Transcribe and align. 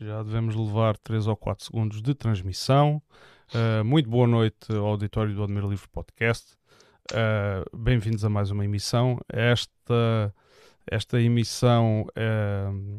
Já 0.00 0.22
devemos 0.22 0.56
levar 0.56 0.96
3 0.96 1.26
ou 1.26 1.36
4 1.36 1.62
segundos 1.62 2.00
de 2.00 2.14
transmissão. 2.14 3.02
Uh, 3.54 3.84
muito 3.84 4.08
boa 4.08 4.26
noite 4.26 4.72
ao 4.74 4.86
auditório 4.86 5.34
do 5.34 5.42
Admiro 5.42 5.68
Livre 5.68 5.86
Podcast. 5.88 6.54
Uh, 7.12 7.76
Bem-vindos 7.76 8.24
a 8.24 8.30
mais 8.30 8.50
uma 8.50 8.64
emissão. 8.64 9.20
Esta, 9.28 10.34
esta 10.90 11.20
emissão 11.20 12.06
uh, 12.16 12.98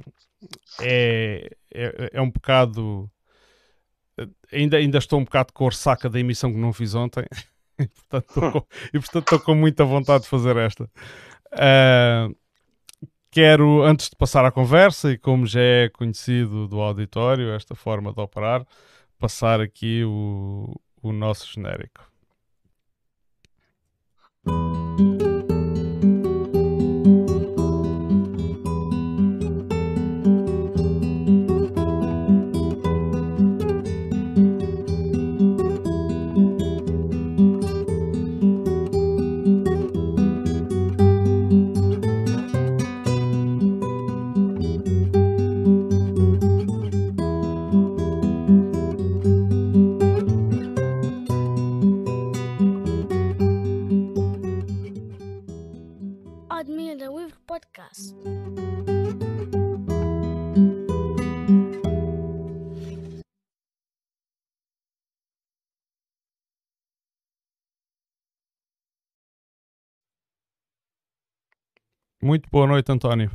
é, 0.79 1.49
é, 1.73 2.09
é, 2.13 2.21
um 2.21 2.29
bocado. 2.29 3.09
Ainda, 4.53 4.77
ainda 4.77 4.99
estou 4.99 5.19
um 5.19 5.23
bocado 5.23 5.53
com 5.53 5.65
a 5.65 5.69
ressaca 5.69 6.07
da 6.07 6.19
emissão 6.19 6.53
que 6.53 6.59
não 6.59 6.71
fiz 6.71 6.93
ontem. 6.93 7.25
e, 7.79 7.87
portanto, 7.87 8.27
com, 8.31 8.67
e 8.93 8.99
portanto 8.99 9.23
estou 9.23 9.39
com 9.39 9.55
muita 9.55 9.83
vontade 9.83 10.25
de 10.25 10.29
fazer 10.29 10.55
esta. 10.55 10.83
Uh, 11.53 12.35
Quero, 13.31 13.81
antes 13.83 14.09
de 14.09 14.15
passar 14.17 14.43
à 14.43 14.51
conversa, 14.51 15.09
e 15.09 15.17
como 15.17 15.45
já 15.45 15.61
é 15.61 15.89
conhecido 15.89 16.67
do 16.67 16.81
auditório, 16.81 17.53
esta 17.53 17.73
forma 17.73 18.11
de 18.11 18.19
operar, 18.19 18.67
passar 19.17 19.61
aqui 19.61 20.03
o, 20.03 20.75
o 21.01 21.13
nosso 21.13 21.47
genérico. 21.53 22.11
Boa 72.51 72.67
noite, 72.67 72.91
António. 72.91 73.31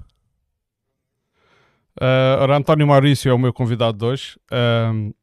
Uh, 1.98 2.36
ora, 2.40 2.58
António 2.58 2.86
Maurício 2.86 3.30
é 3.30 3.32
o 3.32 3.38
meu 3.38 3.50
convidado 3.50 3.96
de 3.96 4.04
hoje. 4.04 4.38
Uh, 4.52 5.14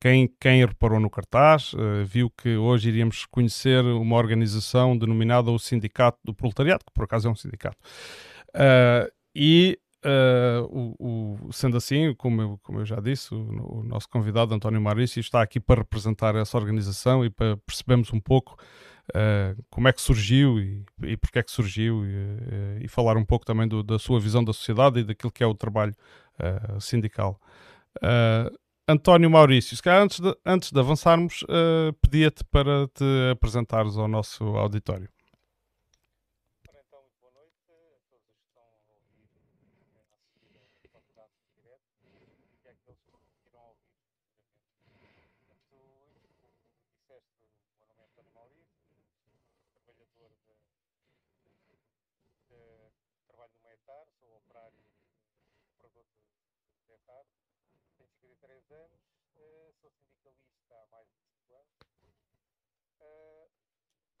quem, 0.00 0.34
quem 0.40 0.64
reparou 0.64 0.98
no 0.98 1.10
cartaz 1.10 1.74
uh, 1.74 2.04
viu 2.06 2.30
que 2.30 2.56
hoje 2.56 2.88
iríamos 2.88 3.26
conhecer 3.26 3.84
uma 3.84 4.16
organização 4.16 4.96
denominada 4.96 5.50
o 5.50 5.58
Sindicato 5.58 6.18
do 6.24 6.32
Proletariado, 6.32 6.84
que 6.86 6.92
por 6.94 7.04
acaso 7.04 7.28
é 7.28 7.30
um 7.30 7.36
sindicato. 7.36 7.76
Uh, 8.48 9.12
e 9.34 9.78
o, 10.68 11.36
o, 11.46 11.52
sendo 11.52 11.76
assim, 11.76 12.12
como 12.16 12.42
eu, 12.42 12.60
como 12.62 12.80
eu 12.80 12.84
já 12.84 12.96
disse, 12.96 13.32
o, 13.32 13.80
o, 13.80 13.82
nosso 13.84 14.08
convidado 14.08 14.52
António 14.52 14.80
Maurício 14.80 15.20
está 15.20 15.40
aqui 15.40 15.60
para 15.60 15.82
representar 15.82 16.34
essa 16.34 16.56
organização 16.58 17.24
e 17.24 17.30
para 17.30 17.56
percebermos 17.58 18.12
um 18.12 18.18
pouco 18.18 18.56
uh, 19.10 19.62
como 19.70 19.88
é 19.88 19.92
que 19.92 20.00
surgiu 20.00 20.58
e, 20.60 20.84
e 21.02 21.16
porque 21.16 21.38
é 21.38 21.42
que 21.42 21.50
surgiu 21.50 22.04
e, 22.04 22.08
uh, 22.08 22.78
e 22.80 22.88
falar 22.88 23.16
um 23.16 23.24
pouco 23.24 23.44
também 23.44 23.66
do, 23.66 23.82
da 23.82 23.98
sua 23.98 24.20
visão 24.20 24.44
da 24.44 24.52
sociedade 24.52 25.00
e 25.00 25.04
daquilo 25.04 25.32
que 25.32 25.42
é 25.42 25.46
o 25.46 25.54
trabalho 25.54 25.94
uh, 26.38 26.80
sindical. 26.80 27.40
António 28.88 29.30
Maurício, 29.30 29.76
se 29.76 29.82
calhar 29.82 30.02
antes 30.02 30.18
de, 30.18 30.34
antes 30.44 30.72
de 30.72 30.80
avançarmos, 30.80 31.44
pedia-te 32.00 32.42
para 32.44 32.88
te 32.88 33.04
apresentares 33.30 33.96
ao 33.96 34.08
nosso 34.08 34.44
auditório. 34.56 35.08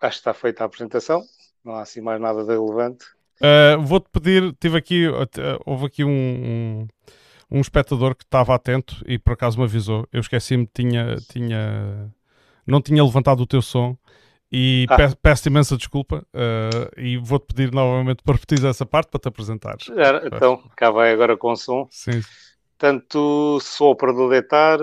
Acho 0.02 0.16
que 0.16 0.20
está 0.20 0.34
feita 0.34 0.64
a 0.64 0.66
apresentação, 0.66 1.22
não 1.64 1.76
há 1.76 1.82
assim 1.82 2.00
mais 2.00 2.20
nada 2.20 2.44
de 2.44 2.50
relevante. 2.50 3.04
Uh, 3.40 3.80
Vou-te 3.80 4.08
pedir, 4.10 4.52
tive 4.60 4.76
aqui, 4.76 5.08
uh, 5.08 5.26
houve 5.64 5.86
aqui 5.86 6.04
um, 6.04 6.10
um, 6.10 6.88
um, 7.50 7.60
espectador 7.60 8.16
que 8.16 8.24
estava 8.24 8.52
atento 8.52 9.02
e 9.06 9.16
por 9.16 9.34
acaso 9.34 9.58
me 9.58 9.64
avisou. 9.64 10.06
Eu 10.12 10.20
esqueci-me, 10.20 10.68
tinha, 10.74 11.16
tinha, 11.30 12.12
não 12.66 12.82
tinha 12.82 13.02
levantado 13.02 13.40
o 13.40 13.46
teu 13.46 13.62
som 13.62 13.96
e 14.50 14.86
ah. 14.90 14.96
peço, 14.96 15.16
peço 15.16 15.48
imensa 15.48 15.76
desculpa 15.76 16.26
uh, 16.34 17.00
e 17.00 17.16
vou-te 17.16 17.46
pedir 17.46 17.72
novamente 17.72 18.22
para 18.26 18.34
repetir 18.34 18.64
essa 18.66 18.84
parte 18.84 19.08
para 19.08 19.20
te 19.20 19.28
apresentares. 19.28 19.86
Então, 20.24 20.62
cá 20.76 20.90
vai 20.90 21.12
agora 21.12 21.36
com 21.36 21.52
o 21.52 21.56
som. 21.56 21.86
Sim. 21.90 22.20
Portanto, 22.76 23.60
sou 23.60 23.92
operador 23.92 24.30
de 24.30 24.36
etar, 24.38 24.78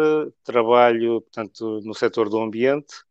trabalho 0.45 1.19
portanto, 1.19 1.81
no 1.83 1.93
setor 1.93 2.29
do 2.29 2.39
ambiente, 2.39 3.03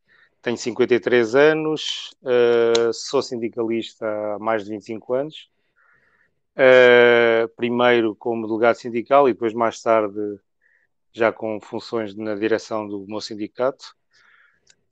tenho 0.43 0.57
53 0.57 1.35
anos, 1.35 2.11
uh, 2.23 2.93
sou 2.93 3.23
sindicalista 3.23 4.07
há 4.07 4.39
mais 4.39 4.65
de 4.65 4.71
25 4.71 5.15
anos. 5.15 5.49
Uh, 6.57 7.49
primeiro 7.57 8.17
como 8.17 8.47
delegado 8.47 8.75
sindical 8.75 9.29
e 9.29 9.33
depois 9.33 9.55
mais 9.55 9.81
tarde 9.81 10.41
já 11.13 11.33
com 11.33 11.61
funções 11.61 12.15
na 12.15 12.35
direção 12.35 12.89
do 12.89 13.07
meu 13.07 13.21
sindicato. 13.21 13.95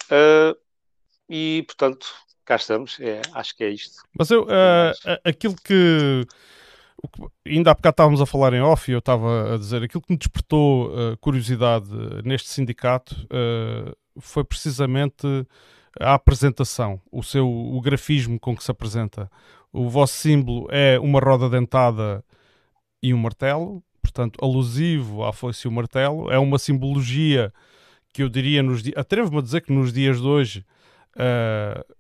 Uh, 0.05 0.57
e, 1.29 1.65
portanto, 1.67 2.07
cá 2.45 2.57
estamos. 2.57 2.99
É, 3.01 3.21
acho 3.33 3.57
que 3.57 3.65
é 3.65 3.71
isto. 3.71 4.03
Mas 4.17 4.31
eu, 4.31 4.47
aquilo 5.25 5.57
que 5.57 6.25
ainda 7.47 7.71
há 7.71 7.75
bocado 7.75 7.93
estávamos 7.93 8.21
a 8.21 8.27
falar 8.27 8.53
em 8.55 8.61
off 8.61 8.91
e 8.91 8.95
eu 8.95 8.99
estava 8.99 9.55
a 9.55 9.59
dizer 9.59 9.83
aquilo 9.83 10.03
que 10.03 10.13
me 10.13 10.19
despertou 10.19 10.89
uh, 10.89 11.17
curiosidade 11.19 11.89
neste 12.25 12.49
sindicato 12.49 13.15
uh, 13.25 13.95
foi 14.21 14.45
precisamente 14.45 15.27
a 16.01 16.15
apresentação, 16.15 17.01
o 17.11 17.23
seu 17.23 17.49
o 17.49 17.81
grafismo 17.81 18.39
com 18.39 18.55
que 18.57 18.65
se 18.65 18.71
apresenta. 18.71 19.31
O 19.73 19.89
vosso 19.89 20.15
símbolo 20.15 20.69
é 20.71 20.99
uma 20.99 21.21
roda 21.21 21.49
dentada 21.49 22.25
e 23.03 23.13
um 23.13 23.19
martelo, 23.19 23.83
portanto, 24.03 24.39
alusivo 24.43 25.25
à 25.25 25.33
foice 25.33 25.67
e 25.67 25.69
o 25.69 25.73
martelo. 25.73 26.31
É 26.31 26.39
uma 26.39 26.59
simbologia 26.59 27.53
que 28.13 28.23
eu 28.23 28.29
diria 28.29 28.63
nos. 28.63 28.83
Atrevo-me 28.95 29.39
a 29.39 29.43
dizer 29.43 29.63
que 29.63 29.73
nos 29.73 29.93
dias 29.93 30.21
de 30.21 30.27
hoje. 30.27 30.65
Uh, 31.15 31.96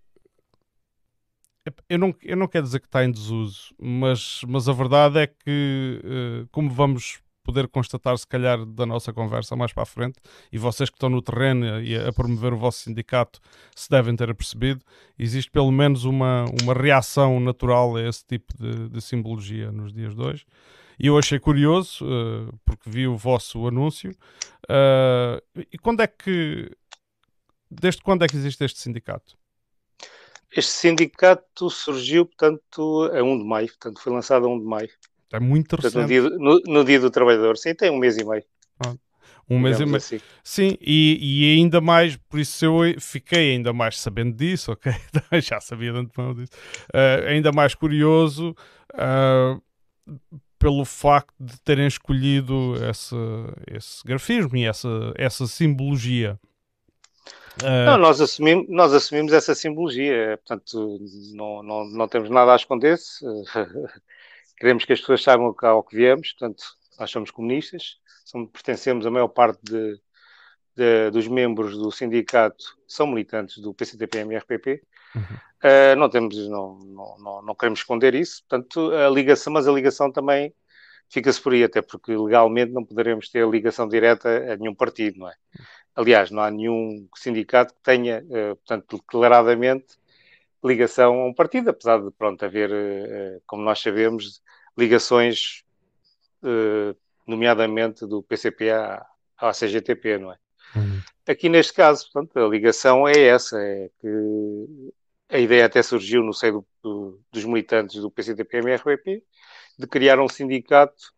eu 1.88 1.98
não, 1.98 2.14
eu 2.22 2.36
não 2.36 2.48
quero 2.48 2.64
dizer 2.64 2.80
que 2.80 2.86
está 2.86 3.04
em 3.04 3.10
desuso, 3.10 3.74
mas, 3.80 4.40
mas 4.46 4.68
a 4.68 4.72
verdade 4.72 5.18
é 5.18 5.26
que, 5.26 6.00
uh, 6.04 6.48
como 6.50 6.70
vamos 6.70 7.20
poder 7.46 7.68
constatar, 7.68 8.18
se 8.18 8.26
calhar, 8.26 8.66
da 8.66 8.84
nossa 8.84 9.12
conversa 9.12 9.54
mais 9.54 9.72
para 9.72 9.84
a 9.84 9.86
frente, 9.86 10.18
e 10.50 10.58
vocês 10.58 10.90
que 10.90 10.96
estão 10.96 11.08
no 11.08 11.22
terreno 11.22 11.80
e 11.80 11.96
a, 11.96 12.12
promover 12.12 12.52
o 12.52 12.58
vosso 12.58 12.80
sindicato 12.80 13.40
se 13.74 13.88
devem 13.88 14.16
ter 14.16 14.28
apercebido, 14.28 14.84
existe 15.16 15.50
pelo 15.50 15.70
menos 15.70 16.04
uma, 16.04 16.44
uma 16.62 16.74
reação 16.74 17.38
natural 17.38 17.96
a 17.96 18.02
esse 18.02 18.26
tipo 18.26 18.52
de, 18.58 18.88
de 18.88 19.00
simbologia 19.00 19.70
nos 19.70 19.92
dias 19.92 20.14
de 20.14 20.20
hoje. 20.20 20.44
E 20.98 21.06
eu 21.06 21.16
achei 21.16 21.38
curioso, 21.38 22.04
uh, 22.04 22.58
porque 22.64 22.90
vi 22.90 23.06
o 23.06 23.16
vosso 23.16 23.66
anúncio. 23.66 24.10
Uh, 24.64 25.64
e 25.70 25.78
quando 25.78 26.00
é 26.00 26.06
que. 26.06 26.70
Desde 27.70 28.00
quando 28.00 28.24
é 28.24 28.28
que 28.28 28.36
existe 28.36 28.64
este 28.64 28.80
sindicato? 28.80 29.36
Este 30.56 30.72
sindicato 30.72 31.68
surgiu, 31.68 32.24
portanto, 32.24 33.10
a 33.12 33.22
1 33.22 33.38
de 33.38 33.44
maio, 33.44 33.66
portanto, 33.68 34.00
foi 34.00 34.10
lançado 34.10 34.46
a 34.46 34.48
1 34.48 34.58
de 34.58 34.64
maio. 34.64 34.88
É 35.30 35.38
muito 35.38 35.66
interessante. 35.66 36.02
No 36.02 36.06
dia, 36.06 36.22
no, 36.22 36.60
no 36.66 36.84
dia, 36.84 36.98
do 36.98 37.10
trabalhador, 37.10 37.58
sim, 37.58 37.74
tem 37.74 37.90
um 37.90 37.98
mês 37.98 38.16
e 38.16 38.24
meio. 38.24 38.42
Ah, 38.78 38.94
um 39.50 39.58
mês 39.58 39.78
e 39.78 39.84
meio. 39.84 39.96
Assim. 39.96 40.18
Sim, 40.42 40.78
e, 40.80 41.18
e, 41.20 41.56
ainda 41.56 41.78
mais, 41.80 42.16
por 42.16 42.40
isso 42.40 42.64
eu 42.64 43.00
fiquei 43.00 43.52
ainda 43.52 43.72
mais 43.74 44.00
sabendo 44.00 44.34
disso, 44.34 44.72
ok? 44.72 44.92
Já 45.42 45.60
sabia 45.60 45.92
de 45.92 45.98
antemão 45.98 46.34
disso. 46.34 46.52
Uh, 46.88 47.28
ainda 47.28 47.52
mais 47.52 47.74
curioso 47.74 48.56
uh, 48.94 49.62
pelo 50.58 50.86
facto 50.86 51.34
de 51.38 51.60
terem 51.60 51.86
escolhido 51.86 52.76
esse, 52.88 53.14
esse 53.66 54.02
grafismo 54.06 54.56
e 54.56 54.64
essa, 54.64 54.88
essa 55.16 55.46
simbologia. 55.46 56.40
Uh... 57.62 57.86
Não, 57.86 57.98
nós 57.98 58.20
assumimos, 58.20 58.66
nós 58.68 58.92
assumimos 58.92 59.32
essa 59.32 59.54
simbologia, 59.54 60.38
portanto, 60.44 60.98
não, 61.34 61.62
não, 61.62 61.84
não 61.86 62.08
temos 62.08 62.28
nada 62.30 62.52
a 62.52 62.56
esconder-se. 62.56 63.24
queremos 64.58 64.84
que 64.84 64.92
as 64.92 65.00
pessoas 65.00 65.22
saibam 65.22 65.54
ao 65.62 65.82
que 65.82 65.96
viemos, 65.96 66.32
portanto, 66.32 66.64
nós 66.98 67.10
somos 67.10 67.30
comunistas, 67.30 67.98
somos, 68.24 68.50
pertencemos 68.50 69.06
a 69.06 69.10
maior 69.10 69.28
parte 69.28 69.60
de, 69.62 70.00
de, 70.74 71.10
dos 71.10 71.28
membros 71.28 71.76
do 71.76 71.90
sindicato 71.90 72.64
são 72.86 73.06
militantes 73.06 73.58
do 73.58 73.74
PCTP-MRPP. 73.74 74.82
Uhum. 75.14 75.22
Uh, 75.22 75.96
não 75.96 76.08
temos, 76.08 76.36
não, 76.48 76.78
não, 76.78 77.18
não, 77.18 77.42
não, 77.42 77.54
queremos 77.54 77.80
esconder 77.80 78.14
isso, 78.14 78.42
portanto, 78.46 78.92
a 78.92 79.08
ligação, 79.08 79.52
mas 79.52 79.66
a 79.66 79.72
ligação 79.72 80.12
também 80.12 80.54
fica-se 81.08 81.40
por 81.40 81.52
aí, 81.52 81.64
até 81.64 81.80
porque 81.80 82.14
legalmente 82.14 82.72
não 82.72 82.84
poderemos 82.84 83.28
ter 83.28 83.48
ligação 83.48 83.88
direta 83.88 84.28
a 84.52 84.56
nenhum 84.56 84.74
partido, 84.74 85.20
não 85.20 85.28
é? 85.28 85.34
Aliás, 85.96 86.30
não 86.30 86.42
há 86.42 86.50
nenhum 86.50 87.08
sindicato 87.16 87.74
que 87.74 87.80
tenha, 87.82 88.22
uh, 88.24 88.56
portanto, 88.56 88.98
declaradamente 88.98 89.98
ligação 90.62 91.22
a 91.22 91.26
um 91.26 91.34
partido, 91.34 91.70
apesar 91.70 92.00
de, 92.02 92.10
pronto, 92.10 92.44
haver, 92.44 92.70
uh, 92.70 93.42
como 93.46 93.62
nós 93.62 93.80
sabemos, 93.80 94.42
ligações, 94.76 95.64
nomeadamente 97.26 98.06
do 98.06 98.22
PCP 98.22 98.70
à, 98.70 99.04
CGTP, 99.52 100.18
não 100.18 100.32
é? 100.32 100.36
Uhum. 100.76 101.00
Aqui 101.26 101.48
neste 101.48 101.72
caso, 101.72 102.08
portanto, 102.12 102.38
a 102.38 102.48
ligação 102.48 103.08
é 103.08 103.18
essa, 103.18 103.58
é 103.58 103.90
que 104.00 104.92
a 105.28 105.38
ideia 105.38 105.66
até 105.66 105.82
surgiu 105.82 106.22
no 106.22 106.32
seio 106.32 106.52
do, 106.52 106.66
do, 106.82 107.20
dos 107.32 107.44
militantes 107.44 108.00
do 108.00 108.10
PCTP-MRPP 108.10 109.24
de 109.78 109.86
criar 109.86 110.20
um 110.20 110.28
sindicato 110.28 111.12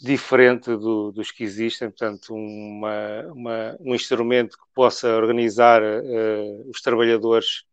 diferente 0.00 0.70
do, 0.76 1.12
dos 1.12 1.30
que 1.30 1.44
existem, 1.44 1.90
portanto, 1.90 2.34
uma, 2.34 3.22
uma, 3.32 3.76
um 3.80 3.94
instrumento 3.94 4.56
que 4.56 4.64
possa 4.74 5.16
organizar 5.16 5.82
uh, 5.82 6.70
os 6.70 6.80
trabalhadores, 6.80 7.64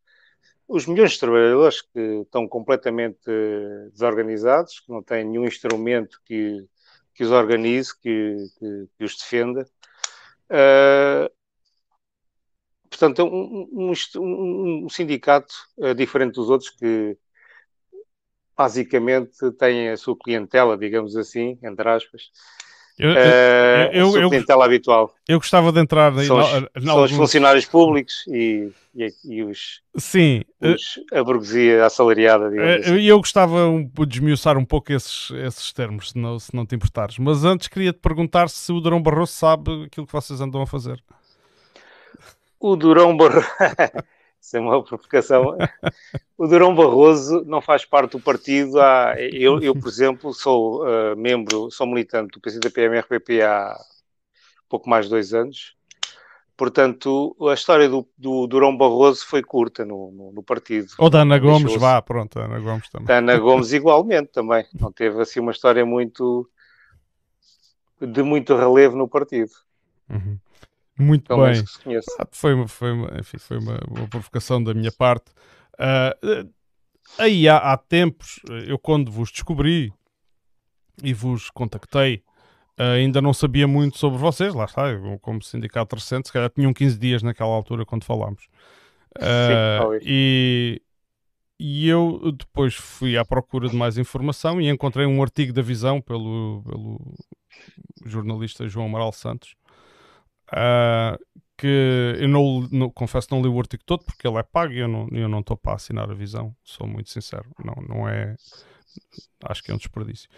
os 0.68 0.88
milhões 0.88 1.12
de 1.12 1.20
trabalhadores 1.20 1.82
que 1.82 2.00
estão 2.24 2.48
completamente 2.48 3.30
uh, 3.30 3.92
desorganizados, 3.92 4.80
que 4.80 4.92
não 4.92 5.04
têm 5.04 5.24
nenhum 5.24 5.46
instrumento 5.46 6.20
que, 6.26 6.66
que 7.14 7.24
os 7.24 7.32
organize, 7.32 7.96
que, 8.00 8.36
que, 8.60 8.88
que 8.98 9.04
os 9.04 9.18
defenda, 9.18 9.66
Uh, 10.50 11.30
portanto, 12.90 13.24
um, 13.24 13.68
um, 13.74 13.94
um, 14.18 14.86
um 14.86 14.90
sindicato 14.90 15.54
uh, 15.78 15.94
diferente 15.96 16.36
dos 16.36 16.50
outros 16.50 16.70
que 16.70 17.18
basicamente 18.58 19.52
tem 19.58 19.90
a 19.90 19.98
sua 19.98 20.16
clientela, 20.18 20.78
digamos 20.78 21.16
assim, 21.16 21.58
entre 21.64 21.90
aspas. 21.90 22.32
Eu, 22.98 23.12
eu, 23.12 24.08
a 24.08 24.12
sua 24.12 24.30
clientela 24.30 24.64
eu, 24.64 24.66
habitual. 24.66 25.16
Eu 25.28 25.38
gostava 25.38 25.72
de 25.72 25.82
entrar 25.82 26.18
aí. 26.18 26.26
São, 26.26 26.40
os, 26.40 26.50
são 26.50 26.92
alguns... 26.92 27.12
os 27.12 27.18
funcionários 27.18 27.66
públicos 27.66 28.24
e, 28.28 28.72
e, 28.96 29.14
e 29.26 29.44
os, 29.44 29.82
Sim, 29.98 30.44
os, 30.62 31.00
a 31.12 31.22
burguesia 31.22 31.86
assalariada. 31.86 32.50
Digamos 32.50 32.86
assim. 32.86 33.02
Eu 33.02 33.18
gostava 33.18 33.58
de 33.94 34.06
desmiuçar 34.06 34.58
um 34.58 34.64
pouco 34.64 34.94
esses, 34.94 35.30
esses 35.32 35.74
termos, 35.74 36.12
se 36.12 36.18
não, 36.18 36.40
se 36.40 36.56
não 36.56 36.66
te 36.66 36.76
importares. 36.76 37.18
Mas 37.18 37.44
antes 37.44 37.68
queria 37.68 37.92
te 37.92 38.00
perguntar 38.00 38.50
se 38.50 38.72
o 38.72 38.80
Durão 38.80 39.02
Barroso 39.02 39.34
sabe 39.34 39.86
aquilo 39.86 40.08
que 40.08 40.14
vocês 40.14 40.40
andam 40.40 40.62
a 40.62 40.68
fazer. 40.68 41.04
O 42.58 42.78
Durão 42.78 43.16
Barroso. 43.18 43.46
Isso 44.46 44.58
é 44.58 44.60
uma 44.60 44.84
provocação. 44.84 45.58
o 46.38 46.48
Durão 46.48 46.76
Barroso 46.76 47.44
não 47.48 47.62
faz 47.62 47.84
parte 47.84 48.12
do 48.12 48.20
partido. 48.20 48.80
Há... 48.80 49.16
Eu, 49.18 49.60
eu, 49.60 49.74
por 49.74 49.88
exemplo, 49.88 50.32
sou 50.36 50.84
uh, 50.84 51.16
membro, 51.18 51.72
sou 51.72 51.88
militante 51.88 52.34
do 52.34 52.40
PCDP-MRPP 52.40 53.42
há 53.42 53.76
pouco 54.70 54.88
mais 54.88 55.06
de 55.06 55.12
dois 55.12 55.34
anos. 55.34 55.76
Portanto, 56.56 57.36
a 57.50 57.56
história 57.56 57.90
do, 57.90 58.08
do 58.16 58.46
Durão 58.46 58.78
Barroso 58.78 59.26
foi 59.26 59.42
curta 59.42 59.84
no, 59.84 60.12
no, 60.12 60.32
no 60.32 60.44
partido. 60.44 60.90
Ou 61.00 61.10
da 61.10 61.24
Ana 61.24 61.40
Gomes, 61.40 61.76
vá, 61.76 62.00
pronto, 62.02 62.40
Ana 62.40 62.60
Gomes 62.60 62.88
também. 62.90 63.08
Da 63.08 63.18
Ana 63.18 63.38
Gomes 63.40 63.74
igualmente 63.74 64.32
também. 64.32 64.64
Não 64.80 64.92
teve 64.92 65.20
assim 65.22 65.40
uma 65.40 65.52
história 65.52 65.84
muito 65.84 66.48
de 68.00 68.22
muito 68.22 68.56
relevo 68.56 68.96
no 68.96 69.08
partido. 69.08 69.52
Uhum. 70.08 70.38
Muito 70.98 71.28
Pelo 71.28 71.44
bem. 71.44 71.64
Ah, 72.20 72.28
foi, 72.32 72.54
uma, 72.54 72.68
foi, 72.68 72.92
uma, 72.92 73.20
enfim, 73.20 73.38
foi 73.38 73.58
uma, 73.58 73.80
uma, 73.88 74.08
provocação 74.08 74.64
da 74.64 74.74
minha 74.74 74.92
parte. 74.92 75.32
Uh, 75.74 76.50
aí 77.18 77.50
há, 77.50 77.58
há, 77.58 77.78
tempos, 77.78 78.40
eu 78.66 78.80
quando 78.80 79.12
vos 79.12 79.30
descobri 79.30 79.94
e 81.04 81.14
vos 81.14 81.50
contactei, 81.50 82.24
uh, 82.80 82.96
ainda 82.96 83.22
não 83.22 83.34
sabia 83.34 83.68
muito 83.68 83.98
sobre 83.98 84.18
vocês, 84.18 84.54
lá 84.54 84.66
está, 84.66 84.88
eu, 84.88 85.20
como 85.20 85.42
sindicato 85.44 85.96
recente, 85.96 86.28
se 86.28 86.34
calhar 86.34 86.50
tinham 86.50 86.74
15 86.74 86.98
dias 86.98 87.22
naquela 87.22 87.54
altura 87.54 87.86
quando 87.86 88.06
falámos. 88.06 88.48
Uh, 89.18 90.00
e, 90.02 90.82
e 91.60 91.90
eu 91.90 92.32
depois 92.32 92.74
fui 92.74 93.18
à 93.18 93.26
procura 93.26 93.68
de 93.68 93.76
mais 93.76 93.98
informação 93.98 94.62
e 94.62 94.70
encontrei 94.70 95.06
um 95.06 95.22
artigo 95.22 95.52
da 95.52 95.62
Visão 95.62 96.00
pelo, 96.02 96.64
pelo 96.66 97.16
jornalista 98.06 98.68
João 98.68 98.88
Amaral 98.88 99.12
Santos, 99.12 99.56
Uh, 100.52 101.18
que 101.58 102.18
eu 102.20 102.28
não, 102.28 102.68
não, 102.72 102.90
confesso 102.90 103.30
não 103.32 103.42
li 103.42 103.48
o 103.48 103.58
artigo 103.58 103.84
todo 103.86 104.04
porque 104.04 104.28
ele 104.28 104.38
é 104.38 104.44
pago 104.44 104.74
e 104.74 104.80
eu 104.80 104.88
não 104.88 105.08
eu 105.12 105.30
não 105.30 105.40
estou 105.40 105.56
para 105.56 105.76
assinar 105.76 106.10
a 106.12 106.14
visão, 106.14 106.54
sou 106.64 106.86
muito 106.86 107.10
sincero, 107.10 107.46
não, 107.64 107.76
não 107.88 108.10
é 108.10 108.36
acho 109.46 109.64
que 109.64 109.72
é 109.72 109.74
um 109.74 109.78
desperdício. 109.78 110.30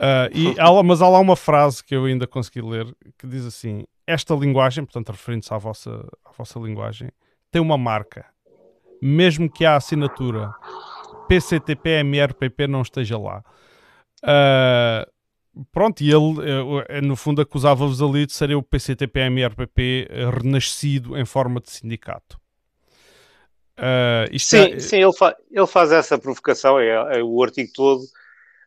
Uh, 0.00 0.28
e 0.32 0.54
há, 0.60 0.82
mas 0.82 1.02
há 1.02 1.08
lá 1.08 1.18
uma 1.18 1.36
frase 1.36 1.84
que 1.84 1.94
eu 1.94 2.04
ainda 2.06 2.26
consegui 2.26 2.62
ler 2.62 2.86
que 3.18 3.26
diz 3.26 3.44
assim: 3.44 3.84
esta 4.06 4.34
linguagem, 4.34 4.84
portanto, 4.84 5.10
referindo-se 5.10 5.52
à 5.52 5.58
vossa, 5.58 6.06
à 6.24 6.32
vossa 6.32 6.58
linguagem, 6.58 7.10
tem 7.50 7.60
uma 7.60 7.78
marca, 7.78 8.26
mesmo 9.00 9.50
que 9.50 9.64
a 9.64 9.76
assinatura 9.76 10.52
PCTP 11.28 12.00
MRPP 12.00 12.66
não 12.66 12.82
esteja 12.82 13.18
lá. 13.18 13.42
Uh, 14.22 15.15
pronto, 15.72 16.02
e 16.02 16.10
ele 16.10 16.40
eh, 16.40 16.98
eh, 16.98 17.00
no 17.00 17.16
fundo 17.16 17.40
acusava-vos 17.40 18.02
ali 18.02 18.26
de 18.26 18.32
serem 18.32 18.56
o 18.56 18.62
PCTP-MRPP 18.62 20.08
eh, 20.10 20.30
renascido 20.30 21.16
em 21.16 21.24
forma 21.24 21.60
de 21.60 21.70
sindicato. 21.70 22.38
Uh, 23.78 24.38
sim, 24.38 24.56
é... 24.56 24.80
sim 24.80 24.96
ele, 25.02 25.12
fa 25.12 25.36
ele, 25.50 25.66
faz 25.66 25.92
essa 25.92 26.18
provocação, 26.18 26.80
é, 26.80 27.18
é, 27.18 27.22
o 27.22 27.42
artigo 27.42 27.70
todo 27.74 28.02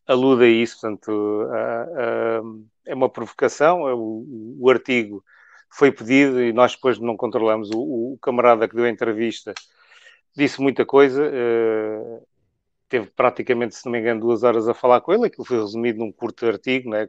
alude 0.05 0.43
a 0.43 0.47
isso, 0.47 0.79
portanto 0.79 1.09
uh, 1.09 2.43
uh, 2.43 2.65
é 2.85 2.93
uma 2.93 3.09
provocação, 3.09 3.87
é 3.87 3.93
o, 3.93 4.55
o, 4.59 4.69
artigo 4.69 5.23
foi 5.71 5.91
pedido 5.91 6.39
e 6.39 6.53
nós 6.53 6.75
depois 6.75 6.99
não 6.99 7.17
controlamos, 7.17 7.71
o, 7.71 8.13
o 8.13 8.19
camarada 8.21 8.67
que 8.67 8.75
deu 8.75 8.85
a 8.85 8.89
entrevista 8.89 9.51
disse 10.37 10.61
muita 10.61 10.85
coisa, 10.85 11.23
teve 12.89 13.07
praticamente, 13.15 13.75
se 13.75 13.85
não 13.85 13.91
me 13.91 13.99
engano, 13.99 14.19
duas 14.19 14.43
horas 14.43 14.67
a 14.67 14.73
falar 14.73 14.99
com 15.01 15.13
ele, 15.13 15.27
aquilo 15.27 15.45
foi 15.45 15.59
resumido 15.59 15.99
num 15.99 16.11
curto 16.11 16.45
artigo, 16.45 16.89
né? 16.89 17.07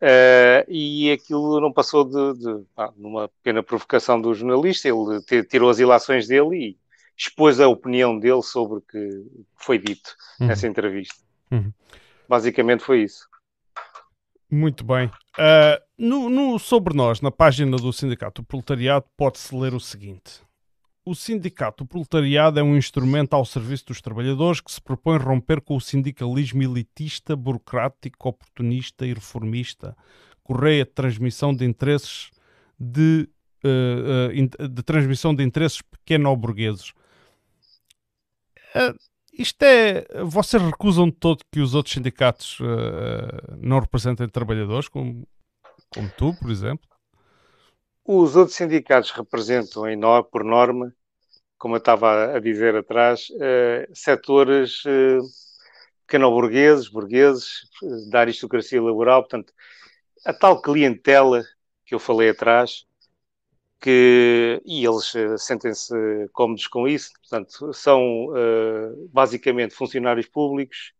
Uh, 0.00 0.68
e 0.68 1.10
aquilo 1.10 1.60
não 1.60 1.72
passou 1.72 2.04
de, 2.04 2.38
de 2.38 2.64
ah, 2.76 2.92
numa 2.96 3.28
pequena 3.28 3.62
provocação 3.62 4.20
do 4.20 4.34
jornalista, 4.34 4.88
ele 4.88 5.44
tirou 5.44 5.70
as 5.70 5.78
ilações 5.78 6.26
dele 6.26 6.56
e 6.56 6.78
expôs 7.16 7.60
a 7.60 7.68
opinião 7.68 8.18
dele 8.18 8.42
sobre 8.42 8.78
o 8.78 8.82
que 8.82 9.24
foi 9.54 9.78
dito 9.78 10.14
uhum. 10.38 10.48
nessa 10.48 10.66
entrevista. 10.66 11.16
Uhum. 11.50 11.72
Basicamente 12.28 12.82
foi 12.82 13.04
isso. 13.04 13.26
Muito 14.50 14.84
bem. 14.84 15.06
Uh, 15.06 15.80
no, 15.98 16.28
no, 16.28 16.58
sobre 16.58 16.94
nós, 16.94 17.20
na 17.20 17.30
página 17.30 17.76
do 17.76 17.92
Sindicato 17.92 18.42
do 18.42 18.46
Proletariado, 18.46 19.06
pode-se 19.16 19.54
ler 19.54 19.74
o 19.74 19.80
seguinte: 19.80 20.42
o 21.06 21.14
sindicato 21.14 21.86
proletariado 21.86 22.58
é 22.58 22.62
um 22.64 22.76
instrumento 22.76 23.34
ao 23.34 23.44
serviço 23.44 23.86
dos 23.86 24.00
trabalhadores 24.00 24.60
que 24.60 24.72
se 24.72 24.80
propõe 24.80 25.18
romper 25.18 25.60
com 25.60 25.76
o 25.76 25.80
sindicalismo 25.80 26.64
elitista, 26.64 27.36
burocrático, 27.36 28.28
oportunista 28.28 29.06
e 29.06 29.14
reformista, 29.14 29.96
correia 30.42 30.84
de 30.84 30.90
transmissão 30.90 31.54
de 31.54 31.64
interesses 31.64 32.32
de, 32.78 33.28
uh, 33.64 34.64
uh, 34.64 34.68
de 34.68 34.82
transmissão 34.82 35.32
de 35.32 35.44
interesses 35.44 35.80
pequeno-burgueses. 35.80 36.90
Uh, 38.74 38.98
isto 39.32 39.62
é. 39.62 40.06
Vocês 40.24 40.60
recusam 40.60 41.06
de 41.06 41.12
todo 41.12 41.44
que 41.52 41.60
os 41.60 41.72
outros 41.74 41.94
sindicatos 41.94 42.58
não 43.60 43.78
representem 43.78 44.26
trabalhadores, 44.28 44.88
como, 44.88 45.28
como 45.90 46.10
tu, 46.16 46.34
por 46.34 46.50
exemplo? 46.50 46.95
Os 48.08 48.36
outros 48.36 48.56
sindicatos 48.56 49.10
representam, 49.10 49.88
em, 49.88 49.98
por 50.30 50.44
norma, 50.44 50.94
como 51.58 51.74
eu 51.74 51.78
estava 51.78 52.36
a 52.36 52.38
dizer 52.38 52.76
atrás, 52.76 53.28
uh, 53.30 53.92
setores 53.92 54.84
uh, 54.84 55.20
pequeno-burgueses, 56.06 56.88
burgueses, 56.88 57.62
da 58.08 58.20
aristocracia 58.20 58.80
laboral, 58.80 59.22
portanto, 59.22 59.52
a 60.24 60.32
tal 60.32 60.62
clientela 60.62 61.42
que 61.84 61.96
eu 61.96 61.98
falei 61.98 62.30
atrás, 62.30 62.86
que, 63.80 64.62
e 64.64 64.84
eles 64.86 65.12
sentem-se 65.38 65.94
cómodos 66.32 66.68
com 66.68 66.86
isso, 66.86 67.10
portanto, 67.20 67.72
são 67.72 68.26
uh, 68.26 69.08
basicamente 69.12 69.74
funcionários 69.74 70.28
públicos, 70.28 70.92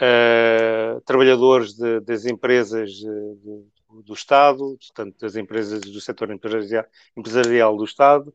uh, 0.00 1.00
trabalhadores 1.00 1.74
de, 1.74 2.00
das 2.00 2.26
empresas 2.26 2.90
de, 2.90 3.34
de, 3.36 3.75
do 3.90 4.14
Estado, 4.14 4.76
portanto, 4.78 5.16
das 5.20 5.36
empresas 5.36 5.80
do 5.80 6.00
setor 6.00 6.30
empresarial, 6.30 6.84
empresarial 7.16 7.76
do 7.76 7.84
Estado, 7.84 8.34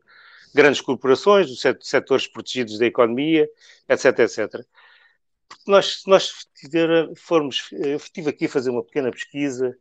grandes 0.54 0.80
corporações, 0.80 1.48
dos 1.48 1.60
setores 1.80 2.26
protegidos 2.26 2.78
da 2.78 2.86
economia, 2.86 3.48
etc, 3.88 4.18
etc. 4.20 4.64
Porque 5.48 5.70
nós, 5.70 6.02
se 6.02 6.08
nós 6.08 6.32
formos, 7.16 7.68
eu 7.72 7.96
estive 7.96 8.30
aqui 8.30 8.46
a 8.46 8.48
fazer 8.48 8.70
uma 8.70 8.82
pequena 8.82 9.10
pesquisa 9.10 9.76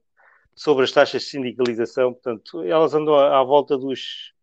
sobre 0.56 0.84
as 0.84 0.92
taxas 0.92 1.24
de 1.24 1.30
sindicalização, 1.30 2.14
portanto, 2.14 2.64
elas 2.64 2.94
andam 2.94 3.16
à, 3.16 3.42
volta 3.44 3.78
dos 3.78 4.34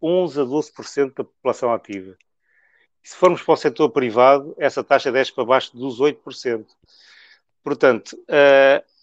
11 0.00 0.40
a 0.40 0.44
12% 0.44 1.14
da 1.14 1.24
população 1.24 1.72
ativa. 1.72 2.16
Se 3.02 3.16
formos 3.16 3.42
para 3.42 3.54
o 3.54 3.56
setor 3.56 3.90
privado, 3.90 4.54
essa 4.58 4.82
taxa 4.82 5.12
desce 5.12 5.32
para 5.32 5.44
baixo 5.44 5.76
dos 5.76 6.00
8%. 6.00 6.66
Portanto, 7.62 8.16
uh, 8.28 8.95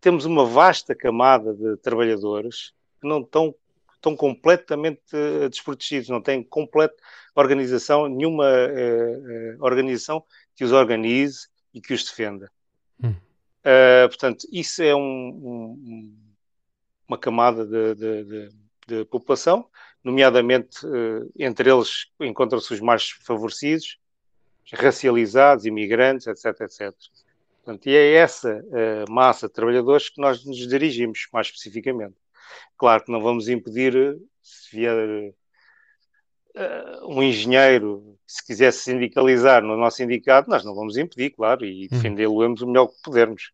temos 0.00 0.24
uma 0.24 0.44
vasta 0.44 0.94
camada 0.94 1.54
de 1.54 1.76
trabalhadores 1.78 2.72
que 3.00 3.08
não 3.08 3.20
estão, 3.20 3.54
estão 3.94 4.16
completamente 4.16 5.02
uh, 5.14 5.48
desprotegidos, 5.48 6.08
não 6.08 6.20
têm 6.20 6.42
completa 6.42 6.94
organização, 7.34 8.08
nenhuma 8.08 8.44
uh, 8.44 9.64
organização 9.64 10.24
que 10.54 10.64
os 10.64 10.72
organize 10.72 11.48
e 11.74 11.80
que 11.80 11.92
os 11.92 12.04
defenda. 12.04 12.50
Hum. 13.02 13.14
portanto, 14.08 14.46
isso 14.50 14.82
é 14.82 14.94
um, 14.94 15.00
um, 15.00 16.16
uma 17.06 17.18
camada 17.18 17.66
de, 17.66 17.94
de, 17.94 18.24
de, 18.24 18.48
de 18.86 19.04
população, 19.04 19.68
nomeadamente 20.02 20.78
entre 21.38 21.70
eles 21.70 22.06
encontram-se 22.18 22.72
os 22.72 22.80
mais 22.80 23.10
favorecidos, 23.10 23.98
racializados, 24.72 25.66
imigrantes, 25.66 26.26
etc, 26.26 26.60
etc. 26.62 26.94
Portanto, 27.66 27.88
e 27.88 27.96
é 27.96 28.12
essa 28.14 28.62
uh, 28.62 29.12
massa 29.12 29.48
de 29.48 29.52
trabalhadores 29.52 30.08
que 30.08 30.20
nós 30.20 30.44
nos 30.44 30.56
dirigimos, 30.68 31.26
mais 31.32 31.48
especificamente. 31.48 32.14
Claro 32.78 33.04
que 33.04 33.10
não 33.10 33.20
vamos 33.20 33.48
impedir, 33.48 33.96
eh, 33.96 34.14
se 34.40 34.76
vier 34.76 35.34
uh, 36.54 37.08
um 37.08 37.20
engenheiro, 37.24 38.16
se 38.24 38.46
quisesse 38.46 38.84
sindicalizar 38.84 39.64
no 39.64 39.76
nosso 39.76 39.96
sindicato, 39.96 40.48
nós 40.48 40.64
não 40.64 40.76
vamos 40.76 40.96
impedir, 40.96 41.30
claro, 41.30 41.64
e 41.64 41.86
hum. 41.86 41.88
defendê-lo-emos 41.90 42.62
o 42.62 42.68
melhor 42.68 42.86
que 42.86 43.02
pudermos. 43.02 43.50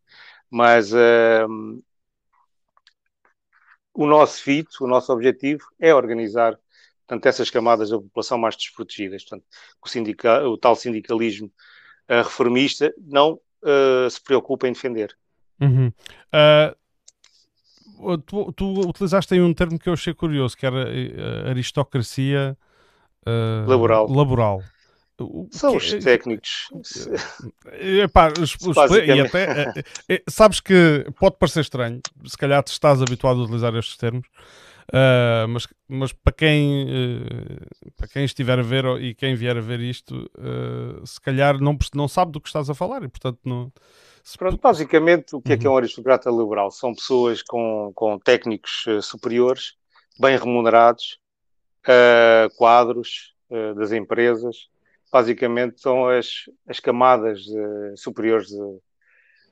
Mas 0.47 0.93
uh, 0.93 1.81
o 3.95 4.05
nosso 4.05 4.43
fito, 4.43 4.83
o 4.85 4.87
nosso 4.87 5.11
objetivo 5.11 5.65
é 5.79 5.91
organizar 5.91 6.59
portanto, 7.07 7.25
essas 7.25 7.49
camadas 7.49 7.89
da 7.89 7.97
população 7.97 8.37
mais 8.37 8.55
desprotegidas. 8.55 9.23
Portanto, 9.23 9.47
o, 9.83 9.89
sindical, 9.89 10.45
o 10.51 10.57
tal 10.57 10.75
sindicalismo 10.75 11.51
reformista 12.07 12.93
não 12.99 13.39
uh, 13.63 14.09
se 14.09 14.21
preocupa 14.21 14.67
em 14.67 14.73
defender. 14.73 15.15
Uhum. 15.59 15.91
Uh, 16.33 18.17
tu, 18.19 18.51
tu, 18.53 18.89
utilizaste 18.89 19.33
aí 19.33 19.41
um 19.41 19.53
termo 19.53 19.79
que 19.79 19.89
eu 19.89 19.93
achei 19.93 20.13
curioso, 20.13 20.57
que 20.57 20.65
era 20.65 20.85
uh, 20.85 21.49
aristocracia 21.49 22.57
laboral. 23.65 24.11
laboral. 24.11 24.63
São 25.51 25.77
os 25.77 25.91
técnicos. 26.03 26.69
Epá, 28.03 28.29
e 29.05 29.21
até, 29.21 29.83
sabes 30.27 30.59
que 30.59 31.05
pode 31.19 31.37
parecer 31.37 31.61
estranho, 31.61 32.01
se 32.25 32.37
calhar 32.37 32.63
te 32.63 32.71
estás 32.71 33.01
habituado 33.01 33.39
a 33.39 33.43
utilizar 33.43 33.73
estes 33.75 33.95
termos, 33.95 34.27
Uh, 34.91 35.47
mas, 35.47 35.67
mas 35.87 36.11
para 36.11 36.33
quem 36.33 36.85
uh, 36.85 37.91
para 37.95 38.07
quem 38.07 38.25
estiver 38.25 38.59
a 38.59 38.61
ver 38.61 38.85
e 39.01 39.15
quem 39.15 39.33
vier 39.35 39.57
a 39.57 39.61
ver 39.61 39.79
isto, 39.79 40.29
uh, 40.37 41.05
se 41.05 41.21
calhar 41.21 41.59
não, 41.59 41.77
não 41.95 42.07
sabe 42.07 42.31
do 42.31 42.41
que 42.41 42.49
estás 42.49 42.69
a 42.69 42.75
falar 42.75 43.03
e 43.03 43.07
portanto 43.07 43.39
não. 43.45 43.71
Pronto, 44.37 44.59
basicamente, 44.61 45.35
o 45.35 45.41
que 45.41 45.53
é 45.53 45.57
que 45.57 45.65
é 45.67 45.69
um 45.69 45.73
uhum. 45.73 45.79
aristocrata 45.79 46.29
liberal? 46.29 46.71
São 46.71 46.95
pessoas 46.95 47.41
com, 47.41 47.91
com 47.93 48.17
técnicos 48.17 48.85
superiores, 49.01 49.73
bem 50.17 50.37
remunerados, 50.37 51.19
quadros 52.55 53.33
das 53.75 53.91
empresas. 53.91 54.69
Basicamente, 55.11 55.81
são 55.81 56.07
as, 56.07 56.49
as 56.65 56.79
camadas 56.79 57.43
superiores 57.97 58.47
de, 58.47 58.79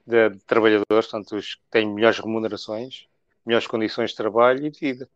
de, 0.07 0.29
de 0.29 0.45
trabalhadores, 0.45 0.85
portanto, 0.87 1.35
os 1.35 1.55
que 1.55 1.61
têm 1.69 1.93
melhores 1.93 2.19
remunerações, 2.19 3.07
melhores 3.45 3.67
condições 3.67 4.11
de 4.11 4.15
trabalho 4.15 4.65
e 4.65 4.69
de 4.69 4.79
vida. 4.79 5.09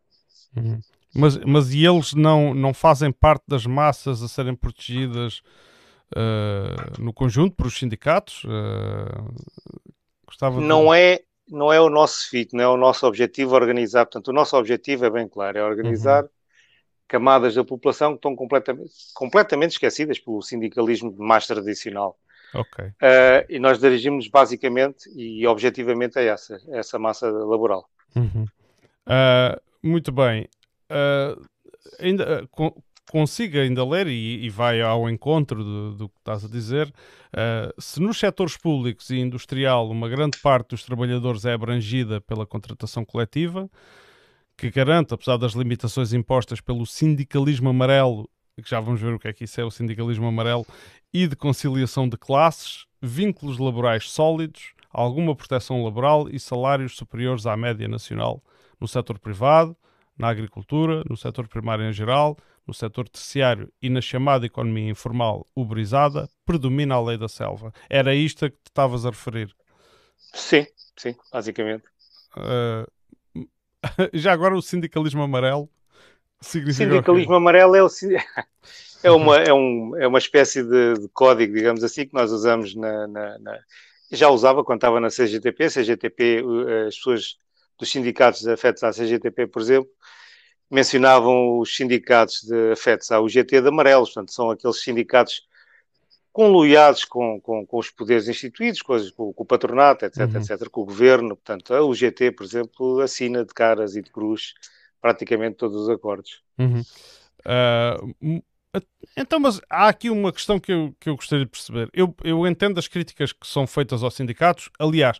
Uhum. 0.56 0.80
Mas, 1.14 1.36
mas 1.38 1.72
e 1.72 1.84
eles 1.84 2.12
não, 2.12 2.52
não 2.52 2.74
fazem 2.74 3.10
parte 3.10 3.44
das 3.48 3.64
massas 3.64 4.22
a 4.22 4.28
serem 4.28 4.54
protegidas 4.54 5.40
uh, 6.14 7.00
no 7.00 7.12
conjunto 7.12 7.56
por 7.56 7.66
os 7.66 7.78
sindicatos? 7.78 8.44
Uh, 8.44 9.34
gostava 10.26 10.60
não, 10.60 10.90
de... 10.90 10.98
é, 10.98 11.22
não 11.48 11.72
é 11.72 11.80
o 11.80 11.88
nosso 11.88 12.28
fit, 12.28 12.54
não 12.54 12.62
é 12.62 12.68
o 12.68 12.76
nosso 12.76 13.06
objetivo 13.06 13.54
organizar. 13.54 14.04
Portanto, 14.04 14.28
o 14.28 14.32
nosso 14.32 14.56
objetivo 14.56 15.06
é 15.06 15.10
bem 15.10 15.28
claro, 15.28 15.58
é 15.58 15.64
organizar 15.64 16.24
uhum. 16.24 16.28
camadas 17.08 17.54
da 17.54 17.64
população 17.64 18.10
que 18.10 18.16
estão 18.16 18.36
completamente, 18.36 18.92
completamente 19.14 19.70
esquecidas 19.72 20.18
pelo 20.18 20.42
sindicalismo 20.42 21.14
mais 21.16 21.46
tradicional. 21.46 22.18
Okay. 22.54 22.86
Uh, 22.86 23.44
e 23.48 23.58
nós 23.58 23.78
dirigimos 23.78 24.28
basicamente 24.28 25.10
e 25.14 25.46
objetivamente 25.46 26.18
a 26.18 26.22
essa, 26.22 26.60
a 26.72 26.76
essa 26.76 26.98
massa 26.98 27.30
laboral. 27.30 27.88
Uhum. 28.14 28.46
Uh, 29.06 29.60
muito 29.86 30.12
bem. 30.12 30.48
Uh, 30.90 31.44
ainda, 31.98 32.44
uh, 32.44 32.82
consiga 33.10 33.62
ainda 33.62 33.84
ler 33.84 34.08
e, 34.08 34.44
e 34.44 34.50
vai 34.50 34.80
ao 34.80 35.08
encontro 35.08 35.62
do, 35.62 35.94
do, 35.94 36.08
que 36.08 36.18
estás 36.18 36.44
a 36.44 36.48
dizer. 36.48 36.88
Uh, 36.88 37.80
se 37.80 38.00
nos 38.00 38.18
setores 38.18 38.56
públicos 38.56 39.10
e 39.10 39.16
industrial 39.16 39.88
uma 39.90 40.08
grande 40.08 40.38
parte 40.38 40.70
dos 40.70 40.82
trabalhadores 40.82 41.44
é 41.44 41.52
abrangida 41.52 42.20
pela 42.20 42.46
contratação 42.46 43.04
coletiva, 43.04 43.70
que 44.56 44.70
garante, 44.70 45.14
apesar 45.14 45.36
das 45.36 45.52
limitações 45.52 46.12
impostas 46.12 46.60
pelo 46.60 46.86
sindicalismo 46.86 47.68
amarelo, 47.68 48.28
que 48.62 48.68
já 48.68 48.80
vamos 48.80 49.00
ver 49.00 49.12
o 49.12 49.18
que 49.18 49.28
é 49.28 49.32
que 49.32 49.44
isso 49.44 49.60
é, 49.60 49.64
o 49.64 49.70
sindicalismo 49.70 50.26
amarelo, 50.26 50.66
e 51.12 51.26
de 51.26 51.36
conciliação 51.36 52.08
de 52.08 52.16
classes, 52.16 52.86
vínculos 53.02 53.58
laborais 53.58 54.10
sólidos, 54.10 54.72
alguma 54.90 55.36
proteção 55.36 55.84
laboral 55.84 56.28
e 56.30 56.40
salários 56.40 56.96
superiores 56.96 57.44
à 57.44 57.54
média 57.54 57.86
nacional 57.86 58.42
no 58.80 58.86
setor 58.88 59.18
privado, 59.18 59.76
na 60.18 60.28
agricultura, 60.28 61.02
no 61.08 61.16
setor 61.16 61.46
primário 61.48 61.84
em 61.84 61.92
geral, 61.92 62.36
no 62.66 62.74
setor 62.74 63.08
terciário 63.08 63.70
e 63.80 63.88
na 63.88 64.00
chamada 64.00 64.46
economia 64.46 64.90
informal 64.90 65.46
uberizada, 65.54 66.28
predomina 66.44 66.94
a 66.94 67.02
lei 67.02 67.18
da 67.18 67.28
selva. 67.28 67.72
Era 67.88 68.14
isto 68.14 68.46
a 68.46 68.50
que 68.50 68.56
te 68.56 68.68
estavas 68.68 69.06
a 69.06 69.10
referir? 69.10 69.54
Sim, 70.32 70.66
sim, 70.96 71.14
basicamente. 71.32 71.84
Uh, 72.36 73.46
já 74.12 74.32
agora 74.32 74.56
o 74.56 74.62
sindicalismo 74.62 75.22
amarelo 75.22 75.70
significa 76.40 76.90
Sindicalismo 76.90 77.34
amarelo 77.34 77.76
é, 77.76 77.82
o, 77.82 77.88
é, 79.02 79.10
uma, 79.10 79.36
é, 79.38 79.52
um, 79.52 79.96
é 79.96 80.06
uma 80.06 80.18
espécie 80.18 80.62
de, 80.62 80.94
de, 80.94 81.08
código, 81.08 81.54
digamos 81.54 81.84
assim, 81.84 82.06
que 82.06 82.14
nós 82.14 82.32
usamos 82.32 82.74
na, 82.74 83.06
na, 83.06 83.38
na, 83.38 83.58
Já 84.10 84.28
usava 84.28 84.64
quando 84.64 84.78
estava 84.78 85.00
na 85.00 85.08
CGTP. 85.08 85.70
CGTP, 85.70 86.44
as 86.88 86.96
pessoas 86.96 87.38
dos 87.78 87.90
sindicatos 87.90 88.46
afetos 88.46 88.82
à 88.82 88.90
CGTP, 88.90 89.46
por 89.46 89.62
exemplo, 89.62 89.90
mencionavam 90.70 91.58
os 91.58 91.74
sindicatos 91.76 92.42
de 92.42 92.72
afetos 92.72 93.10
à 93.12 93.20
UGT 93.20 93.60
de 93.60 93.68
amarelos, 93.68 94.10
portanto, 94.10 94.32
são 94.32 94.50
aqueles 94.50 94.82
sindicatos 94.82 95.42
conluiados 96.32 97.04
com, 97.04 97.40
com, 97.40 97.64
com 97.66 97.78
os 97.78 97.90
poderes 97.90 98.28
instituídos, 98.28 98.82
com, 98.82 98.98
com, 99.12 99.32
com 99.32 99.42
o 99.42 99.46
patronato, 99.46 100.04
etc, 100.04 100.18
uhum. 100.20 100.36
etc, 100.36 100.68
com 100.68 100.82
o 100.82 100.84
governo. 100.84 101.34
Portanto, 101.34 101.72
a 101.72 101.82
UGT, 101.82 102.32
por 102.32 102.44
exemplo, 102.44 103.00
assina 103.00 103.42
de 103.42 103.54
caras 103.54 103.96
e 103.96 104.02
de 104.02 104.10
cruz 104.10 104.52
praticamente 105.00 105.56
todos 105.56 105.80
os 105.82 105.88
acordos. 105.88 106.42
Uhum. 106.58 106.82
Uh, 107.46 108.42
então, 109.16 109.40
mas 109.40 109.60
há 109.70 109.88
aqui 109.88 110.10
uma 110.10 110.30
questão 110.30 110.60
que 110.60 110.72
eu, 110.72 110.94
que 111.00 111.08
eu 111.08 111.16
gostaria 111.16 111.44
de 111.44 111.50
perceber. 111.50 111.88
Eu, 111.94 112.14
eu 112.22 112.46
entendo 112.46 112.78
as 112.78 112.86
críticas 112.86 113.32
que 113.32 113.46
são 113.46 113.66
feitas 113.66 114.02
aos 114.02 114.14
sindicatos. 114.14 114.68
Aliás, 114.78 115.18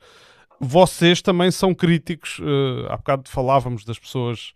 vocês 0.61 1.23
também 1.23 1.51
são 1.51 1.75
críticos. 1.75 2.39
Uh, 2.39 2.87
há 2.89 2.97
bocado 2.97 3.29
falávamos 3.29 3.85
das 3.85 3.99
pessoas 3.99 4.53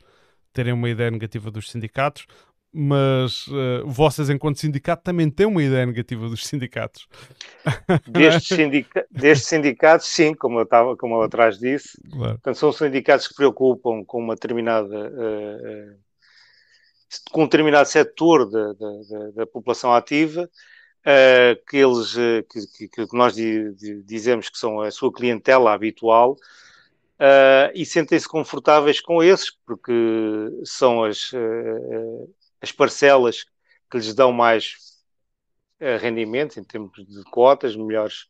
terem 0.52 0.72
uma 0.72 0.88
ideia 0.88 1.10
negativa 1.10 1.50
dos 1.50 1.70
sindicatos, 1.70 2.26
mas 2.72 3.46
uh, 3.48 3.86
vocês, 3.86 4.30
enquanto 4.30 4.58
sindicato, 4.58 5.02
também 5.02 5.30
têm 5.30 5.46
uma 5.46 5.62
ideia 5.62 5.86
negativa 5.86 6.28
dos 6.28 6.46
sindicatos. 6.46 7.08
Destes, 8.06 8.56
sindica 8.56 9.06
destes 9.10 9.48
sindicatos, 9.48 10.06
sim, 10.06 10.34
como 10.34 10.58
eu, 10.58 10.64
estava, 10.64 10.96
como 10.96 11.16
eu 11.16 11.22
atrás 11.22 11.58
disse. 11.58 12.00
Claro. 12.10 12.34
Portanto, 12.34 12.56
são 12.56 12.72
sindicatos 12.72 13.28
que 13.28 13.34
preocupam 13.34 14.04
com 14.04 14.18
uma 14.18 14.34
determinada. 14.34 15.08
Uh, 15.08 16.10
com 17.32 17.42
um 17.42 17.44
determinado 17.44 17.88
setor 17.88 18.48
da, 18.48 18.72
da, 18.72 19.30
da 19.34 19.46
população 19.46 19.92
ativa 19.92 20.48
uh, 21.00 21.64
que 21.66 21.76
eles 21.76 22.14
uh, 22.14 22.44
que, 22.48 22.88
que, 22.88 23.16
nós 23.16 23.34
di, 23.34 23.72
di, 23.74 24.02
dizemos 24.02 24.48
que 24.48 24.58
são 24.58 24.80
a 24.80 24.90
sua 24.90 25.12
clientela 25.12 25.72
habitual 25.72 26.32
uh, 26.32 27.70
e 27.74 27.84
sentem-se 27.84 28.28
confortáveis 28.28 29.00
com 29.00 29.22
esses 29.22 29.50
porque 29.66 29.92
são 30.64 31.04
as, 31.04 31.32
as 32.60 32.72
parcelas 32.72 33.44
que 33.90 33.98
lhes 33.98 34.14
dão 34.14 34.32
mais 34.32 34.76
rendimentos 36.00 36.58
em 36.58 36.64
termos 36.64 36.92
de 36.92 37.24
cotas, 37.30 37.74
melhores, 37.74 38.28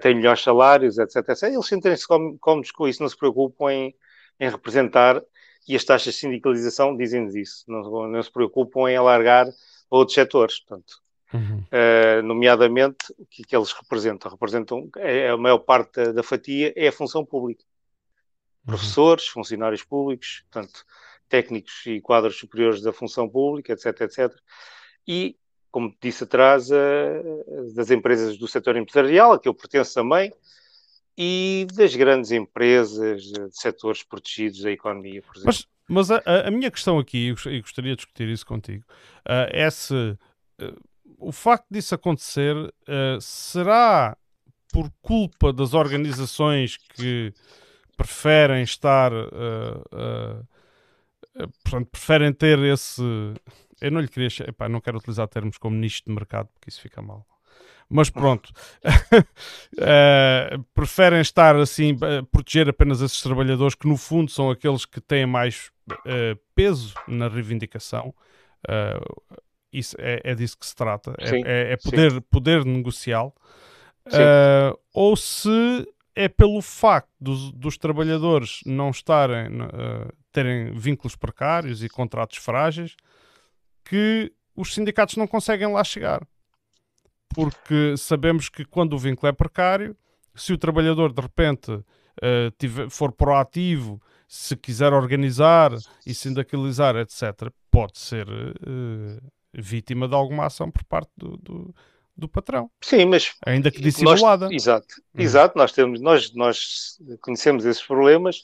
têm 0.00 0.14
melhores 0.14 0.42
salários, 0.42 0.96
etc, 0.98 1.16
etc. 1.28 1.42
Eles 1.44 1.66
sentem-se 1.66 2.06
cómodos 2.40 2.70
com 2.72 2.88
isso, 2.88 3.02
não 3.02 3.08
se 3.10 3.16
preocupam 3.16 3.70
em, 3.70 3.94
em 4.40 4.48
representar 4.48 5.22
e 5.68 5.76
as 5.76 5.84
taxas 5.84 6.14
de 6.14 6.20
sindicalização 6.20 6.96
dizem-nos 6.96 7.34
isso, 7.34 7.64
não, 7.68 8.08
não 8.08 8.22
se 8.22 8.32
preocupam 8.32 8.90
em 8.90 8.96
alargar 8.96 9.46
a 9.46 9.52
outros 9.96 10.14
setores. 10.14 10.60
Portanto, 10.60 11.02
Uhum. 11.32 11.64
Uh, 11.72 12.22
nomeadamente, 12.22 13.12
o 13.18 13.24
que, 13.26 13.42
que, 13.42 13.56
eles 13.56 13.72
representam? 13.72 14.30
Representam, 14.30 14.88
é, 14.96 15.30
a 15.30 15.36
maior 15.36 15.58
parte 15.58 15.92
da, 15.92 16.12
da, 16.12 16.22
fatia 16.22 16.72
é 16.76 16.88
a 16.88 16.92
função 16.92 17.24
pública. 17.24 17.64
Uhum. 17.64 18.74
Professores, 18.74 19.26
funcionários 19.26 19.82
públicos, 19.82 20.44
portanto, 20.50 20.84
técnicos 21.28 21.86
e 21.86 22.00
quadros 22.00 22.38
superiores 22.38 22.82
da 22.82 22.92
função 22.92 23.28
pública, 23.28 23.72
etc, 23.72 24.02
etc. 24.02 24.34
E, 25.08 25.36
como 25.70 25.94
disse 26.00 26.24
atrás, 26.24 26.70
uh, 26.70 27.74
das 27.74 27.90
empresas 27.90 28.36
do 28.36 28.46
setor 28.46 28.76
empresarial, 28.76 29.32
a 29.32 29.38
que 29.38 29.48
eu 29.48 29.54
pertenço 29.54 29.94
também, 29.94 30.32
e 31.16 31.66
das 31.74 31.94
grandes 31.96 32.30
empresas 32.30 33.22
de 33.22 33.48
setores 33.52 34.02
protegidos 34.02 34.60
da 34.62 34.70
economia, 34.70 35.22
por 35.22 35.36
exemplo. 35.36 35.46
Mas, 35.46 35.66
mas 35.88 36.10
a, 36.10 36.22
a, 36.46 36.50
minha 36.50 36.70
questão 36.70 36.98
aqui, 36.98 37.34
e 37.46 37.60
gostaria 37.60 37.92
de 37.92 37.96
discutir 37.96 38.28
isso 38.28 38.46
contigo, 38.46 38.84
uh, 39.26 39.48
é 39.50 39.70
se 39.70 40.16
o 41.28 41.32
facto 41.32 41.66
disso 41.70 41.94
acontecer 41.94 42.56
uh, 42.56 43.20
será 43.20 44.16
por 44.72 44.90
culpa 45.02 45.52
das 45.52 45.74
organizações 45.74 46.76
que 46.76 47.32
preferem 47.96 48.62
estar, 48.62 49.12
portanto, 51.62 51.90
preferem 51.90 52.32
ter 52.32 52.58
esse. 52.60 53.02
Eu 53.80 53.90
não 53.90 54.00
lhe 54.00 54.08
queria. 54.08 54.28
Epá, 54.48 54.70
não 54.70 54.80
quero 54.80 54.96
utilizar 54.96 55.28
termos 55.28 55.58
como 55.58 55.76
nicho 55.76 56.02
de 56.06 56.12
mercado, 56.12 56.48
porque 56.54 56.70
isso 56.70 56.80
fica 56.80 57.02
mal 57.02 57.26
mas 57.92 58.08
pronto, 58.08 58.50
uh, 59.78 60.62
preferem 60.74 61.20
estar 61.20 61.54
assim, 61.56 61.92
uh, 61.92 62.24
proteger 62.30 62.68
apenas 62.70 63.02
esses 63.02 63.20
trabalhadores 63.20 63.74
que 63.74 63.86
no 63.86 63.98
fundo 63.98 64.30
são 64.30 64.50
aqueles 64.50 64.86
que 64.86 64.98
têm 64.98 65.26
mais 65.26 65.70
uh, 65.90 66.38
peso 66.54 66.94
na 67.06 67.28
reivindicação. 67.28 68.14
Isso 69.72 69.96
é, 69.98 70.20
é, 70.24 70.34
disso 70.34 70.58
que 70.58 70.66
se 70.66 70.74
trata, 70.74 71.14
é, 71.18 71.36
é, 71.40 71.72
é 71.72 71.76
poder, 71.76 72.20
poder 72.22 72.64
negocial. 72.64 73.34
ou 74.92 75.16
se 75.16 75.86
é 76.14 76.28
pelo 76.28 76.60
facto 76.60 77.10
dos, 77.20 77.52
dos 77.52 77.78
trabalhadores 77.78 78.60
não 78.66 78.90
estarem, 78.90 79.48
terem 80.30 80.72
vínculos 80.72 81.16
precários 81.16 81.82
e 81.82 81.88
contratos 81.88 82.38
frágeis 82.38 82.94
que 83.84 84.32
os 84.54 84.74
sindicatos 84.74 85.16
não 85.16 85.26
conseguem 85.26 85.72
lá 85.72 85.82
chegar 85.82 86.22
porque 87.34 87.96
sabemos 87.96 88.48
que 88.48 88.64
quando 88.64 88.94
o 88.94 88.98
vínculo 88.98 89.28
é 89.28 89.32
precário, 89.32 89.96
se 90.34 90.52
o 90.52 90.58
trabalhador 90.58 91.12
de 91.12 91.20
repente 91.20 91.72
uh, 91.72 91.84
tiver, 92.58 92.88
for 92.90 93.12
proativo, 93.12 94.00
se 94.28 94.56
quiser 94.56 94.92
organizar 94.92 95.72
e 96.06 96.14
sindicalizar, 96.14 96.96
etc., 96.96 97.50
pode 97.70 97.98
ser 97.98 98.28
uh, 98.28 99.32
vítima 99.52 100.08
de 100.08 100.14
alguma 100.14 100.46
ação 100.46 100.70
por 100.70 100.84
parte 100.84 101.10
do, 101.16 101.36
do, 101.36 101.74
do, 102.16 102.28
patrão. 102.28 102.70
Sim, 102.80 103.06
mas 103.06 103.34
ainda 103.44 103.70
que 103.70 103.80
dissimulada. 103.80 104.46
Nós, 104.46 104.54
exato, 104.54 104.94
hum. 105.14 105.20
exato. 105.20 105.58
Nós 105.58 105.72
temos, 105.72 106.00
nós, 106.00 106.32
nós 106.34 106.98
conhecemos 107.20 107.64
esses 107.64 107.82
problemas 107.82 108.42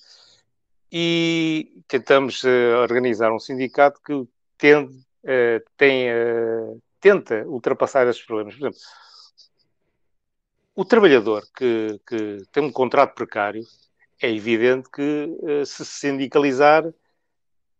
e 0.90 1.82
tentamos 1.86 2.42
uh, 2.44 2.78
organizar 2.80 3.32
um 3.32 3.38
sindicato 3.38 4.00
que 4.04 4.26
tende, 4.56 4.98
tem 5.76 6.08
tenta 7.00 7.44
ultrapassar 7.46 8.06
esses 8.06 8.22
problemas. 8.22 8.54
Por 8.54 8.60
exemplo, 8.60 8.80
o 10.74 10.84
trabalhador 10.84 11.42
que, 11.56 12.00
que 12.06 12.42
tem 12.52 12.62
um 12.62 12.72
contrato 12.72 13.14
precário, 13.14 13.64
é 14.20 14.30
evidente 14.30 14.88
que 14.90 15.36
uh, 15.40 15.64
se 15.64 15.84
sindicalizar, 15.84 16.84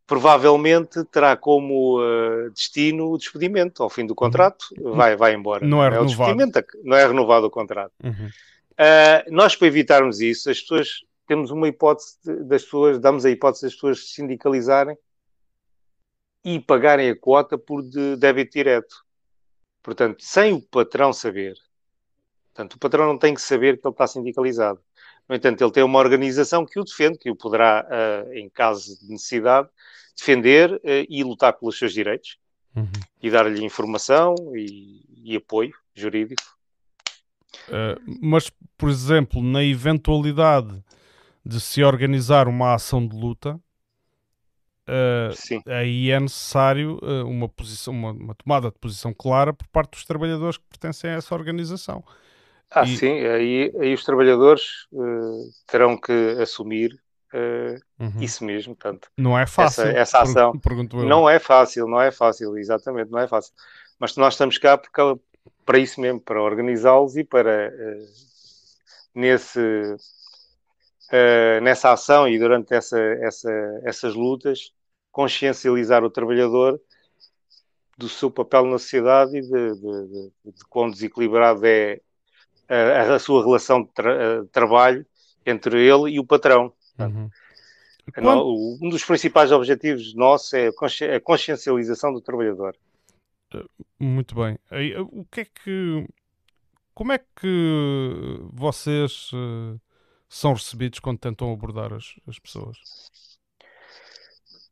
provavelmente 0.08 1.04
terá 1.04 1.36
como 1.36 2.00
uh, 2.00 2.50
destino 2.50 3.12
o 3.12 3.18
despedimento. 3.18 3.82
Ao 3.82 3.90
fim 3.90 4.06
do 4.06 4.14
contrato, 4.14 4.64
uhum. 4.80 4.94
vai, 4.94 5.14
vai 5.14 5.34
embora. 5.34 5.64
Não 5.66 5.84
é, 5.84 5.88
é 5.88 5.90
renovado. 5.90 6.52
não 6.82 6.96
é 6.96 7.06
renovado 7.06 7.46
o 7.46 7.50
contrato. 7.50 7.92
Uhum. 8.02 8.26
Uh, 8.26 9.30
nós, 9.30 9.54
para 9.54 9.68
evitarmos 9.68 10.20
isso, 10.20 10.50
as 10.50 10.60
pessoas 10.62 11.04
temos 11.26 11.50
uma 11.50 11.68
hipótese 11.68 12.16
das 12.24 12.64
pessoas, 12.64 12.98
damos 12.98 13.26
a 13.26 13.30
hipótese 13.30 13.66
das 13.66 13.74
pessoas 13.74 14.00
se 14.00 14.14
sindicalizarem 14.14 14.96
e 16.42 16.58
pagarem 16.58 17.10
a 17.10 17.16
quota 17.16 17.58
por 17.58 17.82
de 17.82 18.16
débito 18.16 18.52
direto. 18.52 19.04
Portanto, 19.82 20.24
sem 20.24 20.54
o 20.54 20.62
patrão 20.62 21.12
saber, 21.12 21.54
portanto, 22.54 22.74
o 22.74 22.78
patrão 22.78 23.06
não 23.06 23.18
tem 23.18 23.34
que 23.34 23.42
saber 23.42 23.78
que 23.78 23.86
ele 23.86 23.92
está 23.92 24.06
sindicalizado. 24.06 24.80
No 25.28 25.36
entanto, 25.36 25.62
ele 25.62 25.70
tem 25.70 25.82
uma 25.82 25.98
organização 25.98 26.64
que 26.64 26.80
o 26.80 26.84
defende, 26.84 27.18
que 27.18 27.30
o 27.30 27.36
poderá, 27.36 27.86
uh, 27.86 28.32
em 28.32 28.48
caso 28.48 28.98
de 28.98 29.10
necessidade, 29.10 29.68
defender 30.18 30.72
uh, 30.72 30.80
e 31.08 31.22
lutar 31.22 31.52
pelos 31.52 31.78
seus 31.78 31.92
direitos 31.92 32.36
uhum. 32.74 32.90
e 33.22 33.30
dar-lhe 33.30 33.64
informação 33.64 34.34
e, 34.54 35.04
e, 35.24 35.36
apoio 35.36 35.72
jurídico. 35.94 36.42
Uh, 37.68 38.18
mas, 38.20 38.50
por 38.76 38.88
exemplo, 38.88 39.42
na 39.42 39.62
eventualidade 39.62 40.82
de 41.44 41.60
se 41.60 41.82
organizar 41.82 42.48
uma 42.48 42.74
ação 42.74 43.06
de 43.06 43.16
luta, 43.16 43.60
uh, 44.88 45.70
aí 45.70 46.10
é 46.10 46.20
necessário 46.20 46.98
uh, 47.02 47.26
uma, 47.26 47.48
posição, 47.48 47.92
uma, 47.92 48.12
uma, 48.12 48.34
tomada 48.34 48.70
de 48.70 48.78
posição 48.78 49.14
clara 49.14 49.52
por 49.52 49.66
parte 49.68 49.92
dos 49.92 50.04
trabalhadores 50.04 50.58
que 50.58 50.64
pertencem 50.68 51.10
a 51.10 51.14
essa 51.14 51.34
organização. 51.34 52.04
Ah, 52.70 52.84
e... 52.84 52.96
sim, 52.96 53.20
aí, 53.20 53.72
aí 53.80 53.94
os 53.94 54.04
trabalhadores 54.04 54.86
terão 55.66 55.96
que 55.98 56.12
assumir 56.38 57.00
uhum. 57.34 58.20
isso 58.20 58.44
mesmo. 58.44 58.74
Portanto, 58.74 59.10
não 59.16 59.38
é 59.38 59.46
fácil. 59.46 59.84
Essa, 59.84 59.98
essa 59.98 60.22
ação 60.22 60.52
não 60.92 61.28
é 61.28 61.38
fácil, 61.38 61.86
não 61.86 62.00
é 62.00 62.10
fácil, 62.10 62.56
exatamente, 62.56 63.10
não 63.10 63.18
é 63.18 63.28
fácil. 63.28 63.52
Mas 63.98 64.16
nós 64.16 64.34
estamos 64.34 64.58
cá 64.58 64.78
porque, 64.78 65.00
para 65.64 65.78
isso 65.78 66.00
mesmo, 66.00 66.20
para 66.20 66.42
organizá-los 66.42 67.16
e 67.16 67.24
para 67.24 67.72
nesse 69.14 69.60
Uh, 71.10 71.58
nessa 71.62 71.90
ação 71.90 72.28
e 72.28 72.38
durante 72.38 72.74
essa, 72.74 73.00
essa, 73.00 73.50
essas 73.82 74.14
lutas, 74.14 74.74
consciencializar 75.10 76.04
o 76.04 76.10
trabalhador 76.10 76.78
do 77.96 78.10
seu 78.10 78.30
papel 78.30 78.66
na 78.66 78.78
sociedade 78.78 79.38
e 79.38 79.40
de, 79.40 79.48
de, 79.48 80.06
de, 80.06 80.52
de 80.52 80.64
quão 80.68 80.90
desequilibrado 80.90 81.64
é 81.64 81.98
a, 82.68 83.14
a 83.14 83.18
sua 83.18 83.42
relação 83.42 83.82
de 83.82 83.88
tra 83.92 84.44
trabalho 84.52 85.06
entre 85.46 85.82
ele 85.82 86.10
e 86.10 86.20
o 86.20 86.26
patrão. 86.26 86.74
Uhum. 86.98 87.30
Quando... 88.14 88.78
Um 88.82 88.88
dos 88.88 89.04
principais 89.04 89.52
objetivos 89.52 90.14
nossos 90.14 90.52
é 90.54 90.68
a 91.14 91.20
consciencialização 91.20 92.12
do 92.12 92.20
trabalhador. 92.20 92.74
Muito 93.98 94.34
bem. 94.34 94.58
O 95.10 95.24
que 95.24 95.42
é 95.42 95.44
que. 95.44 96.08
Como 96.94 97.12
é 97.12 97.18
que 97.18 98.40
vocês 98.52 99.30
eh, 99.32 99.78
são 100.28 100.52
recebidos 100.52 100.98
quando 100.98 101.18
tentam 101.18 101.52
abordar 101.52 101.92
as, 101.92 102.16
as 102.26 102.40
pessoas? 102.40 102.76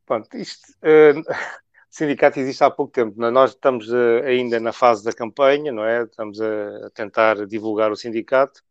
Pronto, 0.04 0.36
isto, 0.36 0.72
uh, 0.82 1.18
o 1.18 1.24
sindicato 1.90 2.38
existe 2.38 2.62
há 2.62 2.70
pouco 2.70 2.92
tempo. 2.92 3.24
É? 3.24 3.30
Nós 3.30 3.50
estamos 3.50 3.88
uh, 3.90 4.22
ainda 4.24 4.60
na 4.60 4.72
fase 4.72 5.04
da 5.04 5.12
campanha, 5.12 5.72
não 5.72 5.84
é? 5.84 6.02
Estamos 6.02 6.40
a, 6.40 6.90
tentar 6.94 7.46
divulgar 7.46 7.90
o 7.90 7.96
sindicato, 7.96 8.62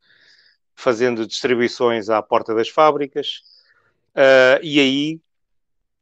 fazendo 0.76 1.26
distribuições 1.26 2.10
à 2.10 2.22
porta 2.22 2.54
das 2.54 2.70
fábricas. 2.70 3.42
Uh, 4.16 4.60
e 4.62 4.80
aí, 4.80 5.22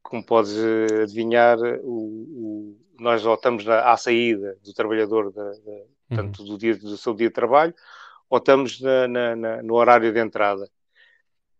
como 0.01 0.23
podes 0.23 0.55
adivinhar, 1.01 1.57
o, 1.83 1.87
o, 1.87 2.77
nós 2.99 3.21
já 3.21 3.33
estamos 3.33 3.65
na, 3.65 3.91
à 3.91 3.97
saída 3.97 4.57
do 4.63 4.73
trabalhador, 4.73 5.31
da, 5.31 5.43
da, 5.43 5.71
uhum. 5.71 5.87
tanto 6.15 6.43
do, 6.43 6.57
dia, 6.57 6.75
do 6.75 6.97
seu 6.97 7.13
dia 7.13 7.27
de 7.27 7.33
trabalho, 7.33 7.73
ou 8.29 8.37
estamos 8.37 8.81
na, 8.81 9.07
na, 9.07 9.63
no 9.63 9.75
horário 9.75 10.11
de 10.11 10.19
entrada. 10.19 10.69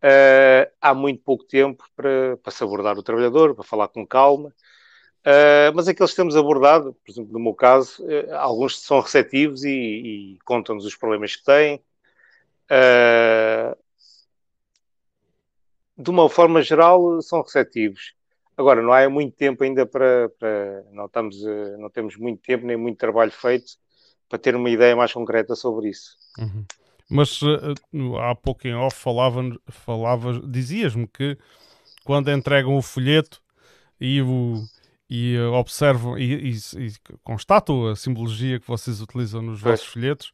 Uh, 0.04 0.70
há 0.80 0.92
muito 0.92 1.22
pouco 1.22 1.44
tempo 1.44 1.82
para, 1.96 2.36
para 2.36 2.52
se 2.52 2.62
abordar 2.62 2.98
o 2.98 3.02
trabalhador, 3.02 3.54
para 3.54 3.64
falar 3.64 3.88
com 3.88 4.06
calma. 4.06 4.52
Uh, 5.20 5.72
mas 5.74 5.88
aqueles 5.88 6.10
que 6.10 6.16
temos 6.16 6.36
abordado, 6.36 6.92
por 6.92 7.10
exemplo, 7.10 7.32
no 7.32 7.40
meu 7.40 7.54
caso, 7.54 8.04
uh, 8.04 8.34
alguns 8.34 8.78
são 8.78 9.00
receptivos 9.00 9.64
e, 9.64 9.70
e 9.70 10.38
contam-nos 10.44 10.84
os 10.84 10.94
problemas 10.94 11.34
que 11.36 11.44
têm. 11.44 11.82
De 15.96 16.10
uma 16.10 16.28
forma 16.28 16.62
geral, 16.62 17.20
são 17.22 17.42
receptivos. 17.42 18.14
Agora, 18.56 18.82
não 18.82 18.92
há 18.92 19.08
muito 19.08 19.36
tempo 19.36 19.64
ainda 19.64 19.84
para. 19.84 20.28
para 20.38 20.84
não, 20.92 21.06
estamos, 21.06 21.36
não 21.78 21.90
temos 21.90 22.16
muito 22.16 22.40
tempo 22.42 22.66
nem 22.66 22.76
muito 22.76 22.98
trabalho 22.98 23.32
feito 23.32 23.72
para 24.28 24.38
ter 24.38 24.54
uma 24.54 24.70
ideia 24.70 24.94
mais 24.94 25.12
concreta 25.12 25.54
sobre 25.54 25.90
isso. 25.90 26.16
Uhum. 26.38 26.64
Mas 27.10 27.42
uh, 27.42 28.16
há 28.18 28.34
pouco 28.34 28.66
em 28.66 28.74
off 28.74 28.98
falava, 28.98 29.42
falava 29.68 30.40
dizias-me 30.40 31.06
que 31.06 31.36
quando 32.04 32.30
entregam 32.30 32.76
o 32.76 32.82
folheto 32.82 33.42
e, 34.00 34.22
o, 34.22 34.62
e 35.08 35.38
observam 35.38 36.18
e, 36.18 36.50
e, 36.50 36.86
e, 36.86 36.92
constatam 37.22 37.88
a 37.88 37.96
simbologia 37.96 38.58
que 38.58 38.66
vocês 38.66 39.00
utilizam 39.00 39.42
nos 39.42 39.60
pois. 39.60 39.80
vossos 39.80 39.92
folhetos, 39.92 40.32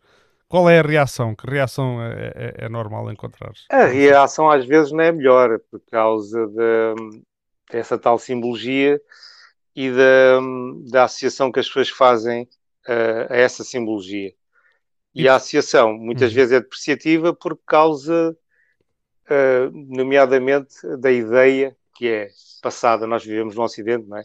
qual 0.51 0.69
é 0.69 0.81
a 0.81 0.83
reação? 0.83 1.33
Que 1.33 1.49
reação 1.49 2.03
é, 2.03 2.33
é, 2.35 2.65
é 2.65 2.69
normal 2.69 3.09
encontrar? 3.13 3.53
A 3.71 3.85
reação 3.85 4.51
às 4.51 4.67
vezes 4.67 4.91
não 4.91 5.01
é 5.01 5.13
melhor 5.13 5.61
por 5.71 5.81
causa 5.89 6.45
de, 6.49 7.23
dessa 7.71 7.97
tal 7.97 8.19
simbologia 8.19 9.01
e 9.77 9.93
da, 9.93 10.41
da 10.91 11.05
associação 11.05 11.53
que 11.53 11.61
as 11.61 11.69
pessoas 11.69 11.89
fazem 11.89 12.49
a, 12.85 13.33
a 13.33 13.37
essa 13.37 13.63
simbologia. 13.63 14.33
E 15.15 15.29
a 15.29 15.37
associação 15.37 15.97
muitas 15.97 16.31
uhum. 16.31 16.35
vezes 16.35 16.53
é 16.53 16.61
depreciativa 16.61 17.33
por 17.33 17.57
causa, 17.65 18.37
uh, 19.31 19.71
nomeadamente, 19.73 20.75
da 20.99 21.13
ideia 21.13 21.77
que 21.95 22.09
é 22.09 22.29
passada, 22.61 23.07
nós 23.07 23.25
vivemos 23.25 23.55
no 23.55 23.63
Ocidente, 23.63 24.09
não 24.09 24.17
é? 24.17 24.25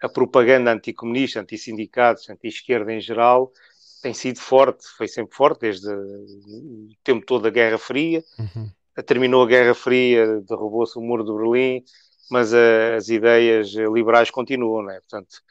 A 0.00 0.08
propaganda 0.08 0.72
anticomunista, 0.72 1.40
antissindicatos, 1.40 2.30
anti-esquerda 2.30 2.92
em 2.92 3.00
geral, 3.00 3.52
tem 4.02 4.14
sido 4.14 4.38
forte, 4.40 4.86
foi 4.96 5.08
sempre 5.08 5.34
forte 5.34 5.60
desde 5.60 5.88
o 5.88 6.88
tempo 7.02 7.26
todo 7.26 7.42
da 7.42 7.50
Guerra 7.50 7.78
Fria. 7.78 8.22
Uhum. 8.38 8.70
Terminou 9.04 9.42
a 9.42 9.46
Guerra 9.46 9.74
Fria, 9.74 10.40
derrubou-se 10.40 10.98
o 10.98 11.02
muro 11.02 11.24
de 11.24 11.32
Berlim, 11.32 11.84
mas 12.30 12.52
uh, 12.52 12.96
as 12.96 13.08
ideias 13.08 13.68
liberais 13.68 14.30
continuam, 14.30 14.82
não 14.82 14.90
é? 14.90 15.00
Portanto, 15.00 15.42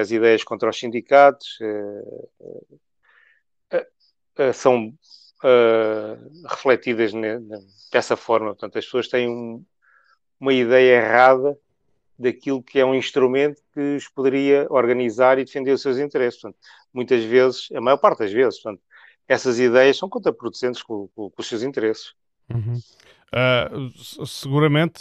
as 0.00 0.10
ideias 0.10 0.42
contra 0.42 0.68
os 0.68 0.78
sindicatos 0.78 1.58
são 4.52 4.92
refletidas 6.48 7.12
dessa 7.92 8.16
forma. 8.16 8.48
Portanto, 8.48 8.78
as 8.78 8.84
pessoas 8.84 9.06
têm 9.06 9.28
um, 9.28 9.64
uma 10.40 10.52
ideia 10.52 10.96
errada 10.96 11.56
daquilo 12.18 12.62
que 12.62 12.80
é 12.80 12.84
um 12.84 12.94
instrumento 12.94 13.62
que 13.72 13.96
os 13.96 14.08
poderia 14.08 14.66
organizar 14.70 15.38
e 15.38 15.44
defender 15.44 15.72
os 15.72 15.82
seus 15.82 15.98
interesses. 15.98 16.40
Portanto, 16.40 16.60
muitas 16.94 17.24
vezes, 17.24 17.68
a 17.74 17.80
maior 17.80 17.98
parte 17.98 18.20
das 18.20 18.32
vezes, 18.32 18.62
portanto, 18.62 18.82
essas 19.26 19.58
ideias 19.58 19.98
são 19.98 20.08
contraproducentes 20.08 20.82
com, 20.82 21.08
com, 21.14 21.30
com 21.30 21.42
os 21.42 21.46
seus 21.46 21.62
interesses. 21.62 22.12
Uhum. 22.52 22.78
Uh, 23.34 24.26
seguramente, 24.26 25.00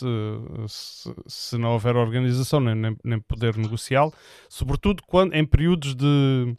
se, 0.67 1.13
se, 1.27 1.57
não 1.57 1.73
houver 1.73 1.95
organização 1.95 2.59
nem, 2.59 2.97
nem, 3.03 3.19
poder 3.19 3.55
negocial, 3.57 4.11
sobretudo 4.49 5.03
quando, 5.05 5.35
em 5.35 5.45
períodos 5.45 5.93
de 5.93 6.55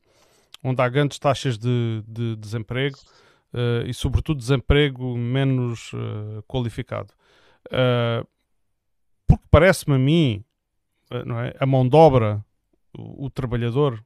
onde 0.63 0.81
há 0.81 0.89
grandes 0.89 1.19
taxas 1.19 1.59
de, 1.59 2.05
de 2.07 2.37
desemprego 2.37 2.97
uh, 3.53 3.85
e, 3.89 3.93
sobretudo, 3.93 4.39
desemprego 4.39 5.17
menos 5.17 5.93
uh, 5.95 6.45
qualificado. 6.47 7.13
porque 9.27 9.45
parece-me 9.51 9.97
a 9.97 9.99
mim, 9.99 10.45
não 11.27 11.41
é? 11.41 11.55
a 11.59 11.67
mão 11.67 11.89
de 11.89 11.97
obra, 11.97 12.45
o, 12.97 13.27
o 13.27 13.31
trabalhador, 13.31 14.01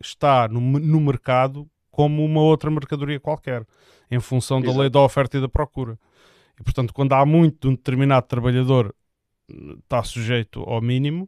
está 0.00 0.48
no, 0.48 0.60
no 0.60 1.00
mercado 1.00 1.68
como 1.90 2.24
uma 2.24 2.42
outra 2.42 2.70
mercadoria 2.70 3.18
qualquer, 3.18 3.66
em 4.10 4.20
função 4.20 4.58
Exato. 4.58 4.72
da 4.74 4.80
lei 4.80 4.90
da 4.90 5.00
oferta 5.00 5.38
e 5.38 5.40
da 5.40 5.48
procura. 5.48 5.98
E, 6.60 6.62
portanto, 6.62 6.92
quando 6.92 7.12
há 7.12 7.24
muito 7.24 7.60
de 7.60 7.68
um 7.68 7.74
determinado 7.74 8.26
trabalhador, 8.26 8.94
está 9.82 10.02
sujeito 10.02 10.60
ao 10.60 10.80
mínimo, 10.80 11.24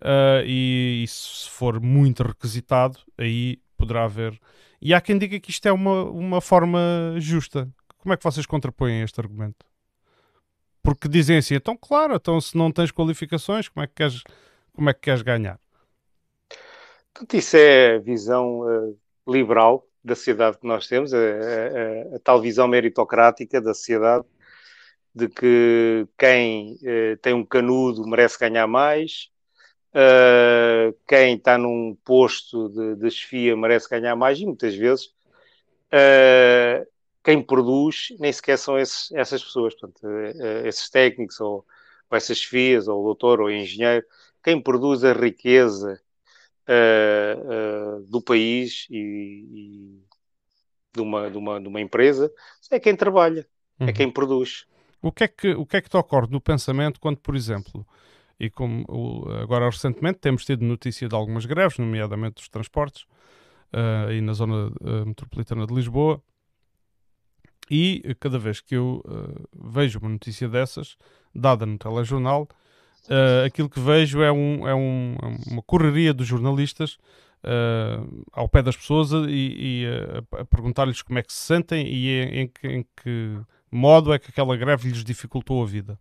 uh, 0.00 0.44
e, 0.44 1.02
e, 1.04 1.08
se 1.08 1.48
for 1.50 1.80
muito 1.80 2.22
requisitado, 2.22 2.98
aí 3.18 3.58
poderá 3.76 4.04
haver. 4.04 4.38
E 4.80 4.92
há 4.92 5.00
quem 5.00 5.18
diga 5.18 5.40
que 5.40 5.50
isto 5.50 5.66
é 5.66 5.72
uma, 5.72 6.04
uma 6.04 6.40
forma 6.40 6.78
justa. 7.18 7.68
Como 7.98 8.12
é 8.12 8.16
que 8.16 8.24
vocês 8.24 8.46
contrapõem 8.46 9.02
este 9.02 9.18
argumento? 9.20 9.66
Porque 10.82 11.08
dizem 11.08 11.38
assim, 11.38 11.54
então 11.54 11.76
claro, 11.76 12.14
então 12.14 12.38
se 12.40 12.56
não 12.56 12.70
tens 12.70 12.92
qualificações, 12.92 13.68
como 13.68 13.82
é 13.82 13.86
que 13.86 13.94
queres, 13.94 14.22
como 14.74 14.90
é 14.90 14.92
que 14.92 15.00
queres 15.00 15.22
ganhar? 15.22 15.58
Portanto, 17.14 17.34
isso 17.34 17.56
é 17.56 17.94
a 17.94 17.98
visão 17.98 18.62
uh, 18.62 18.98
liberal 19.28 19.86
da 20.02 20.16
sociedade 20.16 20.58
que 20.58 20.66
nós 20.66 20.88
temos, 20.88 21.14
a, 21.14 21.18
a, 21.18 22.16
a, 22.16 22.18
tal 22.18 22.40
visão 22.40 22.66
meritocrática 22.66 23.60
da 23.60 23.72
sociedade, 23.72 24.24
de 25.14 25.28
que 25.28 26.08
quem 26.18 26.74
uh, 26.82 27.16
tem 27.22 27.32
um 27.32 27.44
canudo 27.44 28.04
merece 28.04 28.36
ganhar 28.38 28.66
mais, 28.66 29.30
uh, 29.94 30.92
quem 31.06 31.36
está 31.36 31.56
num 31.56 31.96
posto 32.04 32.68
de, 32.68 32.96
de 32.96 33.10
chefia 33.12 33.56
merece 33.56 33.88
ganhar 33.88 34.16
mais, 34.16 34.40
e 34.40 34.44
muitas 34.44 34.74
vezes 34.74 35.06
uh, 35.92 36.84
quem 37.22 37.40
produz 37.40 38.08
nem 38.18 38.32
sequer 38.32 38.58
são 38.58 38.76
esses, 38.76 39.12
essas 39.12 39.42
pessoas, 39.42 39.72
portanto, 39.74 40.04
esses 40.66 40.90
técnicos, 40.90 41.40
ou, 41.40 41.64
ou 42.10 42.16
essas 42.16 42.38
chefias, 42.38 42.88
ou 42.88 43.00
o 43.00 43.04
doutor, 43.04 43.40
ou 43.40 43.46
o 43.46 43.50
engenheiro, 43.50 44.04
quem 44.42 44.60
produz 44.60 45.04
a 45.04 45.12
riqueza 45.12 46.02
uh, 46.68 47.98
uh, 47.98 48.06
do 48.06 48.22
país 48.22 48.86
e, 48.90 48.96
e, 48.98 50.02
de, 50.94 51.00
uma, 51.00 51.30
de, 51.30 51.38
uma, 51.38 51.60
de 51.60 51.68
uma 51.68 51.80
empresa 51.80 52.30
é 52.70 52.80
quem 52.80 52.96
trabalha, 52.96 53.46
é 53.78 53.84
uhum. 53.84 53.90
é 53.90 53.92
quem 53.92 54.10
produz. 54.10 54.66
O 55.02 55.12
que 55.12 55.24
é 55.24 55.28
que, 55.28 55.54
o 55.54 55.66
que 55.66 55.76
é 55.76 55.80
que 55.80 55.90
te 55.90 55.96
ocorre 55.96 56.28
no 56.30 56.40
pensamento 56.40 56.98
quando, 56.98 57.18
por 57.18 57.36
exemplo, 57.36 57.86
e 58.38 58.50
como 58.50 58.84
agora 59.42 59.66
recentemente 59.66 60.18
temos 60.18 60.44
tido 60.44 60.64
notícia 60.64 61.08
de 61.08 61.14
algumas 61.14 61.44
greves, 61.46 61.78
nomeadamente 61.78 62.36
dos 62.36 62.48
transportes, 62.48 63.02
uh, 63.72 64.08
aí 64.08 64.20
na 64.20 64.32
zona 64.32 64.68
uh, 64.80 65.06
metropolitana 65.06 65.66
de 65.66 65.74
Lisboa, 65.74 66.22
e 67.70 68.14
cada 68.20 68.38
vez 68.38 68.60
que 68.60 68.76
eu 68.76 69.02
uh, 69.06 69.70
vejo 69.70 69.98
uma 69.98 70.08
notícia 70.08 70.48
dessas, 70.48 70.96
dada 71.34 71.64
no 71.64 71.78
telejornal, 71.78 72.48
uh, 73.08 73.46
aquilo 73.46 73.68
que 73.68 73.80
vejo 73.80 74.22
é, 74.22 74.30
um, 74.30 74.68
é, 74.68 74.74
um, 74.74 75.16
é 75.22 75.52
uma 75.52 75.62
correria 75.62 76.12
dos 76.12 76.26
jornalistas 76.26 76.98
uh, 77.44 78.24
ao 78.32 78.48
pé 78.48 78.62
das 78.62 78.76
pessoas 78.76 79.10
e, 79.12 79.26
e 79.28 79.86
a, 80.32 80.40
a 80.40 80.44
perguntar-lhes 80.44 81.02
como 81.02 81.18
é 81.18 81.22
que 81.22 81.32
se 81.32 81.40
sentem 81.40 81.86
e 81.86 82.08
em, 82.08 82.40
em, 82.40 82.48
que, 82.48 82.66
em, 82.66 82.86
que, 82.96 83.38
modo 83.70 84.12
é 84.12 84.18
que 84.18 84.30
aquela 84.30 84.56
greve 84.56 84.88
lhes 84.88 85.04
dificultou 85.04 85.62
a 85.62 85.66
vida. 85.66 85.98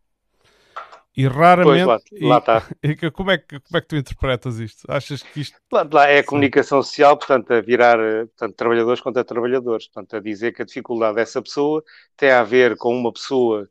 E 1.15 1.27
raramente. 1.27 1.85
Pois, 1.85 2.21
lá, 2.21 2.27
lá 2.27 2.37
está. 2.39 2.63
E, 2.81 3.11
como, 3.11 3.29
é 3.29 3.37
que, 3.37 3.59
como 3.59 3.77
é 3.77 3.81
que 3.81 3.87
tu 3.87 3.95
interpretas 3.95 4.57
isto? 4.57 4.83
Achas 4.87 5.21
que 5.21 5.41
isto. 5.41 5.55
Lá, 5.71 5.87
lá 5.91 6.07
é 6.07 6.19
a 6.19 6.23
comunicação 6.23 6.81
social, 6.81 7.15
portanto, 7.15 7.51
a 7.51 7.61
virar 7.61 7.97
portanto, 7.97 8.55
trabalhadores 8.55 8.99
contra 8.99 9.23
trabalhadores. 9.23 9.87
Portanto, 9.87 10.15
a 10.15 10.19
dizer 10.19 10.53
que 10.53 10.63
a 10.63 10.65
dificuldade 10.65 11.15
dessa 11.15 11.39
pessoa 11.39 11.83
tem 12.17 12.31
a 12.31 12.43
ver 12.43 12.75
com 12.77 12.97
uma 12.97 13.13
pessoa 13.13 13.69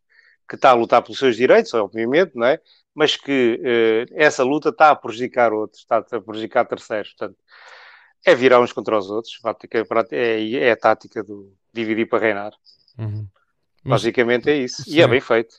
que 0.49 0.55
está 0.55 0.71
a 0.71 0.75
lutar 0.75 1.03
pelos 1.03 1.18
seus 1.18 1.37
direitos, 1.37 1.73
obviamente, 1.75 2.33
não 2.37 2.47
é? 2.47 2.61
Mas 2.94 3.16
que 3.16 3.61
uh, 3.61 4.14
essa 4.14 4.42
luta 4.42 4.68
está 4.68 4.90
a 4.90 4.96
prejudicar 4.96 5.52
outros, 5.52 5.81
está 5.81 5.98
a 5.98 6.20
prejudicar 6.20 6.66
terceiros. 6.66 7.14
Portanto, 7.14 7.38
é 8.24 8.35
virar 8.35 8.61
uns 8.61 8.72
contra 8.72 8.96
os 8.96 9.11
outros. 9.11 9.38
É, 10.11 10.52
é 10.55 10.70
a 10.70 10.76
tática 10.76 11.22
do 11.22 11.52
dividir 11.72 12.09
para 12.09 12.18
reinar. 12.18 12.52
Uhum. 12.98 13.26
Mas, 13.85 14.02
Basicamente 14.02 14.50
é 14.50 14.57
isso. 14.57 14.85
Sim. 14.85 14.96
E 14.96 15.02
é 15.02 15.09
bem 15.09 15.20
feito. 15.20 15.57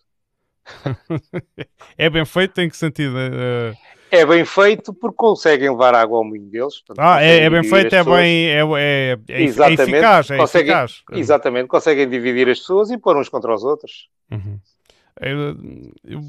é 1.97 2.09
bem 2.09 2.25
feito 2.25 2.61
em 2.61 2.69
que 2.69 2.77
sentido? 2.77 3.15
Uh... 3.15 3.75
É 4.09 4.25
bem 4.27 4.45
feito 4.45 4.93
porque 4.93 5.17
conseguem 5.17 5.71
levar 5.71 5.95
água 5.95 6.19
ao 6.19 6.23
moinho 6.23 6.47
deles. 6.47 6.79
Portanto, 6.81 6.99
ah, 6.99 7.21
é, 7.21 7.45
é, 7.45 7.49
bem 7.49 7.63
feito, 7.63 7.95
é 7.95 8.03
bem 8.03 8.47
é, 8.47 8.59
é, 8.59 9.19
é, 9.27 9.41
exatamente, 9.41 9.81
é 9.81 9.83
eficaz. 9.85 10.29
É 10.29 10.37
conseguem, 10.37 10.71
eficaz. 10.71 11.03
Exatamente, 11.13 11.67
conseguem 11.67 12.07
dividir 12.07 12.47
as 12.47 12.59
pessoas 12.59 12.91
e 12.91 12.97
pôr 12.97 13.17
uns 13.17 13.27
contra 13.27 13.51
os 13.51 13.63
outros. 13.63 14.07
Uhum. 14.31 14.59
Eu, 15.19 15.57
eu 16.05 16.21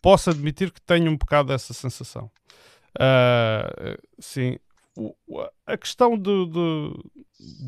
posso 0.00 0.30
admitir 0.30 0.70
que 0.72 0.80
tenho 0.80 1.10
um 1.10 1.16
bocado 1.16 1.52
essa 1.52 1.72
sensação. 1.72 2.30
Uh, 2.96 3.96
sim, 4.18 4.58
o, 4.96 5.14
a 5.66 5.76
questão 5.76 6.18
de, 6.18 6.30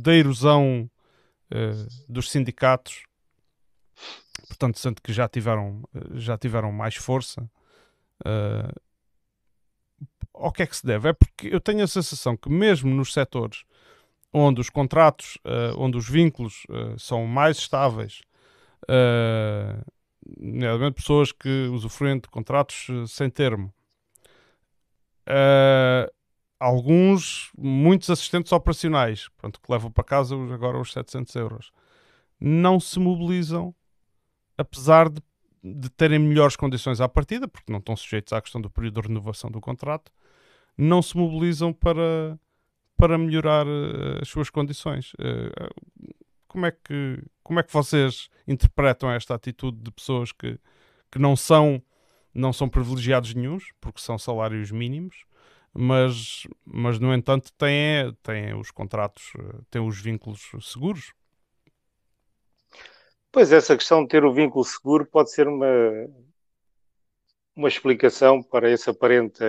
da 0.02 0.12
erosão 0.12 0.90
uh, 1.52 2.12
dos 2.12 2.30
sindicatos, 2.30 3.04
portanto, 4.48 4.78
sendo 4.78 5.00
que 5.00 5.12
já 5.12 5.28
tiveram, 5.28 5.82
já 6.14 6.36
tiveram 6.36 6.72
mais 6.72 6.96
força, 6.96 7.48
uh, 8.26 8.82
ao 10.34 10.50
que 10.50 10.62
é 10.62 10.66
que 10.66 10.76
se 10.76 10.84
deve? 10.84 11.10
É 11.10 11.12
porque 11.12 11.48
eu 11.48 11.60
tenho 11.60 11.84
a 11.84 11.88
sensação 11.88 12.36
que 12.36 12.48
mesmo 12.48 12.92
nos 12.92 13.12
setores 13.12 13.64
onde 14.34 14.62
os 14.62 14.70
contratos, 14.70 15.36
onde 15.76 15.98
os 15.98 16.08
vínculos 16.08 16.66
são 16.96 17.26
mais 17.26 17.58
estáveis, 17.58 18.22
nomeadamente 20.38 20.96
pessoas 20.96 21.32
que 21.32 21.68
usufruem 21.72 22.18
de 22.18 22.28
contratos 22.28 22.86
eh, 22.90 23.06
sem 23.06 23.28
termo. 23.30 23.72
Uh, 25.22 26.10
alguns, 26.58 27.50
muitos 27.56 28.10
assistentes 28.10 28.52
operacionais, 28.52 29.28
pronto, 29.36 29.60
que 29.60 29.70
levam 29.70 29.90
para 29.90 30.04
casa 30.04 30.34
agora 30.52 30.78
os 30.78 30.92
700 30.92 31.34
euros, 31.36 31.72
não 32.40 32.80
se 32.80 32.98
mobilizam, 32.98 33.74
apesar 34.58 35.08
de, 35.08 35.22
de 35.62 35.88
terem 35.90 36.18
melhores 36.18 36.56
condições 36.56 37.00
à 37.00 37.08
partida, 37.08 37.46
porque 37.46 37.70
não 37.72 37.78
estão 37.78 37.96
sujeitos 37.96 38.32
à 38.32 38.40
questão 38.40 38.60
do 38.60 38.70
período 38.70 39.00
de 39.00 39.08
renovação 39.08 39.50
do 39.50 39.60
contrato, 39.60 40.12
não 40.76 41.02
se 41.02 41.16
mobilizam 41.16 41.72
para, 41.72 42.38
para 42.96 43.16
melhorar 43.18 43.66
uh, 43.66 44.20
as 44.20 44.28
suas 44.28 44.50
condições. 44.50 45.12
Uh, 45.14 46.12
como 46.52 46.66
é 46.66 46.70
que, 46.70 47.22
como 47.42 47.58
é 47.58 47.62
que 47.62 47.72
vocês 47.72 48.28
interpretam 48.46 49.10
esta 49.10 49.34
atitude 49.34 49.78
de 49.78 49.90
pessoas 49.90 50.30
que, 50.32 50.58
que 51.10 51.18
não 51.18 51.34
são 51.34 51.82
não 52.34 52.52
são 52.52 52.68
privilegiados 52.68 53.34
nenhums, 53.34 53.72
porque 53.80 54.00
são 54.00 54.18
salários 54.18 54.70
mínimos, 54.70 55.26
mas, 55.74 56.46
mas 56.64 56.98
no 56.98 57.12
entanto 57.12 57.52
têm, 57.58 58.14
têm 58.22 58.54
os 58.54 58.70
contratos, 58.70 59.32
têm 59.70 59.86
os 59.86 60.00
vínculos 60.00 60.50
seguros. 60.62 61.12
Pois 63.30 63.52
essa 63.52 63.76
questão 63.76 64.02
de 64.02 64.08
ter 64.08 64.24
o 64.24 64.32
vínculo 64.32 64.64
seguro 64.64 65.04
pode 65.04 65.30
ser 65.30 65.46
uma, 65.46 65.66
uma 67.54 67.68
explicação 67.68 68.42
para 68.42 68.70
essa 68.70 68.92
aparente, 68.92 69.44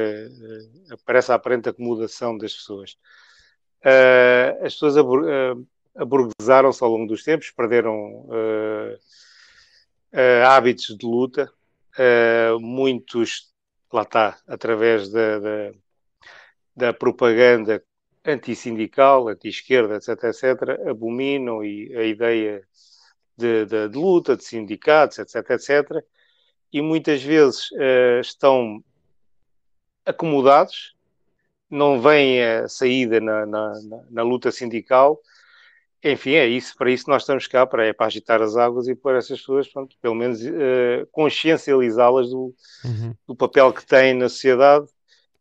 para 1.06 1.20
essa 1.20 1.36
aparente 1.36 1.70
acomodação 1.70 2.38
das 2.38 2.54
pessoas. 2.54 2.98
As 4.62 4.74
pessoas 4.74 4.96
aburguesaram-se 5.96 6.84
ao 6.84 6.90
longo 6.90 7.08
dos 7.08 7.24
tempos, 7.24 7.52
perderam 7.52 8.26
uh, 8.28 8.98
hábitos 10.48 10.96
de 10.98 11.06
luta, 11.06 11.52
muitos, 12.60 13.52
lá 13.92 14.04
está, 14.04 14.38
através 14.48 15.10
da, 15.10 15.40
da, 15.40 15.72
da 16.76 16.94
propaganda 16.94 17.84
antissindical, 18.26 19.28
anti-esquerda, 19.28 19.96
etc., 19.96 20.24
etc., 20.26 20.90
abominam 20.90 21.64
e 21.64 21.96
a 21.96 22.04
ideia 22.04 22.64
de, 23.38 23.66
de, 23.66 23.90
de, 23.90 23.98
luta, 23.98 24.36
de 24.38 24.44
sindicatos, 24.44 25.20
etc., 25.20 25.50
etc., 25.52 26.04
e 26.72 26.82
muitas 26.82 27.22
vezes 27.22 27.70
uh, 27.72 28.20
estão 28.20 28.84
acomodados, 30.06 30.96
não 31.70 32.02
vem 32.02 32.44
a 32.44 32.68
saída 32.68 33.20
na, 33.20 33.46
na, 33.46 33.74
na, 33.82 34.04
na, 34.10 34.24
luta 34.24 34.52
sindical. 34.52 35.20
Enfim, 36.04 36.32
é 36.32 36.46
isso, 36.46 36.76
para 36.78 36.92
isso 36.92 37.10
nós 37.10 37.22
estamos 37.22 37.48
cá, 37.48 37.66
para, 37.66 37.86
é 37.86 37.94
para 37.94 38.08
agitar 38.08 38.42
as 38.42 38.58
águas 38.58 38.88
e 38.90 38.96
para 38.96 39.18
essas 39.18 39.40
pessoas, 39.40 39.68
pronto, 39.70 39.96
pelo 40.02 40.16
menos 40.16 40.42
uh, 40.42 41.08
consciencializá-las 41.12 42.30
do, 42.30 42.54
uhum. 42.84 43.16
do 43.26 43.36
papel 43.36 43.72
que 43.72 43.86
têm 43.86 44.14
na 44.14 44.28
sociedade 44.28 44.88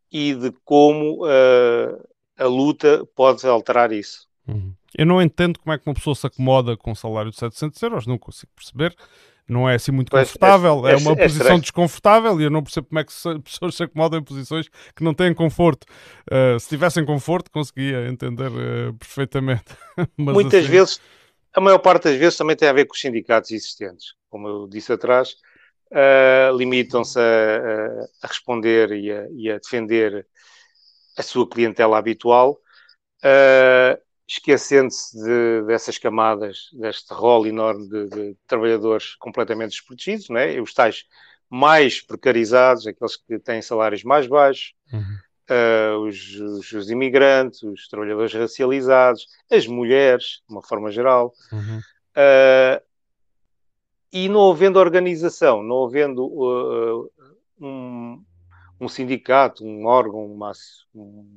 e 0.09 0.33
de 0.33 0.51
como 0.63 1.25
uh, 1.25 2.07
a 2.37 2.45
luta 2.45 3.05
pode 3.13 3.45
alterar 3.45 3.91
isso. 3.91 4.25
Uhum. 4.47 4.73
Eu 4.95 5.05
não 5.05 5.21
entendo 5.21 5.59
como 5.59 5.73
é 5.73 5.77
que 5.77 5.87
uma 5.87 5.95
pessoa 5.95 6.15
se 6.15 6.25
acomoda 6.25 6.77
com 6.77 6.91
um 6.91 6.95
salário 6.95 7.31
de 7.31 7.37
700 7.37 7.81
euros, 7.81 8.07
não 8.07 8.17
consigo 8.17 8.51
perceber. 8.55 8.95
Não 9.47 9.69
é 9.69 9.75
assim 9.75 9.91
muito 9.91 10.09
confortável, 10.09 10.87
é, 10.87 10.91
é, 10.91 10.93
é 10.93 10.97
uma 10.97 11.11
é 11.11 11.23
posição 11.27 11.59
desconfortável 11.59 12.39
e 12.39 12.45
eu 12.45 12.49
não 12.49 12.63
percebo 12.63 12.87
como 12.87 12.99
é 12.99 13.03
que 13.03 13.11
pessoas 13.43 13.75
se 13.75 13.83
acomodam 13.83 14.19
em 14.19 14.23
posições 14.23 14.69
que 14.95 15.03
não 15.03 15.13
têm 15.13 15.33
conforto. 15.33 15.85
Uh, 16.31 16.57
se 16.59 16.69
tivessem 16.69 17.05
conforto, 17.05 17.51
conseguia 17.51 18.07
entender 18.07 18.49
uh, 18.49 18.93
perfeitamente. 18.93 19.65
Muitas 20.17 20.63
assim... 20.63 20.71
vezes, 20.71 21.01
a 21.53 21.59
maior 21.59 21.79
parte 21.79 22.05
das 22.05 22.15
vezes 22.17 22.37
também 22.37 22.55
tem 22.55 22.69
a 22.69 22.73
ver 22.73 22.85
com 22.85 22.93
os 22.93 23.01
sindicatos 23.01 23.51
existentes. 23.51 24.13
Como 24.29 24.47
eu 24.47 24.67
disse 24.67 24.93
atrás, 24.93 25.35
uh, 25.91 26.55
limitam-se 26.55 27.19
a, 27.19 28.07
a, 28.23 28.27
responder 28.27 28.91
e 28.93 29.11
a, 29.11 29.27
e 29.29 29.51
a 29.51 29.57
defender 29.57 30.25
a 31.17 31.21
sua 31.21 31.47
clientela 31.47 31.97
habitual, 31.97 32.57
esquecendo-se 34.27 35.17
de, 35.17 35.63
dessas 35.63 35.97
camadas, 35.97 36.69
deste 36.73 37.13
rol 37.13 37.45
enorme 37.45 37.87
de, 37.87 38.07
de, 38.07 38.37
trabalhadores 38.47 39.15
completamente 39.15 39.71
desprotegidos, 39.71 40.29
né? 40.29 40.59
os 40.59 40.73
tais 40.73 41.05
mais 41.49 42.01
precarizados, 42.01 42.87
aqueles 42.87 43.15
que 43.15 43.37
têm 43.37 43.61
salários 43.61 44.03
mais 44.03 44.25
baixos, 44.25 44.73
uhum. 44.91 45.17
uh, 45.49 45.97
os, 45.99 46.39
os, 46.39 46.71
os, 46.71 46.89
imigrantes, 46.89 47.61
os 47.61 47.87
trabalhadores 47.87 48.33
racializados, 48.33 49.27
as 49.51 49.67
mulheres, 49.67 50.41
de 50.47 50.53
uma 50.53 50.63
forma 50.63 50.89
geral. 50.91 51.33
Uhum. 51.51 51.79
Uh, 52.15 52.81
e 54.11 54.29
não 54.29 54.51
havendo 54.51 54.79
organização, 54.79 55.61
não 55.63 55.85
havendo 55.85 56.25
uh, 56.25 57.11
um, 57.59 58.23
um 58.79 58.87
sindicato, 58.87 59.65
um 59.65 59.85
órgão, 59.85 60.25
uma, 60.25 60.51
um, 60.93 61.35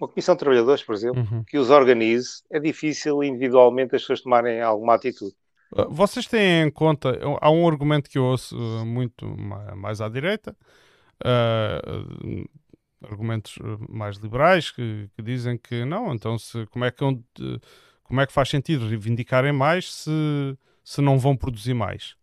uma 0.00 0.08
comissão 0.08 0.34
de 0.34 0.40
trabalhadores, 0.40 0.82
por 0.82 0.94
exemplo, 0.94 1.20
uhum. 1.20 1.44
que 1.44 1.58
os 1.58 1.70
organize, 1.70 2.42
é 2.50 2.58
difícil 2.58 3.22
individualmente 3.22 3.94
as 3.96 4.02
pessoas 4.02 4.20
tomarem 4.20 4.60
alguma 4.60 4.94
atitude. 4.94 5.34
Ah, 5.74 5.86
vocês 5.88 6.26
têm 6.26 6.62
em 6.62 6.70
conta, 6.70 7.18
há 7.40 7.50
um 7.50 7.66
argumento 7.66 8.08
que 8.08 8.18
eu 8.18 8.24
ouço 8.24 8.56
ah, 8.56 8.84
muito 8.84 9.26
mais 9.76 10.00
à 10.00 10.08
direita, 10.08 10.56
uh, 11.24 12.48
argumentos 13.02 13.58
mais 13.88 14.16
liberais 14.16 14.70
que, 14.70 15.08
que, 15.14 15.22
dizem 15.22 15.58
que 15.58 15.84
não, 15.84 16.14
então 16.14 16.38
se, 16.38 16.66
como, 16.66 16.84
é 16.84 16.90
que, 16.90 16.98
como 18.04 18.20
é 18.20 18.26
que 18.26 18.32
faz 18.32 18.48
sentido 18.48 18.88
reivindicarem 18.88 19.52
mais 19.52 19.92
se, 19.92 20.10
se 20.84 21.00
não 21.00 21.18
vão 21.18 21.36
produzir 21.36 21.74
mais? 21.74 22.14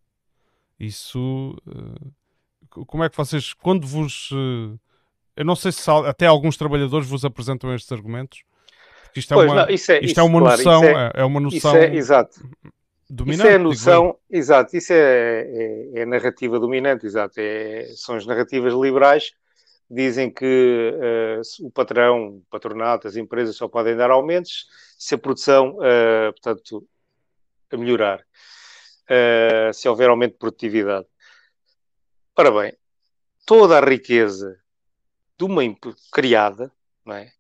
Isso 0.80 1.56
uh, 1.68 2.14
como 2.86 3.04
é 3.04 3.10
que 3.10 3.18
vocês, 3.18 3.54
quando 3.54 3.86
vos. 3.86 4.30
Eh, 4.32 4.78
eu 5.36 5.46
não 5.46 5.56
sei 5.56 5.72
se 5.72 5.90
até 5.90 6.26
alguns 6.26 6.58
trabalhadores 6.58 7.08
vos 7.08 7.26
apresentam 7.26 7.74
estes 7.74 7.92
argumentos. 7.92 8.44
Isto 9.16 9.34
é 9.34 9.38
pois, 9.38 9.52
uma, 9.52 9.66
não, 9.66 9.74
isso 9.74 9.92
é, 9.92 9.96
isto 9.96 10.04
é 10.04 10.12
isso, 10.12 10.20
é 10.20 10.24
uma 10.24 10.40
claro, 10.40 10.58
noção. 10.58 10.84
É, 10.84 11.12
é, 11.16 11.24
uma 11.24 11.40
noção. 11.40 11.76
É, 11.76 11.96
exato. 11.96 12.42
Dominante, 13.10 13.42
isso 13.42 13.48
é 13.48 13.56
a 13.56 13.60
noção, 13.60 14.18
exato, 14.28 14.76
isso 14.76 14.92
é, 14.92 14.98
é, 14.98 15.90
é, 16.00 16.02
a 16.02 16.06
narrativa 16.06 16.60
dominante, 16.60 17.06
exato. 17.06 17.36
É, 17.38 17.86
são 17.96 18.16
as 18.16 18.26
narrativas 18.26 18.74
liberais 18.74 19.30
que 19.88 19.94
dizem 19.94 20.32
que 20.32 20.96
uh, 20.96 21.68
o 21.68 21.70
patrão, 21.70 22.38
o 22.38 22.44
patronato, 22.50 23.08
as 23.08 23.16
empresas 23.16 23.56
só 23.56 23.68
podem 23.68 23.96
dar 23.96 24.10
aumentos 24.10 24.66
se 24.98 25.14
a 25.14 25.18
produção, 25.18 25.76
uh, 25.78 26.32
portanto, 26.32 26.88
a 27.72 27.78
melhorar, 27.78 28.20
uh, 28.20 29.74
se 29.74 29.88
houver 29.88 30.10
aumento 30.10 30.34
de 30.34 30.40
produtividade. 30.40 31.06
Ora 32.36 32.52
bem, 32.52 32.74
toda 33.46 33.78
a 33.78 33.86
riqueza 33.86 34.58
de 35.38 35.44
uma 35.46 35.62
criada 36.12 36.72
não 37.06 37.16
é, 37.16 37.32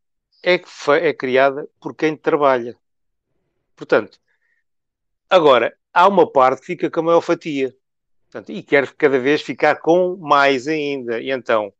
é, 0.43 0.61
é 1.01 1.13
criada 1.13 1.67
por 1.79 1.95
quem 1.95 2.17
trabalha. 2.17 2.77
Portanto, 3.75 4.19
agora, 5.29 5.75
há 5.93 6.07
uma 6.07 6.29
parte 6.29 6.61
que 6.61 6.67
fica 6.67 6.91
com 6.91 6.99
a 6.99 7.03
maior 7.03 7.21
fatia. 7.21 7.75
Portanto, 8.25 8.51
e 8.51 8.61
quer 8.61 8.91
cada 8.93 9.19
vez 9.19 9.41
ficar 9.41 9.77
com 9.77 10.17
mais 10.17 10.67
ainda. 10.67 11.21
E 11.21 11.31
então, 11.31 11.73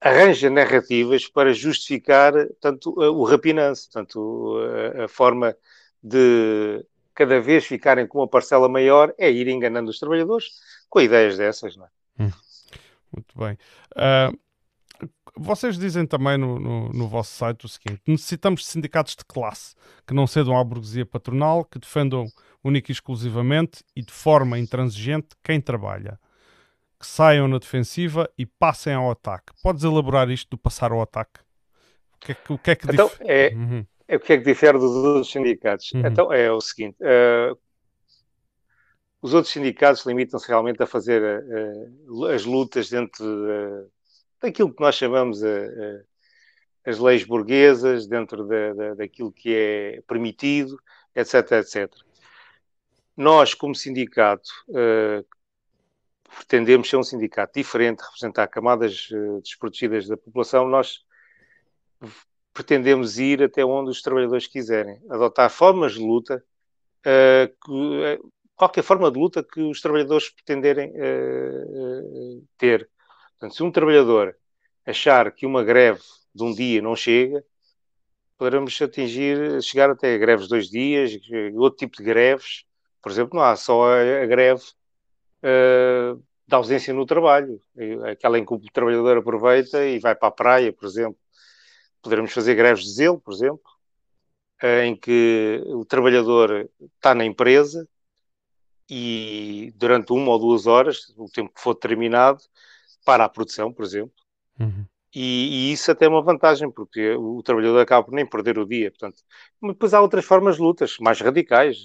arranja 0.00 0.48
narrativas 0.48 1.26
para 1.28 1.52
justificar 1.52 2.32
tanto 2.60 2.94
o 2.98 3.24
rapinanço, 3.24 3.90
tanto 3.90 4.56
a, 4.98 5.04
a 5.04 5.08
forma 5.08 5.56
de 6.02 6.84
cada 7.14 7.40
vez 7.40 7.64
ficarem 7.64 8.06
com 8.06 8.18
uma 8.18 8.28
parcela 8.28 8.68
maior, 8.68 9.14
é 9.16 9.30
ir 9.30 9.48
enganando 9.48 9.90
os 9.90 9.98
trabalhadores 9.98 10.50
com 10.88 11.00
ideias 11.00 11.36
dessas, 11.38 11.76
não 11.76 11.86
é? 11.86 11.88
Hum, 12.20 12.30
muito 13.14 13.38
bem. 13.38 13.56
Uh, 13.92 14.38
vocês 15.36 15.76
dizem 15.78 16.06
também 16.06 16.38
no, 16.38 16.60
no, 16.60 16.88
no, 16.90 17.08
vosso 17.08 17.34
site 17.34 17.66
o 17.66 17.68
seguinte: 17.68 18.00
necessitamos 18.06 18.60
de 18.60 18.66
sindicatos 18.66 19.16
de 19.16 19.24
classe 19.24 19.74
que 20.06 20.14
não 20.14 20.26
cedam 20.26 20.56
à 20.56 20.62
burguesia 20.62 21.04
patronal, 21.04 21.64
que 21.64 21.78
defendam 21.78 22.26
única 22.62 22.90
e 22.90 22.94
exclusivamente 22.94 23.84
e 23.94 24.02
de 24.02 24.12
forma 24.12 24.58
intransigente 24.58 25.28
quem 25.42 25.60
trabalha, 25.60 26.18
que 26.98 27.06
saiam 27.06 27.48
na 27.48 27.58
defensiva 27.58 28.30
e 28.38 28.46
passem 28.46 28.94
ao 28.94 29.10
ataque. 29.10 29.52
Podes 29.62 29.82
elaborar 29.84 30.30
isto 30.30 30.50
do 30.50 30.58
passar 30.58 30.92
ao 30.92 31.02
ataque? 31.02 31.40
O 32.14 32.26
que 32.26 32.32
é 32.32 32.34
que, 32.34 32.52
o 32.52 32.58
que, 32.58 32.70
é 32.70 32.76
que 32.76 32.90
então, 32.90 33.08
dif... 33.08 33.18
é, 33.22 33.52
uhum. 33.54 33.86
É 34.06 34.16
o 34.16 34.20
que 34.20 34.32
é 34.34 34.38
que 34.38 34.44
difere 34.44 34.78
dos 34.78 34.92
outros 34.92 35.30
sindicatos? 35.30 35.92
Uhum. 35.92 36.06
Então 36.06 36.32
é 36.32 36.50
o 36.50 36.60
seguinte: 36.60 36.96
uh, 37.00 37.58
os 39.24 39.32
outros 39.32 39.54
sindicatos 39.54 40.04
limitam-se 40.04 40.46
realmente 40.46 40.82
a 40.82 40.86
fazer 40.86 41.22
uh, 41.42 42.26
as 42.26 42.44
lutas 42.44 42.90
dentro 42.90 43.24
uh, 43.24 43.90
daquilo 44.38 44.70
que 44.70 44.82
nós 44.82 44.96
chamamos 44.96 45.40
as 46.84 46.98
leis 46.98 47.24
burguesas, 47.24 48.06
dentro 48.06 48.46
da, 48.46 48.74
da, 48.74 48.94
daquilo 48.96 49.32
que 49.32 49.54
é 49.54 50.02
permitido, 50.06 50.78
etc, 51.16 51.52
etc. 51.52 51.90
Nós, 53.16 53.54
como 53.54 53.74
sindicato, 53.74 54.50
pretendemos 56.36 56.90
ser 56.90 56.98
um 56.98 57.02
sindicato 57.02 57.54
diferente, 57.54 58.02
representar 58.02 58.46
camadas 58.48 59.08
desprotegidas 59.42 60.06
da 60.06 60.18
população. 60.18 60.68
Nós 60.68 61.02
pretendemos 62.52 63.18
ir 63.18 63.42
até 63.42 63.64
onde 63.64 63.88
os 63.88 64.02
trabalhadores 64.02 64.46
quiserem, 64.46 65.00
adotar 65.08 65.48
formas 65.48 65.94
de 65.94 66.00
luta, 66.00 66.44
uh, 67.04 67.48
que, 67.64 68.22
uh, 68.22 68.32
qualquer 68.56 68.82
forma 68.82 69.10
de 69.10 69.18
luta 69.18 69.42
que 69.42 69.60
os 69.60 69.80
trabalhadores 69.80 70.30
pretenderem 70.30 70.90
uh, 70.90 72.46
ter. 72.56 72.88
Portanto, 73.32 73.56
se 73.56 73.62
um 73.62 73.70
trabalhador 73.70 74.36
achar 74.86 75.32
que 75.32 75.46
uma 75.46 75.64
greve 75.64 76.02
de 76.34 76.42
um 76.42 76.52
dia 76.54 76.80
não 76.82 76.94
chega, 76.96 77.44
poderemos 78.38 78.80
atingir, 78.80 79.62
chegar 79.62 79.90
até 79.90 80.18
greves 80.18 80.44
de 80.44 80.50
dois 80.50 80.68
dias, 80.68 81.12
outro 81.54 81.78
tipo 81.78 81.96
de 81.96 82.04
greves. 82.04 82.64
Por 83.02 83.10
exemplo, 83.12 83.38
não 83.38 83.44
há 83.44 83.56
só 83.56 83.92
a, 83.92 84.26
greve 84.26 84.62
da 86.46 86.56
ausência 86.56 86.92
no 86.92 87.06
trabalho, 87.06 87.60
aquela 88.10 88.38
em 88.38 88.44
que 88.44 88.52
o 88.54 88.60
trabalhador 88.72 89.18
aproveita 89.18 89.84
e 89.86 89.98
vai 89.98 90.14
para 90.14 90.28
a 90.28 90.32
praia, 90.32 90.72
por 90.72 90.86
exemplo 90.86 91.18
poderemos 92.04 92.32
fazer 92.32 92.54
greves 92.54 92.84
de 92.84 92.92
zelo, 92.92 93.18
por 93.18 93.32
exemplo, 93.32 93.64
em 94.84 94.94
que 94.94 95.62
o 95.68 95.84
trabalhador 95.86 96.70
está 96.96 97.14
na 97.14 97.24
empresa 97.24 97.88
e 98.88 99.72
durante 99.76 100.12
uma 100.12 100.30
ou 100.30 100.38
duas 100.38 100.66
horas, 100.66 101.12
o 101.16 101.28
tempo 101.28 101.52
que 101.54 101.60
for 101.60 101.74
determinado, 101.74 102.42
para 103.04 103.24
a 103.24 103.28
produção, 103.28 103.72
por 103.72 103.84
exemplo. 103.84 104.14
Uhum. 104.58 104.86
E, 105.14 105.70
e, 105.70 105.72
isso 105.72 105.90
até 105.92 106.06
é 106.06 106.08
uma 106.08 106.22
vantagem, 106.22 106.68
porque 106.70 107.12
o 107.12 107.40
trabalhador 107.42 107.78
acaba 107.78 108.04
por 108.04 108.12
nem 108.12 108.26
perder 108.26 108.58
o 108.58 108.66
dia. 108.66 108.90
Portanto, 108.90 109.22
depois 109.62 109.94
há 109.94 110.00
outras 110.00 110.24
formas 110.24 110.56
de 110.56 110.62
lutas 110.62 110.96
mais 110.98 111.20
radicais. 111.20 111.84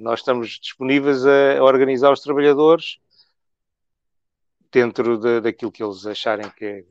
Nós 0.00 0.20
estamos 0.20 0.60
disponíveis 0.60 1.26
a, 1.26 1.58
a 1.58 1.64
organizar 1.64 2.12
os 2.12 2.20
trabalhadores 2.20 2.98
dentro 4.70 5.18
de, 5.18 5.40
daquilo 5.40 5.72
que 5.72 5.82
eles 5.82 6.06
acharem 6.06 6.48
que 6.50 6.64
é, 6.64 6.84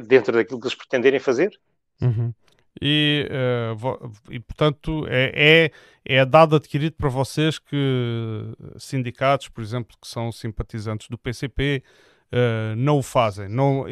dentro 0.00 0.32
daquilo 0.34 0.60
que 0.60 0.66
eles 0.66 0.76
pretenderem 0.76 1.18
fazer. 1.18 1.58
Uhum. 2.00 2.32
E, 2.80 3.28
uh, 3.30 4.10
e, 4.30 4.40
portanto, 4.40 5.06
é, 5.08 5.70
é, 6.06 6.20
é 6.20 6.24
dado 6.24 6.56
adquirido 6.56 6.94
para 6.96 7.10
vocês 7.10 7.58
que 7.58 8.54
sindicatos, 8.78 9.48
por 9.48 9.62
exemplo, 9.62 9.96
que 10.00 10.08
são 10.08 10.32
simpatizantes 10.32 11.08
do 11.08 11.18
PCP, 11.18 11.82
uh, 11.84 12.10
eh, 12.32 12.74
não 12.76 12.98
o 12.98 13.02
fazem, 13.02 13.48
não, 13.48 13.84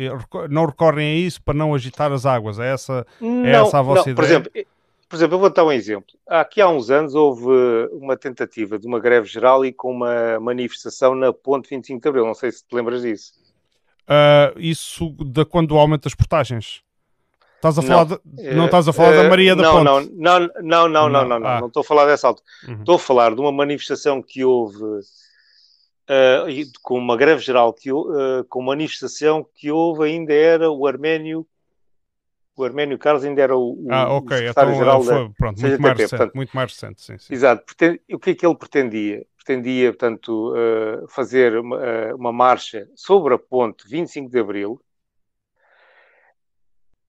não 0.49 0.65
recorrem 0.65 1.07
a 1.07 1.27
isso 1.27 1.43
para 1.43 1.55
não 1.55 1.75
agitar 1.75 2.11
as 2.13 2.25
águas. 2.25 2.59
É 2.59 2.73
essa, 2.73 3.07
é 3.21 3.25
não, 3.25 3.45
é 3.45 3.51
essa 3.51 3.79
a 3.79 3.83
vossa 3.83 4.07
não, 4.07 4.13
ideia? 4.13 4.15
Por 4.15 4.25
exemplo, 4.25 4.53
por 5.09 5.17
exemplo, 5.17 5.35
eu 5.37 5.41
vou 5.41 5.51
dar 5.51 5.65
um 5.65 5.73
exemplo. 5.73 6.15
Aqui 6.27 6.61
há 6.61 6.69
uns 6.69 6.91
anos 6.91 7.15
houve 7.15 7.47
uma 7.93 8.17
tentativa 8.17 8.79
de 8.79 8.87
uma 8.87 9.01
greve 9.01 9.27
geral 9.27 9.65
e 9.65 9.73
com 9.73 9.91
uma 9.91 10.39
manifestação 10.39 11.15
na 11.15 11.33
Ponte 11.33 11.69
25 11.71 12.01
de 12.01 12.09
Abril. 12.09 12.27
Não 12.27 12.35
sei 12.35 12.53
se 12.53 12.63
te 12.67 12.75
lembras 12.75 13.03
disso. 13.03 13.33
Uh, 14.05 14.59
isso 14.59 15.15
de 15.19 15.45
quando 15.45 15.77
aumenta 15.77 16.09
as 16.09 16.15
portagens? 16.15 16.83
Estás 17.59 17.77
a 17.77 17.83
falar 17.83 18.07
não, 18.07 18.21
de, 18.25 18.55
não 18.55 18.65
estás 18.67 18.87
a 18.87 18.93
falar 18.93 19.13
uh, 19.15 19.23
da 19.23 19.29
Maria 19.29 19.57
da 19.57 19.63
não, 19.63 19.73
Ponte? 19.73 20.13
Não, 20.15 20.41
não, 20.41 20.49
não, 20.63 20.89
não, 20.89 21.09
não, 21.09 21.29
não, 21.29 21.39
não, 21.41 21.49
ah. 21.49 21.61
não 21.61 21.67
estou 21.67 21.81
a 21.81 21.85
falar 21.85 22.07
dessa 22.07 22.29
altura. 22.29 22.47
Uhum. 22.69 22.79
Estou 22.79 22.95
a 22.95 22.99
falar 23.01 23.35
de 23.35 23.41
uma 23.41 23.51
manifestação 23.51 24.23
que 24.23 24.45
houve 24.45 24.81
uh, 24.85 25.03
com 26.83 26.97
uma 26.97 27.17
greve 27.17 27.43
geral 27.43 27.73
que 27.73 27.93
uh, 27.93 28.45
com 28.49 28.61
uma 28.61 28.69
manifestação 28.69 29.45
que 29.57 29.73
houve 29.73 30.05
ainda 30.05 30.33
era 30.33 30.71
o 30.71 30.87
Arménio 30.87 31.45
o 32.57 32.65
Arménio 32.65 32.99
Carlos 32.99 33.25
ainda 33.25 33.41
era 33.41 33.57
o, 33.57 33.87
ah, 33.89 34.13
okay. 34.15 34.37
o 34.37 34.41
secretário-geral 34.41 35.03
então, 35.03 35.29
da 35.29 35.35
pronto, 35.37 35.61
muito, 35.61 35.81
mais 35.81 35.97
recente, 35.97 36.11
portanto, 36.11 36.35
muito 36.35 36.53
mais 36.53 36.73
recente, 36.73 37.03
sim, 37.03 37.17
sim. 37.17 37.33
Exato. 37.33 37.63
O 38.13 38.19
que 38.19 38.31
é 38.31 38.35
que 38.35 38.45
ele 38.45 38.57
pretendia? 38.57 39.25
Pretendia, 39.37 39.93
portanto, 39.93 40.53
uh, 40.55 41.07
fazer 41.07 41.57
uma, 41.57 41.79
uma, 42.15 42.33
marcha 42.33 42.89
sobre 42.97 43.33
a 43.33 43.39
ponte 43.39 43.89
25 43.89 44.29
de 44.29 44.41
Abril 44.41 44.81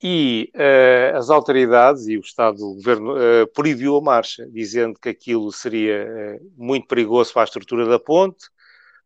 e 0.01 0.51
uh, 0.55 1.17
as 1.17 1.29
autoridades 1.29 2.07
e 2.07 2.17
o 2.17 2.21
Estado, 2.21 2.63
o 2.63 2.75
Governo, 2.75 3.15
proibiu 3.53 3.97
a 3.97 4.01
marcha, 4.01 4.47
dizendo 4.49 4.99
que 4.99 5.09
aquilo 5.09 5.51
seria 5.51 6.39
muito 6.55 6.88
perigoso 6.88 7.33
para 7.33 7.43
a 7.43 7.45
estrutura 7.45 7.85
da 7.85 7.99
ponte, 7.99 8.47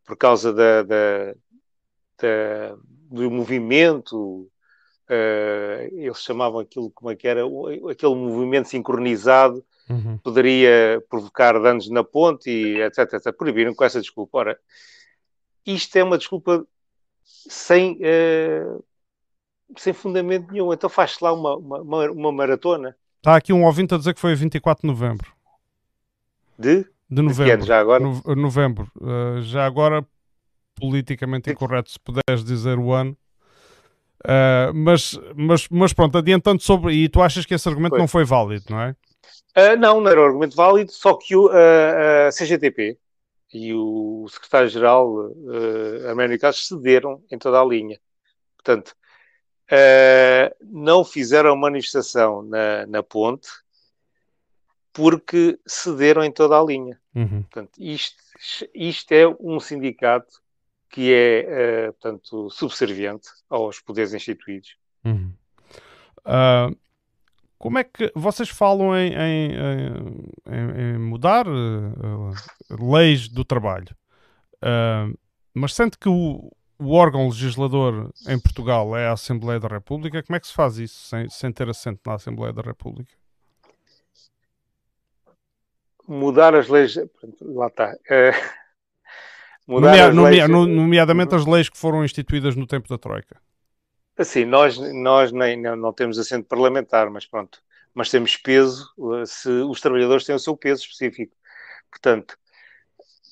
por 0.04 0.16
causa 0.16 0.52
da, 0.52 0.82
da, 0.82 1.34
da 2.20 2.76
do 3.10 3.30
movimento 3.30 4.48
Uh, 5.04 5.84
eles 5.92 6.22
chamavam 6.22 6.60
aquilo 6.60 6.90
como 6.90 7.10
é 7.10 7.14
que 7.14 7.28
era, 7.28 7.42
aquele 7.90 8.14
movimento 8.14 8.70
sincronizado 8.70 9.62
uhum. 9.88 10.16
poderia 10.18 11.02
provocar 11.10 11.58
danos 11.60 11.90
na 11.90 12.02
ponte 12.02 12.50
e 12.50 12.80
etc, 12.80 13.12
etc. 13.12 13.36
Proibiram 13.36 13.74
com 13.74 13.84
essa 13.84 14.00
desculpa. 14.00 14.38
Ora, 14.38 14.58
isto 15.66 15.96
é 15.96 16.04
uma 16.04 16.16
desculpa 16.16 16.66
sem, 17.22 17.98
uh, 17.98 18.84
sem 19.76 19.92
fundamento 19.92 20.50
nenhum. 20.52 20.72
Então 20.72 20.88
faz-se 20.88 21.22
lá 21.22 21.32
uma, 21.32 21.56
uma, 21.56 22.10
uma, 22.10 22.32
maratona. 22.32 22.96
Está 23.18 23.36
aqui 23.36 23.52
um 23.52 23.64
ouvinte 23.64 23.94
a 23.94 23.98
dizer 23.98 24.14
que 24.14 24.20
foi 24.20 24.34
24 24.34 24.82
de 24.82 24.86
novembro. 24.86 25.32
De? 26.58 26.86
De 27.08 27.22
novembro. 27.22 27.62
De 27.62 27.66
já 27.66 27.80
agora? 27.80 28.02
No, 28.02 28.34
novembro. 28.36 28.90
Uh, 29.00 29.42
já 29.42 29.64
agora, 29.64 30.06
politicamente 30.76 31.50
incorreto, 31.50 31.90
se 31.90 31.98
puderes 31.98 32.44
dizer 32.44 32.78
o 32.78 32.92
ano. 32.92 33.16
Uh, 34.24 34.72
mas, 34.74 35.18
mas, 35.34 35.68
mas 35.68 35.92
pronto, 35.92 36.18
adiantando 36.18 36.62
sobre. 36.62 36.94
E 36.94 37.08
tu 37.08 37.20
achas 37.20 37.44
que 37.44 37.54
esse 37.54 37.68
argumento 37.68 37.92
foi. 37.92 37.98
não 37.98 38.08
foi 38.08 38.24
válido, 38.24 38.64
não 38.70 38.80
é? 38.80 38.96
Uh, 39.56 39.76
não, 39.78 40.00
não 40.00 40.10
era 40.10 40.20
um 40.20 40.24
argumento 40.24 40.56
válido, 40.56 40.90
só 40.92 41.14
que 41.14 41.36
o, 41.36 41.48
a 41.48 42.30
CGTP 42.30 42.98
e 43.54 43.72
o 43.72 44.26
secretário-geral 44.28 45.30
uh, 45.30 46.52
cederam 46.52 47.22
em 47.30 47.38
toda 47.38 47.60
a 47.60 47.64
linha. 47.64 48.00
Portanto, 48.56 48.96
não 50.60 51.04
fizeram 51.04 51.56
manifestação 51.56 52.42
na, 52.42 52.86
na 52.86 53.02
ponte 53.02 53.48
porque 54.94 55.58
cederam 55.66 56.24
em 56.24 56.30
toda 56.30 56.58
a 56.58 56.62
linha. 56.62 56.98
Uhum. 57.14 57.42
Portanto, 57.42 57.72
isto, 57.78 58.16
isto 58.72 59.12
é 59.12 59.26
um 59.40 59.58
sindicato 59.58 60.40
que 60.88 61.12
é, 61.12 61.88
uh, 61.88 61.92
portanto, 61.94 62.48
subserviente 62.50 63.28
aos 63.50 63.80
poderes 63.80 64.14
instituídos. 64.14 64.76
Uhum. 65.04 65.32
Uh, 66.20 66.76
como 67.58 67.78
é 67.78 67.84
que 67.84 68.12
vocês 68.14 68.48
falam 68.48 68.96
em, 68.96 69.12
em, 69.12 69.50
em, 70.46 70.94
em 70.94 70.98
mudar 70.98 71.48
uh, 71.48 72.32
leis 72.70 73.28
do 73.28 73.44
trabalho? 73.44 73.94
mas 75.52 75.74
sente 75.74 75.98
que 75.98 76.08
o, 76.08 76.50
o, 76.84 76.92
órgão 76.92 77.28
legislador 77.28 78.10
em 78.28 78.38
Portugal 78.38 78.96
é 78.96 79.08
a 79.08 79.12
Assembleia 79.12 79.60
da 79.60 79.68
República, 79.68 80.22
como 80.22 80.36
é 80.36 80.40
que 80.40 80.46
se 80.46 80.52
faz 80.52 80.78
isso 80.78 81.08
sem, 81.08 81.28
sem 81.28 81.52
ter 81.52 81.68
assento 81.68 82.00
na 82.06 82.14
Assembleia 82.14 82.52
da 82.52 82.62
República? 82.62 83.12
Mudar 86.06 86.54
as 86.54 86.68
leis, 86.68 86.96
lá 87.40 87.68
está. 87.68 87.96
Nomea, 89.66 90.12
nomea, 90.12 90.46
leis... 90.46 90.48
Nomeadamente 90.50 91.34
as 91.34 91.46
leis 91.46 91.70
que 91.70 91.78
foram 91.78 92.04
instituídas 92.04 92.54
no 92.54 92.66
tempo 92.66 92.86
da 92.86 92.98
Troika. 92.98 93.40
Assim, 94.16 94.44
nós, 94.44 94.78
nós 94.92 95.32
nem, 95.32 95.60
não, 95.60 95.74
não 95.74 95.92
temos 95.92 96.18
assento 96.18 96.46
parlamentar, 96.46 97.10
mas 97.10 97.26
pronto. 97.26 97.62
Mas 97.94 98.10
temos 98.10 98.36
peso, 98.36 98.92
eh, 99.14 99.26
se 99.26 99.48
os 99.48 99.80
trabalhadores 99.80 100.24
têm 100.24 100.34
o 100.34 100.38
seu 100.38 100.56
peso 100.56 100.82
específico. 100.82 101.34
Portanto, 101.90 102.36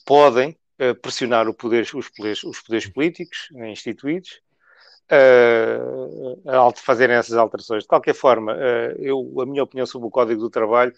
podem 0.06 0.56
uh, 0.80 0.94
pressionar 0.94 1.52
poder, 1.54 1.88
os, 1.94 2.08
poderes, 2.08 2.44
os 2.44 2.60
poderes 2.60 2.88
políticos 2.88 3.48
uh, 3.52 3.64
instituídos 3.64 4.40
uh, 5.10 6.48
a 6.48 6.72
fazerem 6.76 7.16
essas 7.16 7.36
alterações. 7.36 7.82
De 7.82 7.88
qualquer 7.88 8.14
forma, 8.14 8.54
uh, 8.54 8.98
eu, 8.98 9.40
a 9.40 9.46
minha 9.46 9.62
opinião 9.62 9.86
sobre 9.86 10.08
o 10.08 10.10
Código 10.10 10.40
do 10.40 10.50
Trabalho 10.50 10.92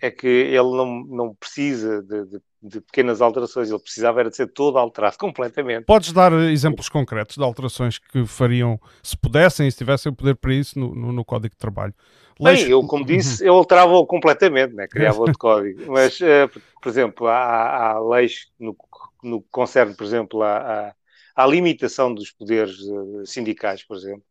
é 0.00 0.10
que 0.10 0.26
ele 0.26 0.58
não, 0.58 1.04
não 1.04 1.34
precisa 1.34 2.02
de, 2.02 2.24
de, 2.26 2.40
de, 2.62 2.80
pequenas 2.80 3.20
alterações, 3.20 3.68
ele 3.68 3.80
precisava 3.80 4.20
era 4.20 4.30
de 4.30 4.36
ser 4.36 4.46
todo 4.46 4.78
alterado 4.78 5.18
completamente. 5.18 5.84
Podes 5.84 6.12
dar 6.12 6.32
exemplos 6.32 6.88
concretos 6.88 7.36
de 7.36 7.42
alterações 7.42 7.98
que 7.98 8.24
fariam, 8.24 8.80
se 9.02 9.16
pudessem 9.16 9.66
e 9.66 9.72
se 9.72 9.78
tivessem 9.78 10.12
o 10.12 10.14
poder 10.14 10.36
para 10.36 10.54
isso 10.54 10.78
no, 10.78 10.94
no, 10.94 11.12
no 11.12 11.24
Código 11.24 11.54
de 11.54 11.58
Trabalho? 11.58 11.94
Leis... 12.40 12.62
Bem, 12.62 12.70
eu, 12.70 12.82
como 12.84 13.04
disse, 13.04 13.44
eu 13.44 13.54
alterava-o 13.54 14.06
completamente, 14.06 14.72
né? 14.72 14.86
criava 14.86 15.18
outro 15.18 15.34
código. 15.38 15.90
Mas, 15.90 16.20
uh, 16.20 16.48
por 16.80 16.88
exemplo, 16.88 17.26
há, 17.26 17.94
há 17.94 18.00
leis 18.00 18.46
no, 18.60 18.76
no 19.22 19.42
que 19.42 19.48
concerne, 19.50 19.94
por 19.94 20.04
exemplo, 20.04 20.42
à, 20.42 20.94
à, 21.34 21.46
limitação 21.46 22.12
dos 22.14 22.30
poderes 22.30 22.78
uh, 22.80 23.26
sindicais, 23.26 23.82
por 23.82 23.96
exemplo. 23.96 24.24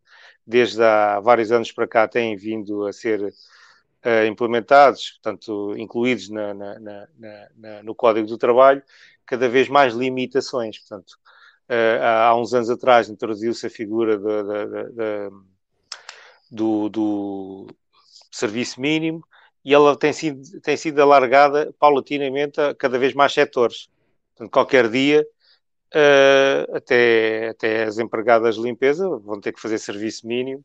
Desde 0.46 0.82
há 0.84 1.20
vários 1.20 1.52
anos 1.52 1.72
para 1.72 1.88
cá 1.88 2.08
têm 2.08 2.36
vindo 2.36 2.86
a 2.86 2.94
ser 2.94 3.22
uh, 3.22 4.26
implementados, 4.28 5.12
portanto, 5.12 5.76
incluídos 5.78 6.30
na, 6.30 6.54
na, 6.54 6.80
na, 6.80 7.84
no 7.84 7.94
Código 7.96 8.28
do 8.28 8.38
Trabalho, 8.38 8.82
cada 9.26 9.50
vez 9.50 9.68
mais 9.68 9.94
limitações. 9.94 10.80
Portanto, 10.80 11.18
uh, 11.70 12.04
há 12.04 12.36
uns 12.36 12.54
anos 12.54 12.70
atrás 12.70 13.10
introduziu-se 13.10 13.68
a 13.68 13.70
figura 13.70 14.18
do, 16.50 16.90
do, 16.90 17.68
serviço 18.32 18.80
mínimo 18.80 19.24
e 19.64 19.74
ela 19.74 19.98
tem 19.98 20.14
sido, 20.14 20.62
tem 20.62 20.78
sido 20.78 21.02
alargada 21.02 21.74
paulatinamente 21.80 22.60
a 22.62 22.74
cada 22.74 22.98
vez 22.98 23.14
mais 23.14 23.34
setores. 23.34 23.90
Portanto, 24.38 24.52
qualquer 24.52 24.90
dia, 24.90 25.26
uh, 25.96 26.76
até, 26.76 27.50
até 27.50 27.84
as 27.86 27.98
empregadas 27.98 28.56
de 28.56 28.62
limpeza 28.62 29.10
vão 29.10 29.42
ter 29.42 29.52
que 29.52 29.60
fazer 29.60 29.80
serviço 29.80 30.28
mínimo, 30.28 30.64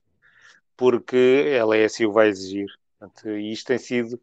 porque 0.77 1.47
ela 1.51 1.75
é 1.77 1.85
assim 1.85 2.05
o 2.05 2.13
vai 2.13 2.29
exigir. 2.29 2.67
Portanto, 2.99 3.31
e 3.31 3.51
isto 3.51 3.67
tem 3.67 3.79
sido 3.79 4.21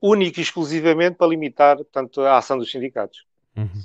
único 0.00 0.40
e 0.40 0.42
exclusivamente 0.42 1.16
para 1.16 1.26
limitar 1.26 1.76
portanto, 1.76 2.22
a 2.22 2.38
ação 2.38 2.56
dos 2.56 2.70
sindicatos. 2.70 3.26
Uhum. 3.56 3.82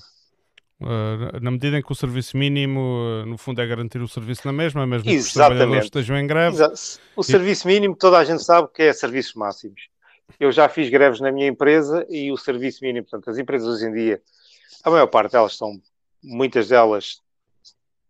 Uh, 0.81 1.39
na 1.41 1.51
medida 1.51 1.77
em 1.77 1.81
que 1.81 1.91
o 1.91 1.95
serviço 1.95 2.37
mínimo, 2.37 2.79
uh, 2.79 3.25
no 3.25 3.37
fundo, 3.37 3.61
é 3.61 3.67
garantir 3.67 4.01
o 4.01 4.07
serviço 4.07 4.41
na 4.45 4.53
mesma, 4.53 4.85
mesmo 4.87 5.09
que 5.09 5.17
os 5.17 5.33
trabalhadores 5.33 5.85
estejam 5.85 6.17
em 6.17 6.27
greve. 6.27 6.57
O 7.15 7.21
e... 7.21 7.23
serviço 7.23 7.67
mínimo, 7.67 7.95
toda 7.95 8.17
a 8.17 8.23
gente 8.23 8.43
sabe 8.43 8.69
que 8.73 8.83
é 8.83 8.93
serviços 8.93 9.33
máximos. 9.33 9.89
Eu 10.39 10.51
já 10.51 10.67
fiz 10.67 10.89
greves 10.89 11.19
na 11.19 11.31
minha 11.31 11.47
empresa 11.47 12.05
e 12.09 12.31
o 12.31 12.37
serviço 12.37 12.83
mínimo, 12.83 13.05
portanto, 13.05 13.29
as 13.29 13.37
empresas 13.37 13.67
hoje 13.67 13.85
em 13.85 13.93
dia, 13.93 14.21
a 14.83 14.89
maior 14.89 15.07
parte 15.07 15.31
delas 15.31 15.55
são, 15.55 15.81
muitas 16.21 16.69
delas 16.69 17.21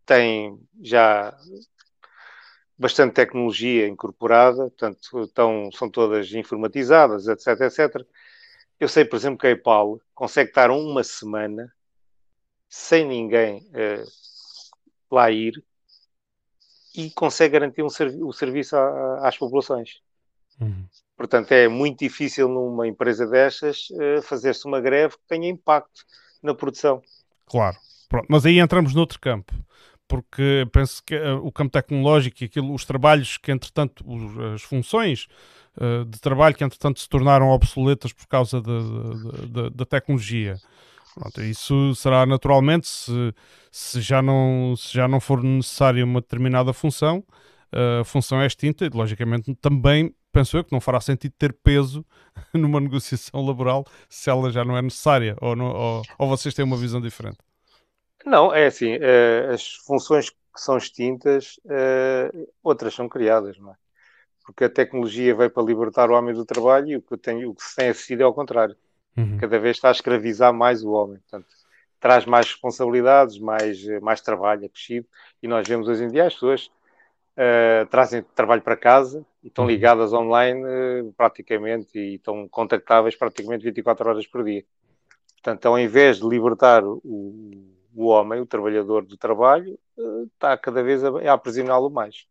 têm 0.06 0.60
já 0.82 1.38
bastante 2.78 3.14
tecnologia 3.14 3.88
incorporada, 3.88 4.64
portanto, 4.64 5.24
estão, 5.24 5.70
são 5.72 5.90
todas 5.90 6.34
informatizadas, 6.34 7.28
etc, 7.28 7.62
etc. 7.62 8.06
Eu 8.80 8.90
sei, 8.90 9.06
por 9.06 9.16
exemplo, 9.16 9.38
que 9.38 9.48
a 9.48 9.52
EPAL 9.52 10.02
consegue 10.14 10.50
estar 10.50 10.72
uma 10.72 11.04
semana 11.04 11.74
sem 12.68 13.08
ninguém 13.08 13.60
uh, 13.70 14.12
lá 15.12 15.30
ir 15.32 15.64
e 16.96 17.10
consegue 17.12 17.54
garantir 17.54 17.84
um 17.84 17.90
servi 17.90 18.24
o 18.24 18.34
serviço 18.34 18.76
a, 18.76 19.28
às 19.28 19.38
populações. 19.38 20.02
Uhum. 20.60 20.86
Portanto, 21.16 21.52
é 21.52 21.68
muito 21.68 22.00
difícil 22.00 22.50
numa 22.50 22.88
empresa 22.88 23.26
destas 23.28 23.90
uh, 23.92 24.22
fazer-se 24.24 24.66
uma 24.66 24.82
greve 24.82 25.16
que 25.16 25.28
tenha 25.28 25.48
impacto 25.48 26.04
na 26.44 26.54
produção. 26.54 27.02
Claro. 27.46 27.78
Pronto. 28.10 28.28
Mas 28.30 28.46
aí 28.46 28.60
entramos 28.60 28.94
noutro 28.94 29.20
campo 29.20 29.54
porque 30.08 30.68
penso 30.72 31.02
que 31.04 31.16
uh, 31.16 31.44
o 31.44 31.52
campo 31.52 31.72
tecnológico 31.72 32.44
e 32.44 32.46
aquilo, 32.46 32.74
os 32.74 32.86
trabalhos 32.86 33.38
que, 33.38 33.52
entretanto, 33.52 34.04
os, 34.06 34.38
as 34.54 34.62
funções 34.62 35.28
uh, 35.78 36.06
de 36.06 36.20
trabalho 36.20 36.56
que, 36.56 36.64
entretanto, 36.64 37.00
se 37.00 37.10
tornaram 37.10 37.50
obsoletas 37.50 38.14
por 38.14 38.28
causa 38.28 38.62
da 38.62 39.86
tecnologia. 39.86 40.56
Pronto, 41.16 41.42
isso 41.42 41.96
será 41.96 42.26
naturalmente, 42.26 42.88
se, 42.88 43.34
se, 43.72 44.02
já 44.02 44.22
não, 44.22 44.76
se 44.76 44.94
já 44.94 45.08
não 45.08 45.20
for 45.20 45.44
necessária 45.44 46.04
uma 46.04 46.22
determinada 46.22 46.74
função, 46.74 47.24
a 48.00 48.04
função 48.04 48.40
é 48.40 48.46
extinta 48.46 48.86
e, 48.86 48.90
logicamente, 48.90 49.56
também 49.56 50.14
penso 50.34 50.58
eu 50.58 50.64
que 50.64 50.72
não 50.72 50.82
fará 50.82 51.00
sentido 51.00 51.34
ter 51.38 51.54
peso 51.54 52.04
numa 52.54 52.82
negociação 52.82 53.46
laboral 53.46 53.86
se 54.10 54.30
ela 54.30 54.52
já 54.52 54.66
não 54.66 54.76
é 54.76 54.82
necessária, 54.82 55.38
ou, 55.40 55.56
não, 55.56 55.72
ou, 55.72 56.02
ou 56.18 56.28
vocês 56.28 56.54
têm 56.54 56.66
uma 56.66 56.76
visão 56.76 57.00
diferente? 57.00 57.38
Não, 58.26 58.54
é 58.54 58.66
assim, 58.66 58.96
uh, 58.96 59.54
as 59.54 59.76
funções 59.86 60.30
que 60.30 60.38
são 60.58 60.78
extintas, 60.78 61.58
uh, 61.66 62.50
outras 62.64 62.94
são 62.94 63.08
criadas, 63.08 63.58
não 63.58 63.72
é? 63.72 63.76
Porque 64.46 64.66
a 64.66 64.70
tecnologia 64.70 65.34
veio 65.36 65.50
para 65.50 65.64
libertar 65.64 66.10
o 66.10 66.14
homem 66.14 66.34
do 66.34 66.46
trabalho 66.46 66.90
e 66.90 66.98
o 66.98 67.02
que, 67.02 67.16
tenho, 67.16 67.50
o 67.50 67.56
que 67.56 67.64
se 67.64 67.76
tem 67.76 67.90
assistido 67.90 68.22
é 68.22 68.24
ao 68.24 68.34
contrário. 68.34 68.76
Uhum. 69.16 69.38
Cada 69.38 69.58
vez 69.58 69.78
está 69.78 69.88
a 69.88 69.92
escravizar 69.92 70.54
mais 70.54 70.84
o 70.84 70.92
homem. 70.92 71.20
Portanto, 71.20 71.48
traz 71.98 72.26
mais 72.26 72.48
responsabilidades, 72.48 73.40
mais, 73.40 73.86
mais 74.02 74.20
trabalho 74.20 74.66
acrescido. 74.66 75.08
E 75.42 75.48
nós 75.48 75.66
vemos 75.66 75.88
hoje 75.88 76.04
em 76.04 76.10
dia 76.10 76.26
as 76.26 76.34
pessoas 76.34 76.70
uh, 77.38 77.86
trazem 77.90 78.22
trabalho 78.36 78.62
para 78.62 78.76
casa 78.76 79.26
estão 79.44 79.66
ligadas 79.66 80.14
online 80.14 80.62
uh, 80.64 81.14
praticamente 81.14 81.98
e 81.98 82.16
estão 82.16 82.48
contactáveis 82.48 83.16
praticamente 83.16 83.64
24 83.64 84.10
horas 84.10 84.28
por 84.28 84.44
dia. 84.44 84.64
Portanto, 85.36 85.66
ao 85.66 85.78
invés 85.78 86.18
de 86.18 86.28
libertar 86.28 86.84
o, 86.84 87.02
o 87.94 88.06
homem, 88.06 88.40
o 88.40 88.46
trabalhador 88.46 89.06
do 89.06 89.18
trabalho, 89.18 89.78
uh, 89.98 90.24
está 90.26 90.58
cada 90.58 90.82
vez 90.82 91.04
a, 91.04 91.10
a 91.10 91.34
aprisioná-lo 91.34 91.90
mais. 91.90 92.26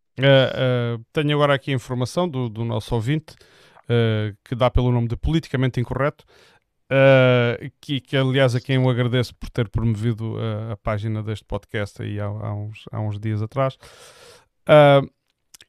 tenho 1.11 1.35
agora 1.35 1.55
aqui 1.55 1.71
a 1.71 1.75
informação 1.75 2.27
do, 2.27 2.49
do 2.49 2.63
nosso 2.63 2.93
ouvinte, 2.93 3.35
que 4.45 4.55
dá 4.55 4.69
pelo 4.69 4.91
nome 4.91 5.07
de 5.07 5.17
Politicamente 5.17 5.79
Incorreto, 5.79 6.23
Uh, 6.91 7.71
que, 7.81 7.99
que, 7.99 8.15
aliás 8.15 8.53
a 8.55 8.61
quem 8.61 8.75
eu 8.75 8.87
agradeço 8.87 9.33
por 9.33 9.49
ter 9.49 9.67
promovido 9.67 10.37
a, 10.37 10.73
a 10.73 10.77
página 10.77 11.23
deste 11.23 11.43
podcast 11.43 12.03
aí 12.03 12.19
há, 12.19 12.25
há, 12.25 12.53
uns, 12.53 12.85
há 12.91 12.99
uns 12.99 13.19
dias 13.19 13.41
atrás. 13.41 13.79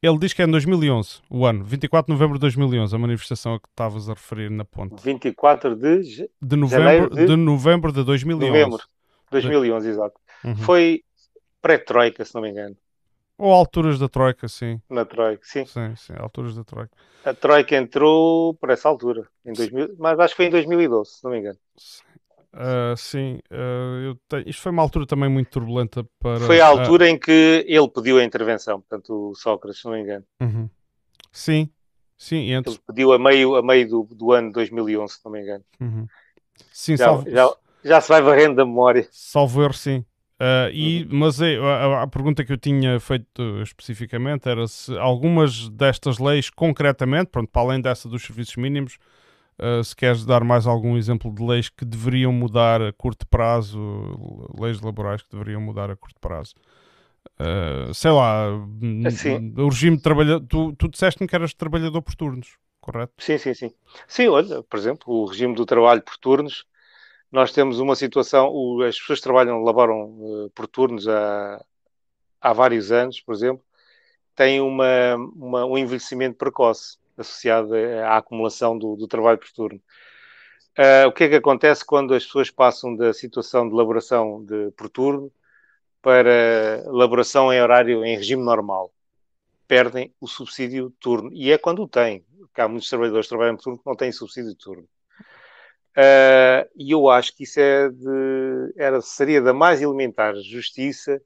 Ele 0.05 0.19
diz 0.19 0.35
que 0.35 0.43
é 0.43 0.45
em 0.45 0.51
2011, 0.51 1.23
o 1.31 1.47
ano, 1.47 1.65
24 1.65 2.07
de 2.07 2.13
novembro 2.13 2.37
de 2.37 2.43
2011, 2.43 2.95
a 2.95 2.99
manifestação 2.99 3.55
a 3.55 3.59
que 3.59 3.67
estavas 3.67 4.07
a 4.11 4.13
referir 4.13 4.51
na 4.51 4.63
ponte. 4.63 5.03
24 5.03 5.75
de, 5.75 6.29
de, 6.43 6.57
novembro, 6.57 7.09
de... 7.09 7.25
de 7.25 7.37
novembro 7.37 7.91
de 7.91 8.05
2011. 8.05 8.47
Novembro, 8.47 8.85
2011, 9.31 9.87
de... 9.87 9.91
exato. 9.91 10.21
Uhum. 10.45 10.57
Foi 10.57 11.03
pré-Troika, 11.63 12.23
se 12.23 12.35
não 12.35 12.43
me 12.43 12.51
engano. 12.51 12.77
Ou 13.39 13.51
alturas 13.51 13.99
da 13.99 14.07
Troika, 14.07 14.47
sim. 14.47 14.79
Na 14.91 15.07
Troika, 15.07 15.43
sim. 15.43 15.65
Sim, 15.65 15.97
sim, 15.97 16.13
alturas 16.19 16.55
da 16.55 16.65
Troika. 16.65 16.93
A 17.25 17.33
Troika 17.33 17.75
entrou 17.75 18.53
por 18.57 18.69
essa 18.69 18.87
altura, 18.87 19.27
em 19.43 19.55
2000, 19.55 19.95
mas 19.99 20.21
acho 20.21 20.35
que 20.35 20.37
foi 20.37 20.47
em 20.49 20.51
2012, 20.51 21.13
se 21.13 21.25
não 21.25 21.31
me 21.31 21.39
engano. 21.39 21.59
Sim. 21.79 22.03
Uh, 22.55 22.97
sim, 22.97 23.41
uh, 23.51 24.17
isto 24.47 24.63
foi 24.63 24.71
uma 24.71 24.81
altura 24.81 25.07
também 25.07 25.29
muito 25.29 25.51
turbulenta 25.51 26.07
para. 26.21 26.39
Foi 26.41 26.61
a 26.61 26.67
altura 26.67 27.05
uh... 27.05 27.09
em 27.09 27.19
que 27.19 27.65
ele 27.67 27.89
pediu 27.89 28.19
a 28.19 28.25
intervenção, 28.25 28.81
portanto, 28.81 29.31
o 29.31 29.35
Sócrates, 29.35 29.81
se 29.81 29.87
não 29.87 29.95
me 29.95 30.03
engano. 30.03 30.25
Uhum. 30.41 30.71
Sim, 31.33 31.69
sim. 32.17 32.53
Ele 32.53 32.63
pediu 32.87 33.13
a 33.13 33.19
meio, 33.19 33.57
a 33.57 33.63
meio 33.63 33.89
do, 33.89 34.09
do 34.15 34.31
ano 34.31 34.53
2011, 34.53 35.15
se 35.15 35.21
não 35.25 35.33
me 35.33 35.43
engano. 35.43 35.65
Uhum. 35.81 36.07
Sim, 36.73 36.97
já, 36.97 37.07
salvo... 37.07 37.29
já, 37.29 37.55
já 37.85 38.01
se 38.01 38.09
vai 38.09 38.23
varrendo 38.23 38.55
da 38.55 38.65
memória. 38.65 39.09
Salvo 39.11 39.61
erro, 39.61 39.75
sim. 39.75 40.05
Uh, 40.41 40.71
e, 40.73 41.03
uhum. 41.03 41.09
Mas 41.19 41.41
é, 41.41 41.57
a, 41.57 42.03
a, 42.03 42.07
pergunta 42.07 42.45
que 42.45 42.53
eu 42.53 42.59
tinha 42.59 43.01
feito 43.01 43.63
especificamente 43.63 44.49
era 44.49 44.67
se 44.69 44.97
algumas 44.97 45.69
destas 45.71 46.19
leis, 46.19 46.51
concretamente, 46.51 47.31
pronto, 47.33 47.51
para 47.51 47.63
além 47.63 47.81
dessa 47.81 48.09
dos 48.09 48.23
serviços 48.23 48.55
mínimos, 48.57 48.97
Uh, 49.59 49.85
se 49.85 49.95
queres 49.95 50.25
dar 50.25 50.43
mais 50.43 50.67
algum 50.67 50.97
exemplo 50.97 51.33
de 51.33 51.43
leis 51.43 51.69
que 51.69 51.85
deveriam 51.85 52.33
mudar 52.33 52.83
a 52.83 52.93
curto 52.93 53.27
prazo, 53.27 53.79
leis 54.59 54.81
laborais 54.81 55.23
que 55.23 55.31
deveriam 55.31 55.61
mudar 55.61 55.91
a 55.91 55.97
curto 55.97 56.21
prazo. 56.21 56.55
Uh, 57.39 57.95
sei 57.95 58.11
lá, 58.11 58.49
assim. 59.07 59.53
o 59.57 59.69
regime 59.69 59.97
de 59.97 60.03
trabalhador. 60.03 60.47
Tu, 60.49 60.73
tu 60.77 60.89
disseste-me 60.89 61.29
que 61.29 61.35
eras 61.35 61.55
trabalhador 61.55 62.03
por 62.03 62.15
turnos, 62.15 62.57
correto? 62.81 63.13
Sim, 63.19 63.39
sim, 63.39 63.55
sim. 63.55 63.73
Sim, 64.09 64.29
olha, 64.29 64.63
por 64.63 64.77
exemplo, 64.77 65.13
o 65.13 65.25
regime 65.25 65.55
do 65.55 65.65
trabalho 65.65 66.03
por 66.03 66.17
turnos, 66.17 66.67
nós 67.31 67.53
temos 67.53 67.79
uma 67.79 67.95
situação, 67.95 68.49
o, 68.49 68.83
as 68.83 68.99
pessoas 68.99 69.21
que 69.21 69.25
trabalham, 69.25 69.63
laboram 69.63 70.03
uh, 70.03 70.51
por 70.51 70.67
turnos 70.67 71.07
há, 71.07 71.65
há 72.41 72.53
vários 72.53 72.91
anos, 72.91 73.21
por 73.21 73.35
exemplo, 73.35 73.65
têm 74.35 74.61
uma, 74.61 75.15
uma 75.35 75.65
um 75.65 75.79
envelhecimento 75.79 76.37
precoce 76.37 76.99
associada 77.17 78.07
à 78.07 78.17
acumulação 78.17 78.79
do, 78.79 78.97
do 78.97 79.07
trabalho 79.07 79.39
por 79.39 79.51
turno. 79.53 79.81
Uh, 80.79 81.07
o 81.07 81.13
que 81.13 81.25
é 81.25 81.29
que 81.29 81.37
acontece 81.37 81.85
quando 81.85 82.15
as 82.15 82.25
pessoas 82.25 82.51
passam 82.51 82.97
da 82.97 83.13
situação 83.13 83.69
de 83.69 83.75
elaboração 83.75 84.45
de, 84.45 84.73
por 84.73 84.89
turno 84.89 85.31
para 86.03 86.83
elaboração 86.85 87.53
em 87.53 87.63
horário 87.63 88.05
em 88.05 88.17
regime 88.17 88.43
normal? 88.43 88.93
Perdem 89.69 90.13
o 90.21 90.27
subsídio 90.27 90.91
de 90.91 90.97
turno. 90.97 91.31
E 91.33 91.53
é 91.53 91.59
quando 91.59 91.83
o 91.83 91.89
têm. 91.89 92.25
Porque 92.39 92.61
há 92.61 92.69
muitos 92.69 92.89
trabalhadores 92.89 93.27
que 93.27 93.31
trabalham 93.31 93.57
por 93.57 93.63
turno 93.63 93.79
que 93.79 93.87
não 93.87 93.97
têm 93.97 94.13
subsídio 94.13 94.51
de 94.51 94.57
turno. 94.57 94.89
Uh, 95.97 96.67
e 96.77 96.91
eu 96.91 97.09
acho 97.09 97.35
que 97.37 97.45
isso 97.45 97.61
é 97.61 97.89
de, 97.89 98.75
era, 98.77 99.01
seria 99.01 99.41
da 99.41 99.55
mais 99.55 99.81
elementar 99.81 100.35
justiça 100.37 101.23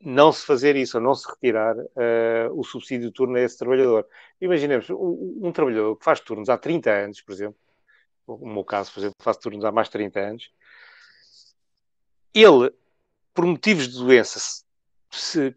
não 0.00 0.32
se 0.32 0.46
fazer 0.46 0.76
isso, 0.76 0.96
ou 0.96 1.02
não 1.02 1.14
se 1.14 1.28
retirar 1.28 1.76
uh, 1.76 2.58
o 2.58 2.64
subsídio 2.64 3.08
de 3.08 3.12
turno 3.12 3.36
a 3.36 3.40
esse 3.40 3.58
trabalhador. 3.58 4.06
Imaginemos 4.40 4.88
um, 4.88 5.40
um, 5.42 5.52
trabalhador 5.52 5.96
que 5.96 6.04
faz 6.04 6.20
turnos 6.20 6.48
há 6.48 6.56
30 6.56 6.90
anos, 6.90 7.20
por 7.20 7.32
exemplo, 7.32 7.58
no 8.26 8.54
meu 8.54 8.64
caso, 8.64 8.92
por 8.92 9.00
exemplo, 9.00 9.16
faz 9.20 9.36
turnos 9.36 9.64
há 9.64 9.70
mais 9.70 9.88
de 9.88 9.92
30 9.92 10.20
anos, 10.20 10.52
ele, 12.32 12.72
por 13.34 13.44
motivos 13.44 13.88
de 13.88 13.98
doença, 13.98 14.38
se, 14.38 14.64
se, 15.10 15.54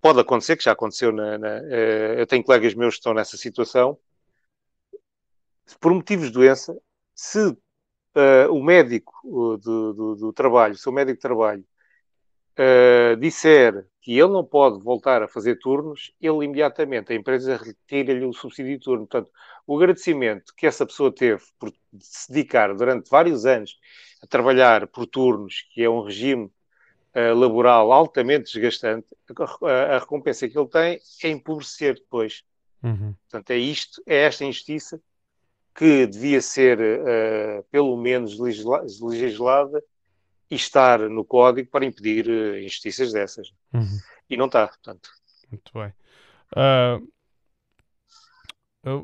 pode 0.00 0.20
acontecer, 0.20 0.56
que 0.56 0.64
já 0.64 0.72
aconteceu, 0.72 1.10
na, 1.10 1.36
na 1.36 1.58
uh, 1.58 2.18
eu 2.18 2.26
tenho 2.26 2.44
colegas 2.44 2.74
meus 2.74 2.94
que 2.94 3.00
estão 3.00 3.14
nessa 3.14 3.36
situação, 3.36 3.98
por 5.80 5.92
motivos 5.92 6.26
de 6.26 6.32
doença, 6.32 6.76
se 7.14 7.48
uh, 7.48 8.52
o 8.52 8.62
médico 8.62 9.58
do, 9.58 9.92
do, 9.92 10.14
do 10.14 10.32
trabalho, 10.32 10.76
se 10.76 10.88
o 10.88 10.92
médico 10.92 11.16
de 11.16 11.22
trabalho 11.22 11.64
uh, 12.58 13.16
disser 13.16 13.86
que 14.00 14.12
ele 14.12 14.32
não 14.32 14.44
pode 14.44 14.82
voltar 14.82 15.22
a 15.22 15.28
fazer 15.28 15.56
turnos, 15.58 16.12
ele 16.20 16.44
imediatamente, 16.44 17.12
a 17.12 17.16
empresa 17.16 17.56
retira-lhe 17.56 18.24
o 18.24 18.32
subsídio 18.32 18.78
de 18.78 18.84
turno. 18.84 19.06
Portanto, 19.06 19.30
o 19.66 19.76
agradecimento 19.76 20.54
que 20.56 20.66
essa 20.66 20.86
pessoa 20.86 21.12
teve 21.12 21.42
por 21.58 21.72
se 21.98 22.32
dedicar 22.32 22.74
durante 22.74 23.10
vários 23.10 23.44
anos 23.44 23.78
a 24.22 24.26
trabalhar 24.26 24.86
por 24.86 25.06
turnos, 25.06 25.66
que 25.72 25.82
é 25.82 25.90
um 25.90 26.02
regime 26.02 26.44
uh, 27.14 27.34
laboral 27.34 27.92
altamente 27.92 28.52
desgastante, 28.52 29.08
a, 29.62 29.96
a, 29.96 29.98
recompensa 29.98 30.48
que 30.48 30.58
ele 30.58 30.68
tem 30.68 31.00
é 31.24 31.28
empobrecer 31.28 31.94
depois. 31.94 32.44
Uhum. 32.82 33.14
Portanto, 33.22 33.50
é 33.50 33.56
isto, 33.56 34.02
é 34.06 34.16
esta 34.18 34.44
injustiça 34.44 35.00
que 35.74 36.06
devia 36.06 36.40
ser, 36.40 36.78
uh, 36.78 37.62
pelo 37.70 37.96
menos, 37.96 38.38
legislada 38.38 39.82
e 40.50 40.54
estar 40.54 40.98
no 41.00 41.24
código 41.24 41.70
para 41.70 41.84
impedir 41.84 42.26
uh, 42.28 42.58
injustiças 42.58 43.12
dessas. 43.12 43.52
Uhum. 43.72 43.98
E 44.28 44.36
não 44.36 44.46
está, 44.46 44.68
portanto. 44.68 45.10
Muito 45.50 45.72
bem. 45.74 45.92
Uh, 46.56 47.12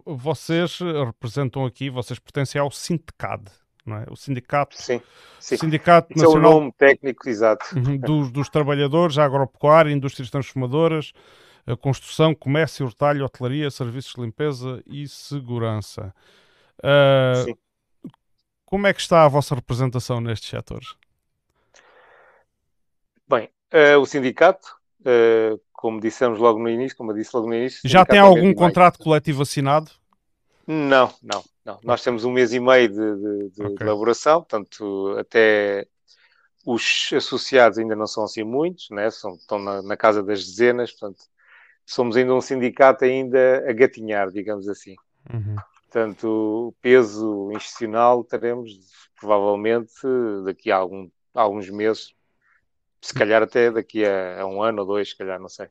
vocês 0.05 0.78
representam 0.78 1.64
aqui, 1.64 1.90
vocês 1.90 2.18
pertencem 2.18 2.61
ao 2.61 2.70
Sindicad, 2.70 3.51
não 3.84 3.97
é? 3.97 4.07
O 4.09 4.14
Sindicato, 4.14 4.80
sim, 4.80 5.01
sim. 5.40 5.57
Sindicato 5.57 6.12
Esse 6.12 6.22
Nacional 6.22 6.53
é 6.53 6.55
o 6.55 6.61
nome 6.61 6.72
técnico, 6.72 7.28
exato. 7.28 7.66
Uhum, 7.74 7.99
dos, 7.99 8.30
dos 8.30 8.49
trabalhadores, 8.49 9.18
agropecuária, 9.18 9.90
indústrias 9.90 10.30
transformadoras, 10.30 11.12
construção, 11.80 12.34
comércio, 12.34 12.86
retalho, 12.86 13.24
hotelaria, 13.24 13.70
serviços 13.70 14.14
de 14.14 14.20
limpeza 14.20 14.82
e 14.86 15.09
segurança. 15.09 16.14
Uh, 16.78 17.59
como 18.64 18.86
é 18.86 18.95
que 18.95 19.01
está 19.01 19.24
a 19.24 19.28
vossa 19.28 19.55
representação 19.55 20.20
nestes 20.20 20.49
setores? 20.49 20.97
Bem, 23.29 23.49
uh, 23.73 23.99
o 23.99 24.07
sindicato, 24.07 24.68
uh, 25.01 25.61
como 25.73 26.01
dissemos 26.01 26.39
logo 26.39 26.59
no 26.59 26.68
início, 26.68 26.97
como 26.97 27.12
eu 27.12 27.16
disse 27.16 27.31
logo 27.35 27.49
no 27.49 27.55
início. 27.55 27.81
Já 27.85 28.05
tem 28.05 28.18
algum 28.18 28.53
contrato 28.55 28.99
coletivo 28.99 29.43
assinado? 29.43 29.91
Não, 30.66 31.12
não, 31.23 31.45
não. 31.64 31.79
Nós 31.83 32.03
temos 32.03 32.25
um 32.25 32.31
mês 32.31 32.53
e 32.53 32.61
meio 32.61 32.89
de, 32.89 32.95
de, 32.95 33.51
de 33.51 33.66
okay. 33.66 33.87
elaboração, 33.87 34.41
portanto, 34.43 35.16
até 35.18 35.87
os 36.64 37.11
associados 37.14 37.79
ainda 37.79 37.97
não 37.97 38.07
são 38.07 38.25
assim 38.25 38.45
muitos, 38.45 38.89
né? 38.91 39.11
são, 39.11 39.35
estão 39.35 39.59
na, 39.59 39.83
na, 39.83 39.97
casa 39.97 40.23
das 40.23 40.45
dezenas, 40.45 40.93
portanto, 40.93 41.25
somos 41.85 42.16
ainda 42.16 42.33
um 42.33 42.41
sindicato 42.41 43.05
ainda 43.05 43.68
a 43.68 43.73
gatinhar, 43.73 44.31
digamos 44.31 44.68
assim. 44.68 44.95
Uhum. 45.33 45.57
Portanto, 45.83 46.68
o 46.68 46.75
peso 46.81 47.51
institucional 47.53 48.25
teremos 48.25 48.73
provavelmente 49.18 49.93
daqui 50.45 50.70
a 50.70 50.77
algum, 50.77 51.11
a 51.35 51.43
alguns 51.43 51.68
meses 51.68 52.14
se 53.03 53.12
calhar 53.12 53.42
até 53.42 53.70
daqui 53.70 54.05
a, 54.05 54.42
a, 54.42 54.46
um 54.46 54.62
ano 54.62 54.82
ou 54.82 54.86
dois, 54.86 55.11
se 55.11 55.16
calhar, 55.16 55.40
não 55.40 55.48
sei. 55.48 55.66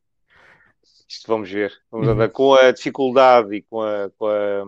Isto 1.07 1.27
vamos 1.27 1.49
ver. 1.49 1.73
Vamos 1.89 2.07
uhum. 2.07 2.13
andar 2.13 2.29
com 2.29 2.53
a 2.53 2.71
dificuldade 2.71 3.55
e 3.55 3.61
com 3.61 3.81
a, 3.81 4.09
com 4.17 4.27
a, 4.27 4.63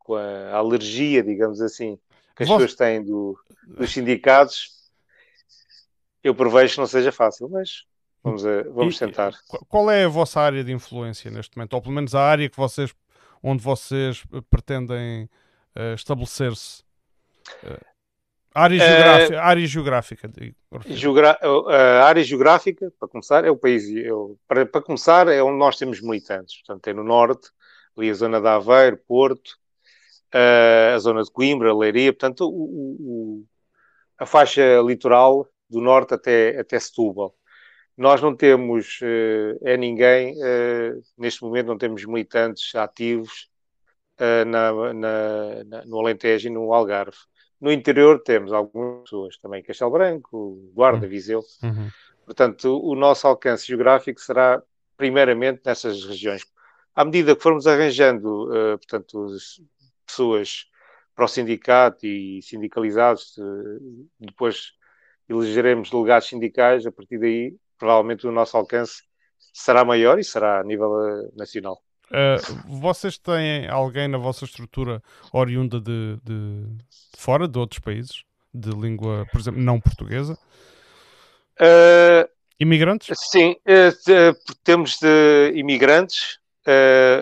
com 0.00 0.14
a 0.16 0.56
alergia, 0.56 1.22
digamos 1.22 1.60
assim, 1.60 1.98
que 2.36 2.42
as 2.42 2.48
pessoas 2.48 2.74
têm 2.74 3.04
do, 3.04 3.38
dos 3.66 3.92
sindicatos. 3.92 4.82
Eu 6.22 6.34
prevejo 6.34 6.74
que 6.74 6.80
não 6.80 6.86
seja 6.86 7.12
fácil, 7.12 7.48
mas 7.48 7.84
vamos, 8.22 8.44
a, 8.44 8.62
vamos 8.64 8.96
e, 8.96 8.98
tentar. 8.98 9.32
Qual 9.68 9.88
é 9.88 10.04
a 10.04 10.08
vossa 10.08 10.40
área 10.40 10.64
de 10.64 10.72
influência 10.72 11.30
neste 11.30 11.56
momento? 11.56 11.74
Ou 11.74 11.82
pelo 11.82 11.94
menos 11.94 12.14
a 12.16 12.20
área 12.20 12.50
que 12.50 12.56
vocês, 12.56 12.92
onde 13.40 13.62
vocês 13.62 14.24
pretendem 14.50 15.28
uh, 15.76 15.94
estabelecer-se? 15.94 16.82
Uh, 17.62 17.91
Área 18.54 18.76
eh, 18.76 18.86
geográfica, 18.86 19.42
área 19.42 19.66
geográfica. 19.66 20.30
Geogra 20.88 21.38
a 21.68 22.04
área 22.04 22.22
geográfica, 22.22 22.92
para 22.98 23.08
começar, 23.08 23.44
é 23.44 23.50
o 23.50 23.56
país. 23.56 23.84
É 23.88 24.08
para, 24.46 24.66
para, 24.66 24.82
começar, 24.82 25.26
é 25.28 25.42
onde 25.42 25.58
nós 25.58 25.76
temos 25.76 26.00
militantes. 26.00 26.58
Portanto, 26.58 26.86
é 26.88 26.92
no 26.92 27.02
norte, 27.02 27.50
ali 27.96 28.10
a 28.10 28.14
zona 28.14 28.40
de 28.40 28.46
Aveiro, 28.48 28.98
Porto, 29.08 29.56
uh, 30.34 30.94
a 30.94 30.98
zona 30.98 31.22
de 31.22 31.30
Coimbra, 31.30 31.74
Leiria. 31.74 32.12
Portanto, 32.12 32.42
o, 32.46 32.66
o, 33.00 33.44
a 34.18 34.26
faixa 34.26 34.80
litoral 34.82 35.46
do 35.68 35.80
norte 35.80 36.14
até, 36.14 36.58
até 36.58 36.78
Setúbal. 36.78 37.34
Nós 37.96 38.20
não 38.20 38.36
temos, 38.36 38.98
uh, 39.00 39.58
é 39.62 39.76
ninguém, 39.76 40.36
neste 41.16 41.42
momento 41.42 41.66
não 41.66 41.78
temos 41.78 42.04
militantes 42.04 42.74
ativos 42.74 43.48
na, 44.46 44.92
na, 44.92 45.64
na, 45.64 45.84
no 45.86 46.00
Alentejo 46.00 46.48
e 46.48 46.50
no 46.50 46.72
Algarve. 46.72 47.16
No 47.62 47.70
interior 47.70 48.20
temos 48.20 48.52
algumas 48.52 49.02
pessoas 49.02 49.36
também, 49.38 49.62
Castelo 49.62 49.92
Branco, 49.92 50.68
Guarda, 50.74 51.06
uhum. 51.06 51.08
Viseu. 51.08 51.44
Uhum. 51.62 51.88
Portanto, 52.24 52.80
o 52.84 52.96
nosso 52.96 53.24
alcance 53.28 53.68
geográfico 53.68 54.20
será 54.20 54.60
primeiramente 54.96 55.60
nessas 55.64 56.04
regiões. 56.04 56.42
À 56.92 57.04
medida 57.04 57.36
que 57.36 57.42
formos 57.42 57.68
arranjando, 57.68 58.48
uh, 58.50 58.78
portanto, 58.78 59.28
pessoas 60.04 60.66
para 61.14 61.24
o 61.24 61.28
sindicato 61.28 62.04
e 62.04 62.42
sindicalizados, 62.42 63.36
uh, 63.38 64.08
depois 64.18 64.72
elegeremos 65.28 65.88
delegados 65.88 66.26
sindicais, 66.26 66.84
a 66.84 66.90
partir 66.90 67.18
daí, 67.18 67.56
provavelmente 67.78 68.26
o 68.26 68.32
nosso 68.32 68.56
alcance 68.56 69.04
será 69.52 69.84
maior 69.84 70.18
e 70.18 70.24
será 70.24 70.58
a 70.58 70.64
nível 70.64 70.90
uh, 70.90 71.32
nacional. 71.36 71.80
Uh, 72.12 72.78
vocês 72.78 73.16
têm 73.16 73.66
alguém 73.68 74.06
na 74.06 74.18
vossa 74.18 74.44
estrutura 74.44 75.02
oriunda 75.32 75.80
de, 75.80 76.18
de, 76.22 76.66
fora, 77.16 77.48
de 77.48 77.58
outros 77.58 77.78
países, 77.78 78.22
de 78.52 78.68
língua, 78.68 79.26
por 79.32 79.40
exemplo, 79.40 79.62
não 79.62 79.80
portuguesa? 79.80 80.38
Uh, 81.58 82.28
imigrantes? 82.60 83.18
Sim, 83.18 83.52
uh, 83.52 84.54
temos 84.62 84.98
de 84.98 85.52
imigrantes, 85.54 86.38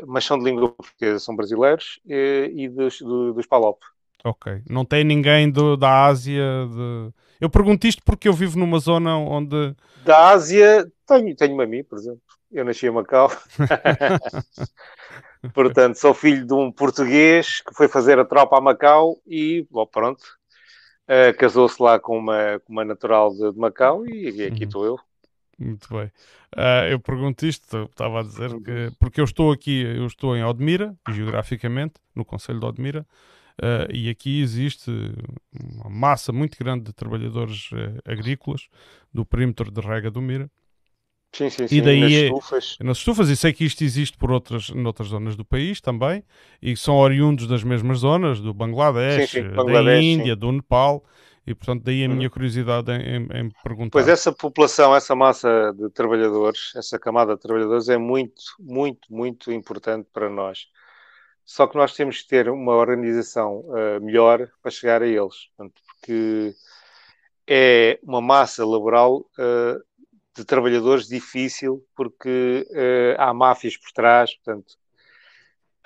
mas 0.08 0.24
são 0.24 0.36
de 0.36 0.44
língua 0.44 0.70
portuguesa, 0.70 1.20
são 1.20 1.36
brasileiros 1.36 2.00
e 2.04 2.68
dos, 2.68 2.98
do, 2.98 3.32
dos 3.32 3.46
PALOP. 3.46 3.80
Ok. 4.24 4.60
Não 4.68 4.84
tem 4.84 5.04
ninguém 5.04 5.50
do, 5.50 5.76
da 5.76 6.06
Ásia? 6.06 6.66
De... 6.68 7.12
Eu 7.40 7.48
pergunto 7.48 7.86
isto 7.86 8.02
porque 8.04 8.28
eu 8.28 8.34
vivo 8.34 8.58
numa 8.58 8.78
zona 8.78 9.16
onde. 9.16 9.74
Da 10.04 10.30
Ásia, 10.30 10.90
tenho, 11.10 11.34
tenho-me 11.34 11.64
a 11.64 11.66
mim, 11.66 11.82
por 11.82 11.98
exemplo. 11.98 12.20
Eu 12.52 12.64
nasci 12.64 12.86
em 12.86 12.90
Macau. 12.90 13.30
Portanto, 15.54 15.96
sou 15.96 16.14
filho 16.14 16.46
de 16.46 16.52
um 16.52 16.70
português 16.70 17.62
que 17.62 17.74
foi 17.74 17.88
fazer 17.88 18.18
a 18.18 18.24
tropa 18.24 18.58
a 18.58 18.60
Macau 18.60 19.16
e, 19.26 19.66
bom, 19.70 19.86
pronto, 19.86 20.22
uh, 21.08 21.36
casou-se 21.36 21.82
lá 21.82 21.98
com 21.98 22.18
uma, 22.18 22.60
com 22.60 22.72
uma 22.72 22.84
natural 22.84 23.32
de, 23.32 23.52
de 23.52 23.58
Macau 23.58 24.06
e, 24.06 24.30
e 24.30 24.44
aqui 24.44 24.60
uhum. 24.60 24.66
estou 24.66 24.84
eu. 24.84 24.98
Muito 25.58 25.88
bem. 25.90 26.06
Uh, 26.56 26.88
eu 26.90 27.00
pergunto 27.00 27.46
isto, 27.46 27.88
estava 27.90 28.20
a 28.20 28.22
dizer 28.22 28.50
que 28.62 28.70
uhum. 28.70 28.92
porque 28.98 29.20
eu 29.20 29.24
estou 29.24 29.50
aqui, 29.50 29.82
eu 29.82 30.06
estou 30.06 30.36
em 30.36 30.44
Odmira, 30.44 30.94
geograficamente, 31.08 31.94
no 32.14 32.24
Conselho 32.24 32.60
de 32.60 32.66
Odmira, 32.66 33.06
uh, 33.62 33.90
e 33.92 34.10
aqui 34.10 34.42
existe 34.42 34.90
uma 35.52 35.90
massa 35.90 36.32
muito 36.32 36.58
grande 36.58 36.84
de 36.84 36.92
trabalhadores 36.92 37.70
agrícolas 38.04 38.68
do 39.12 39.24
perímetro 39.24 39.70
de 39.70 39.80
rega 39.80 40.10
do 40.10 40.20
Mira, 40.20 40.50
Sim, 41.32 41.48
sim, 41.48 41.68
sim. 41.68 41.76
E 41.76 41.80
daí 41.80 42.00
nas 42.00 42.12
estufas. 42.12 42.76
nas 42.80 42.98
estufas, 42.98 43.28
e 43.28 43.36
sei 43.36 43.52
que 43.52 43.64
isto 43.64 43.84
existe 43.84 44.18
por 44.18 44.32
outras, 44.32 44.70
noutras 44.70 45.08
zonas 45.08 45.36
do 45.36 45.44
país 45.44 45.80
também, 45.80 46.24
e 46.60 46.76
são 46.76 46.96
oriundos 46.96 47.46
das 47.46 47.62
mesmas 47.62 47.98
zonas, 47.98 48.40
do 48.40 48.52
Bangladesh, 48.52 49.30
sim, 49.30 49.42
sim, 49.42 49.48
Bangladesh 49.50 49.84
da 49.84 50.02
Índia, 50.02 50.36
do 50.36 50.50
Nepal, 50.50 51.04
e 51.46 51.54
portanto 51.54 51.84
daí 51.84 52.04
a 52.04 52.08
minha 52.08 52.26
uhum. 52.26 52.30
curiosidade 52.30 52.90
em, 52.92 53.28
em, 53.32 53.50
perguntar. 53.62 53.90
Pois 53.92 54.08
essa 54.08 54.32
população, 54.32 54.94
essa 54.94 55.14
massa 55.14 55.72
de 55.76 55.88
trabalhadores, 55.90 56.72
essa 56.74 56.98
camada 56.98 57.34
de 57.34 57.40
trabalhadores 57.40 57.88
é 57.88 57.96
muito, 57.96 58.42
muito, 58.58 59.12
muito 59.12 59.52
importante 59.52 60.08
para 60.12 60.28
nós. 60.28 60.66
Só 61.44 61.66
que 61.66 61.76
nós 61.76 61.94
temos 61.94 62.22
que 62.22 62.28
ter 62.28 62.48
uma 62.48 62.74
organização 62.74 63.60
uh, 63.60 64.00
melhor 64.00 64.48
para 64.62 64.70
chegar 64.70 65.02
a 65.02 65.06
eles, 65.06 65.48
portanto, 65.56 65.80
porque 65.86 66.54
é 67.46 67.98
uma 68.04 68.20
massa 68.20 68.64
laboral 68.64 69.18
uh, 69.38 69.89
de 70.34 70.44
trabalhadores 70.44 71.08
difícil, 71.08 71.84
porque 71.94 72.66
uh, 72.70 73.20
há 73.20 73.34
máfias 73.34 73.76
por 73.76 73.90
trás, 73.92 74.34
portanto, 74.34 74.72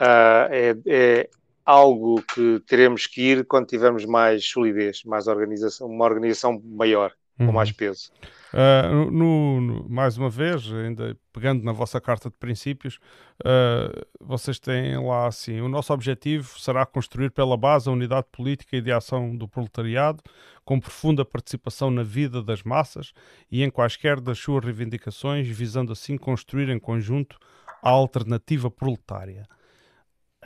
uh, 0.01 0.49
é, 0.51 0.77
é, 0.87 1.31
algo 1.65 2.23
que 2.23 2.61
teremos 2.67 3.07
que 3.07 3.23
ir 3.23 3.47
quando 3.47 3.67
tivermos 3.67 4.05
mais 4.05 4.47
solidez, 4.47 5.03
mais 5.05 5.27
organização, 5.27 5.89
uma 5.89 6.05
organização 6.05 6.61
maior, 6.63 7.15
uhum. 7.39 7.47
com 7.47 7.53
mais 7.53 7.73
peso. 7.73 8.11
Uh, 8.53 9.11
no, 9.11 9.61
no, 9.61 9.89
mais 9.89 10.17
uma 10.17 10.31
vez, 10.31 10.73
ainda 10.73 11.17
pegando 11.33 11.65
na 11.65 11.73
vossa 11.73 12.01
carta 12.01 12.31
de 12.31 12.37
princípios, 12.37 13.01
uh, 13.41 14.07
vocês 14.21 14.59
têm 14.59 14.97
lá 14.97 15.27
assim: 15.27 15.61
o 15.61 15.69
nosso 15.69 15.93
objetivo 15.93 16.59
será 16.59 16.87
construir 16.87 17.31
pela 17.31 17.57
base 17.57 17.89
a 17.89 17.93
unidade 17.93 18.27
política 18.31 18.77
e 18.77 18.81
de 18.81 18.93
ação 18.93 19.37
do 19.37 19.49
proletariado, 19.49 20.23
com 20.65 20.79
profunda 20.79 21.25
participação 21.25 21.91
na 21.91 22.03
vida 22.03 22.43
das 22.43 22.63
massas 22.63 23.13
e 23.51 23.63
em 23.63 23.71
quaisquer 23.71 24.21
das 24.21 24.39
suas 24.39 24.65
reivindicações, 24.65 25.49
visando 25.49 25.93
assim 25.93 26.17
construir 26.17 26.69
em 26.69 26.79
conjunto 26.79 27.39
a 27.83 27.91
alternativa 27.91 28.71
proletária. 28.71 29.47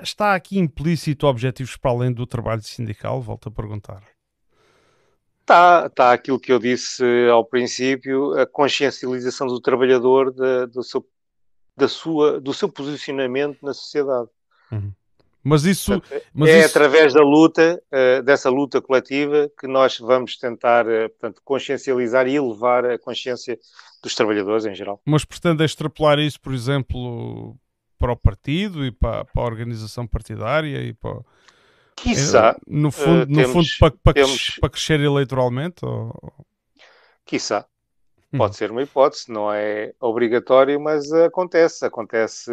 Está 0.00 0.34
aqui 0.34 0.58
implícito 0.58 1.26
objetivos 1.26 1.76
para 1.76 1.90
além 1.90 2.12
do 2.12 2.26
trabalho 2.26 2.62
sindical? 2.62 3.20
Volto 3.20 3.48
a 3.48 3.52
perguntar. 3.52 4.17
Está, 5.48 5.86
está 5.86 6.12
aquilo 6.12 6.38
que 6.38 6.52
eu 6.52 6.58
disse 6.58 7.02
ao 7.32 7.42
princípio, 7.42 8.38
a 8.38 8.46
consciencialização 8.46 9.46
do 9.46 9.58
trabalhador 9.58 10.30
da, 10.30 10.66
do, 10.66 10.82
seu, 10.82 11.02
da 11.74 11.88
sua, 11.88 12.38
do 12.38 12.52
seu 12.52 12.68
posicionamento 12.68 13.56
na 13.62 13.72
sociedade. 13.72 14.28
Uhum. 14.70 14.92
Mas 15.42 15.64
isso. 15.64 16.02
Mas 16.34 16.50
é 16.50 16.58
isso... 16.58 16.68
através 16.68 17.14
da 17.14 17.22
luta, 17.22 17.82
uh, 17.90 18.22
dessa 18.22 18.50
luta 18.50 18.82
coletiva, 18.82 19.50
que 19.58 19.66
nós 19.66 19.98
vamos 19.98 20.36
tentar 20.36 20.86
uh, 20.86 21.08
portanto, 21.08 21.40
consciencializar 21.42 22.28
e 22.28 22.36
elevar 22.36 22.84
a 22.84 22.98
consciência 22.98 23.58
dos 24.02 24.14
trabalhadores 24.14 24.66
em 24.66 24.74
geral. 24.74 25.00
Mas 25.06 25.24
pretende 25.24 25.64
extrapolar 25.64 26.18
isso, 26.18 26.38
por 26.38 26.52
exemplo, 26.52 27.56
para 27.98 28.12
o 28.12 28.16
partido 28.16 28.84
e 28.84 28.92
para, 28.92 29.24
para 29.24 29.42
a 29.44 29.46
organização 29.46 30.06
partidária 30.06 30.82
e 30.82 30.92
para 30.92 31.22
Quiçá. 32.02 32.56
No 32.66 32.90
fundo, 32.90 33.24
uh, 33.24 33.26
no 33.28 33.36
temos, 33.36 33.52
fundo 33.52 33.68
para, 33.80 33.90
para, 34.02 34.14
temos... 34.14 34.56
para, 34.60 34.70
crescer 34.70 35.00
eleitoralmente? 35.00 35.84
Ou... 35.84 36.32
Quiçá. 37.24 37.66
Hum. 38.32 38.38
Pode 38.38 38.56
ser 38.56 38.70
uma 38.70 38.82
hipótese, 38.82 39.30
não 39.32 39.52
é 39.52 39.92
obrigatório, 40.00 40.78
mas 40.80 41.10
acontece. 41.12 41.84
Acontece 41.84 42.50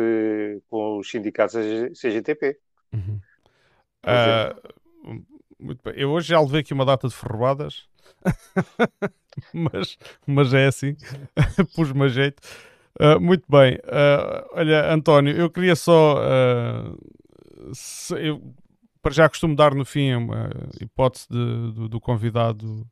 com 0.69 0.97
os 0.99 1.09
sindicatos 1.09 1.55
CGTP. 1.99 2.57
Uhum. 2.93 3.19
Uh, 4.05 5.23
muito 5.59 5.81
bem. 5.83 5.93
Eu 5.97 6.11
hoje 6.11 6.29
já 6.29 6.39
levei 6.39 6.61
aqui 6.61 6.73
uma 6.73 6.85
data 6.85 7.07
de 7.07 7.13
ferroadas, 7.13 7.87
mas, 9.53 9.97
mas 10.25 10.53
é 10.53 10.67
assim, 10.67 10.95
pus-me 11.75 12.05
a 12.05 12.07
jeito. 12.07 12.41
Uh, 12.97 13.19
muito 13.19 13.43
bem. 13.49 13.75
Uh, 13.75 14.47
olha, 14.53 14.93
António, 14.93 15.35
eu 15.35 15.49
queria 15.49 15.75
só. 15.75 16.21
Se, 17.73 18.13
eu 18.13 18.41
para 19.05 19.13
já 19.13 19.29
costumo 19.29 19.55
dar 19.55 19.75
no 19.75 19.85
fim 19.85 20.15
uma 20.15 20.49
hipótese 20.81 21.27
de, 21.29 21.71
do, 21.73 21.87
do, 21.87 22.01
convidado 22.01 22.83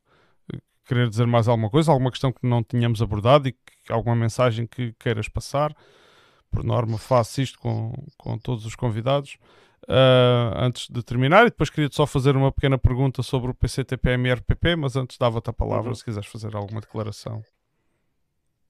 querer 0.86 1.08
dizer 1.08 1.26
mais 1.26 1.48
alguma 1.48 1.68
coisa, 1.68 1.90
alguma 1.90 2.12
questão 2.12 2.30
que 2.30 2.46
não 2.46 2.62
tínhamos 2.62 3.02
abordado 3.02 3.48
e 3.48 3.52
que, 3.52 3.92
alguma 3.92 4.14
mensagem 4.14 4.64
que 4.64 4.92
queiras 4.92 5.28
passar. 5.28 5.74
Por 6.52 6.62
norma, 6.62 6.98
faço 6.98 7.42
isto 7.42 7.58
com, 7.58 7.92
com 8.16 8.38
todos 8.38 8.64
os 8.64 8.76
convidados. 8.76 9.38
Uh, 9.88 10.54
antes 10.54 10.88
de 10.88 11.02
terminar, 11.02 11.48
e 11.48 11.50
depois 11.50 11.68
queria 11.68 11.90
só 11.90 12.06
fazer 12.06 12.36
uma 12.36 12.52
pequena 12.52 12.78
pergunta 12.78 13.20
sobre 13.20 13.50
o 13.50 13.54
PCTPM-RPP, 13.54 14.76
mas 14.76 14.94
antes 14.94 15.18
dava-te 15.18 15.50
a 15.50 15.52
palavra 15.52 15.88
uhum. 15.88 15.94
se 15.96 16.04
quiseres 16.04 16.28
fazer 16.28 16.54
alguma 16.54 16.80
declaração. 16.80 17.42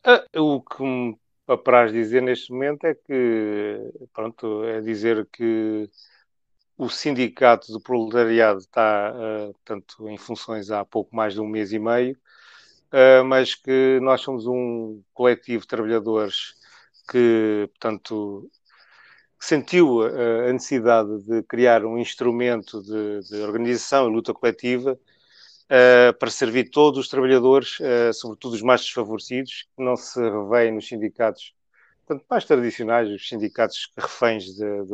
Uh, 0.07 0.41
o 0.41 0.63
que 0.63 0.83
me 0.83 1.15
apraz 1.47 1.93
dizer 1.93 2.23
neste 2.23 2.51
momento 2.51 2.87
é 2.87 2.95
que, 2.95 3.93
pronto, 4.15 4.65
é 4.65 4.81
dizer 4.81 5.29
que 5.31 5.91
o 6.77 6.89
sindicato 6.89 7.73
do 7.73 7.81
proletariado 7.81 8.59
está, 8.61 9.13
uh, 9.15 9.53
portanto, 9.55 10.09
em 10.09 10.19
funções 10.19 10.71
há 10.71 10.85
pouco 10.85 11.15
mais 11.15 11.35
de 11.35 11.41
um 11.41 11.47
mês 11.49 11.73
e 11.73 11.79
meio. 11.79 12.17
uh, 12.93 13.25
mas 13.25 13.55
que 13.55 13.99
nós 14.03 14.21
somos 14.23 14.47
um 14.47 15.03
coletivo 15.15 15.63
de 15.63 15.69
trabalhadores 15.69 16.55
que, 17.11 17.69
portanto, 17.73 18.51
sentiu 19.41 20.03
a 20.03 20.53
necessidade 20.53 21.23
de 21.25 21.43
criar 21.45 21.85
um 21.85 21.99
instrumento 21.99 22.83
de, 22.83 23.21
de 23.29 23.43
organização 23.43 24.09
e 24.09 24.13
luta 24.13 24.33
coletiva 24.35 24.99
para 26.19 26.31
servir 26.31 26.71
todos 26.71 26.99
os 27.01 27.09
trabalhadores, 27.09 27.79
sobretudo 28.15 28.55
os 28.55 28.63
mais 28.63 28.83
desfavorecidos, 28.83 29.69
que 29.77 29.85
não 29.85 29.97
se 29.97 30.19
revêem 30.21 30.73
nos 30.73 30.89
sindicatos 30.89 31.55
portanto, 32.07 32.27
mais 32.31 32.45
tradicionais, 32.47 33.11
os 33.11 33.29
sindicatos 33.29 33.93
reféns 33.99 34.45
de, 34.45 34.85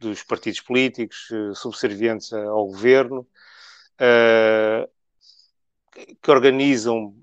dos 0.00 0.22
partidos 0.22 0.60
políticos, 0.60 1.28
uh, 1.30 1.54
subservientes 1.54 2.32
ao 2.32 2.66
governo, 2.66 3.26
que 6.22 6.30
organizam 6.30 7.14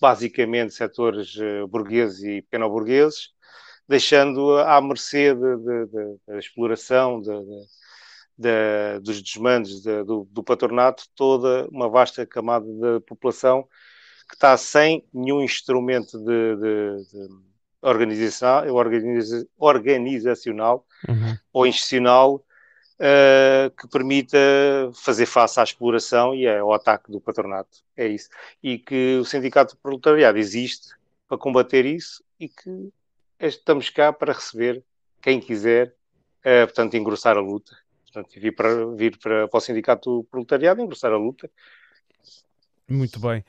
basicamente 0.00 0.72
setores 0.72 1.34
burgueses 1.68 2.22
e 2.22 2.42
pequeno-burgueses, 2.42 3.30
deixando 3.88 4.56
à 4.58 4.80
mercê 4.80 5.34
da 5.34 6.38
exploração, 6.38 7.20
de, 7.20 7.30
de, 8.38 9.00
dos 9.00 9.20
desmandos 9.20 9.82
do, 9.82 10.28
do, 10.30 10.44
patronato 10.44 11.04
toda 11.14 11.66
uma 11.70 11.88
vasta 11.88 12.26
camada 12.26 12.66
da 12.74 13.00
população 13.00 13.68
que 14.28 14.34
está 14.34 14.56
sem 14.56 15.04
nenhum 15.12 15.42
instrumento 15.42 16.18
de, 16.18 16.56
organização, 17.84 18.74
organiza, 18.74 19.46
organizacional 19.58 20.86
uhum. 21.08 21.36
ou 21.52 21.66
institucional 21.66 22.44
uh, 22.94 23.70
que 23.78 23.86
permita 23.88 24.38
fazer 24.94 25.26
face 25.26 25.60
à 25.60 25.62
exploração 25.62 26.34
e 26.34 26.48
ao 26.48 26.72
ataque 26.72 27.12
do 27.12 27.20
patronato. 27.20 27.84
É 27.96 28.06
isso. 28.06 28.30
E 28.62 28.78
que 28.78 29.18
o 29.18 29.24
Sindicato 29.24 29.76
Proletariado 29.76 30.38
existe 30.38 30.94
para 31.28 31.36
combater 31.38 31.84
isso 31.84 32.24
e 32.40 32.48
que 32.48 32.90
estamos 33.38 33.90
cá 33.90 34.12
para 34.12 34.32
receber 34.32 34.82
quem 35.20 35.40
quiser, 35.40 35.94
uh, 36.40 36.66
portanto, 36.66 36.94
engrossar 36.94 37.36
a 37.36 37.40
luta. 37.40 37.76
Portanto, 38.04 38.40
vir 38.40 38.54
para, 38.54 38.86
vir 38.94 39.18
para, 39.18 39.46
para 39.48 39.58
o 39.58 39.60
Sindicato 39.60 40.26
Proletariado 40.30 40.80
engrossar 40.80 41.12
a 41.12 41.18
luta. 41.18 41.50
Muito 42.88 43.20
bem. 43.20 43.44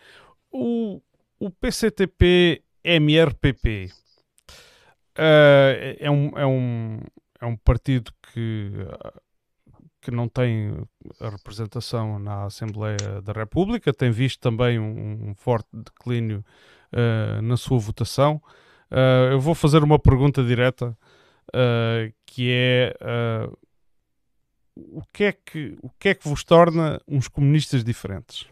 O, 0.52 1.02
o 1.40 1.50
PCTP-MRPP 1.52 2.66
uh, 5.18 5.22
eh, 5.22 5.97
é, 5.99 6.11
um, 6.11 6.38
é, 6.38 6.45
um, 6.45 6.99
é 7.41 7.45
um 7.45 7.55
partido 7.55 8.11
que, 8.34 8.72
que 10.01 10.11
não 10.11 10.28
tem 10.28 10.86
a 11.20 11.30
representação 11.30 12.20
na 12.20 12.45
Assembleia 12.45 13.22
da 13.24 13.34
República, 13.34 13.93
tem 13.93 14.11
visto 14.11 14.39
também 14.39 14.80
um, 14.80 15.30
um 15.30 15.36
forte 15.36 15.70
declínio 15.74 16.43
uh, 16.93 17.41
na 17.41 17.57
sua 17.57 17.80
votação. 17.80 18.41
Uh, 18.91 19.32
eu 19.32 19.39
vou 19.39 19.55
fazer 19.55 19.84
uma 19.84 19.99
pergunta 19.99 20.43
direta 20.43 20.97
que 22.26 22.51
é 22.51 22.93
o, 24.76 25.01
que 25.13 25.24
é 25.24 25.32
que, 25.32 25.78
o 25.82 25.89
que 25.91 26.09
é 26.09 26.13
que 26.13 26.28
vos 26.28 26.43
torna 26.43 26.99
uns 27.07 27.30
comunistas 27.30 27.82
diferentes? 27.82 28.45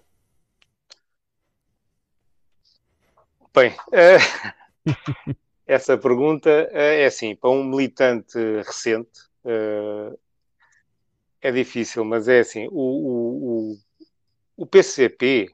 Bem, 3.53 3.76
essa 5.66 5.97
pergunta 5.97 6.49
é 6.49 7.05
assim, 7.05 7.36
para 7.36 7.49
um 7.49 7.64
militante 7.64 8.38
recente 8.66 9.11
é 11.41 11.51
difícil, 11.51 12.05
mas 12.05 12.28
é 12.28 12.39
assim, 12.39 12.68
o, 12.72 13.74
o, 13.74 13.78
o, 14.55 14.66
PCP, 14.66 15.49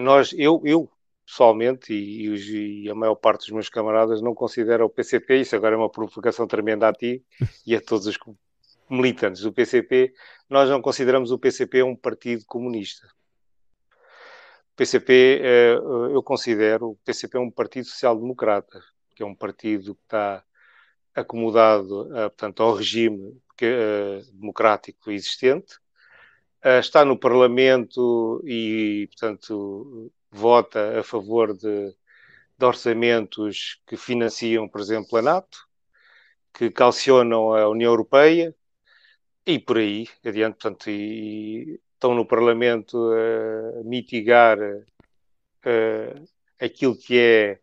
nós, 0.00 0.32
eu, 0.36 0.62
eu 0.64 0.88
pessoalmente, 1.26 1.92
e, 1.92 2.84
e, 2.84 2.90
a 2.90 2.94
maior 2.94 3.14
parte 3.16 3.40
dos 3.40 3.50
meus 3.50 3.68
camaradas 3.68 4.20
não 4.20 4.34
considera 4.34 4.84
o 4.84 4.90
PCP, 4.90 5.40
isso 5.40 5.56
agora 5.56 5.74
é 5.74 5.78
uma 5.78 5.90
provocação 5.90 6.46
tremenda 6.46 6.88
a 6.88 6.92
ti 6.92 7.24
e 7.66 7.74
a 7.74 7.80
todos 7.80 8.06
os 8.06 8.18
militantes 8.88 9.42
do 9.42 9.52
PCP, 9.52 10.12
nós 10.48 10.68
não 10.68 10.82
consideramos 10.82 11.30
o 11.32 11.38
PCP 11.38 11.82
um 11.82 11.96
partido 11.96 12.44
comunista. 12.46 13.08
PCP, 14.76 15.40
eh, 15.42 15.74
eu 16.12 16.22
considero 16.22 16.90
o 16.90 16.96
PCP 17.04 17.38
um 17.38 17.50
partido 17.50 17.86
social-democrata, 17.86 18.82
que 19.14 19.22
é 19.22 19.26
um 19.26 19.34
partido 19.34 19.94
que 19.94 20.02
está 20.02 20.44
acomodado, 21.14 22.08
portanto, 22.10 22.62
ao 22.62 22.74
regime 22.74 23.40
eh, 23.62 24.22
democrático 24.32 25.10
existente, 25.12 25.78
eh, 26.62 26.80
está 26.80 27.04
no 27.04 27.18
Parlamento 27.18 28.42
e, 28.46 29.08
portanto, 29.08 30.12
vota 30.30 30.98
a 31.00 31.02
favor 31.04 31.56
de, 31.56 31.94
de 32.58 32.66
orçamentos 32.66 33.80
que 33.86 33.96
financiam, 33.96 34.68
por 34.68 34.80
exemplo, 34.80 35.18
a 35.18 35.22
NATO, 35.22 35.58
que 36.52 36.70
calcionam 36.70 37.54
a 37.54 37.68
União 37.68 37.92
Europeia 37.92 38.54
e 39.46 39.58
por 39.58 39.78
aí 39.78 40.08
adiante, 40.24 40.54
portanto, 40.54 40.90
e, 40.90 41.80
estão 42.04 42.14
no 42.14 42.26
Parlamento 42.26 42.98
a 42.98 43.82
mitigar 43.82 44.58
uh, 44.60 46.28
aquilo 46.60 46.94
que 46.94 47.18
é 47.18 47.58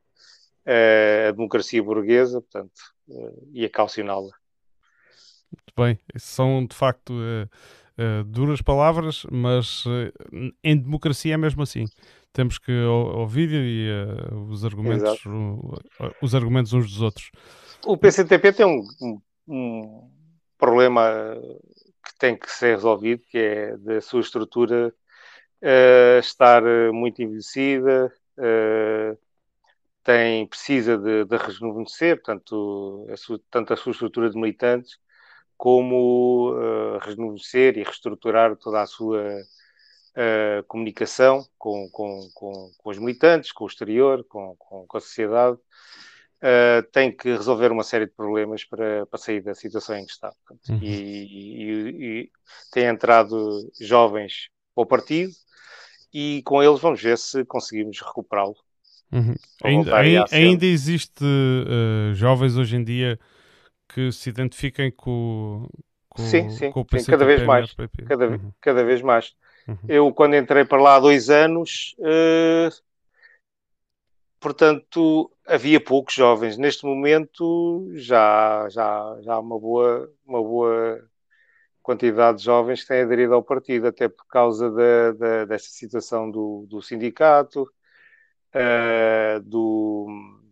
uh, 0.65 1.29
a 1.29 1.31
democracia 1.31 1.83
burguesa, 1.83 2.41
portanto, 2.41 2.73
uh, 3.07 3.49
e 3.53 3.63
a 3.63 3.69
calcioná-la. 3.69 4.31
Muito 5.51 5.73
bem, 5.77 5.99
são 6.17 6.65
de 6.65 6.75
facto 6.75 7.13
duras 8.25 8.61
palavras, 8.63 9.27
mas 9.29 9.83
em 10.63 10.75
democracia 10.75 11.35
é 11.35 11.37
mesmo 11.37 11.61
assim 11.61 11.85
temos 12.33 12.57
que 12.57 12.71
ouvir 12.71 13.49
e 13.51 13.89
uh, 13.91 14.49
os 14.49 14.63
argumentos 14.63 15.25
uh, 15.25 16.15
os 16.21 16.33
argumentos 16.33 16.71
uns 16.71 16.89
dos 16.89 17.01
outros. 17.01 17.29
O 17.85 17.97
PCTP 17.97 18.53
tem 18.53 18.65
um, 18.65 19.19
um, 19.45 20.09
problema 20.57 21.11
que 22.03 22.17
tem 22.17 22.37
que 22.37 22.51
ser 22.51 22.75
resolvido, 22.75 23.23
que 23.29 23.37
é 23.37 23.77
da 23.77 24.01
sua 24.01 24.21
estrutura 24.21 24.93
uh, 25.61 26.19
estar 26.19 26.63
muito 26.91 27.21
envelhecida, 27.21 28.13
tem, 30.03 30.47
precisa 30.47 30.97
de, 30.97 31.25
de 31.25 31.37
rejuvenescer, 31.37 32.21
a 33.09 33.17
sua, 33.17 33.39
tanto 33.49 33.73
a 33.73 33.77
sua 33.77 33.91
estrutura 33.91 34.29
de 34.29 34.37
militantes, 34.37 34.97
como 35.57 36.53
uh, 36.53 36.97
rejuvenescer 36.99 37.77
e 37.77 37.83
reestruturar 37.83 38.55
toda 38.55 38.81
a 38.81 38.87
sua 38.87 39.21
uh, 39.21 40.63
comunicação 40.67 41.45
com, 41.57 41.87
com, 41.91 42.27
com, 42.33 42.71
com, 42.77 42.89
os 42.89 42.97
militantes, 42.97 43.51
com 43.51 43.65
o 43.65 43.67
exterior, 43.67 44.23
com, 44.23 44.55
com, 44.57 44.87
com 44.87 44.97
a 44.97 45.01
sociedade, 45.01 45.59
uh, 46.41 46.83
tem 46.91 47.11
que 47.11 47.29
resolver 47.29 47.71
uma 47.71 47.83
série 47.83 48.05
de 48.05 48.13
problemas 48.13 48.65
para, 48.65 49.05
para 49.05 49.19
sair 49.19 49.41
da 49.41 49.53
situação 49.53 49.95
em 49.95 50.05
que 50.05 50.11
está. 50.11 50.33
Uhum. 50.69 50.79
E, 50.81 50.87
e, 50.87 52.21
e, 52.23 52.31
tem 52.71 52.85
entrado 52.85 53.71
jovens 53.79 54.49
para 54.75 54.83
o 54.83 54.85
partido 54.85 55.31
e 56.13 56.41
com 56.43 56.61
eles 56.61 56.79
vamos 56.79 57.01
ver 57.01 57.17
se 57.17 57.45
conseguimos 57.45 57.99
recuperá-lo. 58.01 58.55
Uhum. 59.11 59.35
Ainda, 59.63 60.25
ainda, 60.31 60.65
existe 60.65 61.23
uh, 61.23 62.13
jovens 62.13 62.55
hoje 62.55 62.77
em 62.77 62.83
dia 62.83 63.19
que 63.93 64.09
se 64.11 64.29
identifiquem 64.29 64.89
com, 64.89 65.67
com, 66.07 66.23
sim, 66.23 66.49
sim, 66.49 66.71
com 66.71 66.79
o 66.81 66.85
sim, 66.97 67.11
cada 67.11 67.25
vez 67.25 67.43
mais. 67.43 67.75
Cada, 68.07 68.27
uhum. 68.29 68.51
cada 68.61 68.83
vez 68.85 69.01
mais. 69.01 69.33
Uhum. 69.67 69.77
Eu, 69.87 70.13
quando 70.13 70.37
entrei 70.37 70.63
para 70.63 70.81
lá 70.81 70.95
há 70.95 70.99
dois 70.99 71.29
anos, 71.29 71.93
uh, 71.99 72.73
portanto, 74.41 75.31
havia 75.47 75.79
poucos 75.79 76.15
jovens. 76.15 76.57
Neste 76.57 76.83
momento, 76.85 77.89
já, 77.93 78.67
já, 78.69 79.17
já 79.21 79.35
há 79.35 79.39
uma 79.39 79.59
boa, 79.59 80.11
uma 80.25 80.41
boa 80.41 81.07
quantidade 81.81 82.39
de 82.39 82.45
jovens 82.45 82.81
que 82.81 82.87
têm 82.87 83.03
aderido 83.03 83.35
ao 83.35 83.43
partido, 83.43 83.87
até 83.87 84.09
por 84.09 84.25
causa 84.27 84.71
da, 84.71 85.11
da, 85.13 85.45
desta 85.45 85.69
situação 85.69 86.29
do, 86.29 86.65
do 86.67 86.81
sindicato, 86.81 87.63
uh, 88.55 89.39
do, 89.41 90.07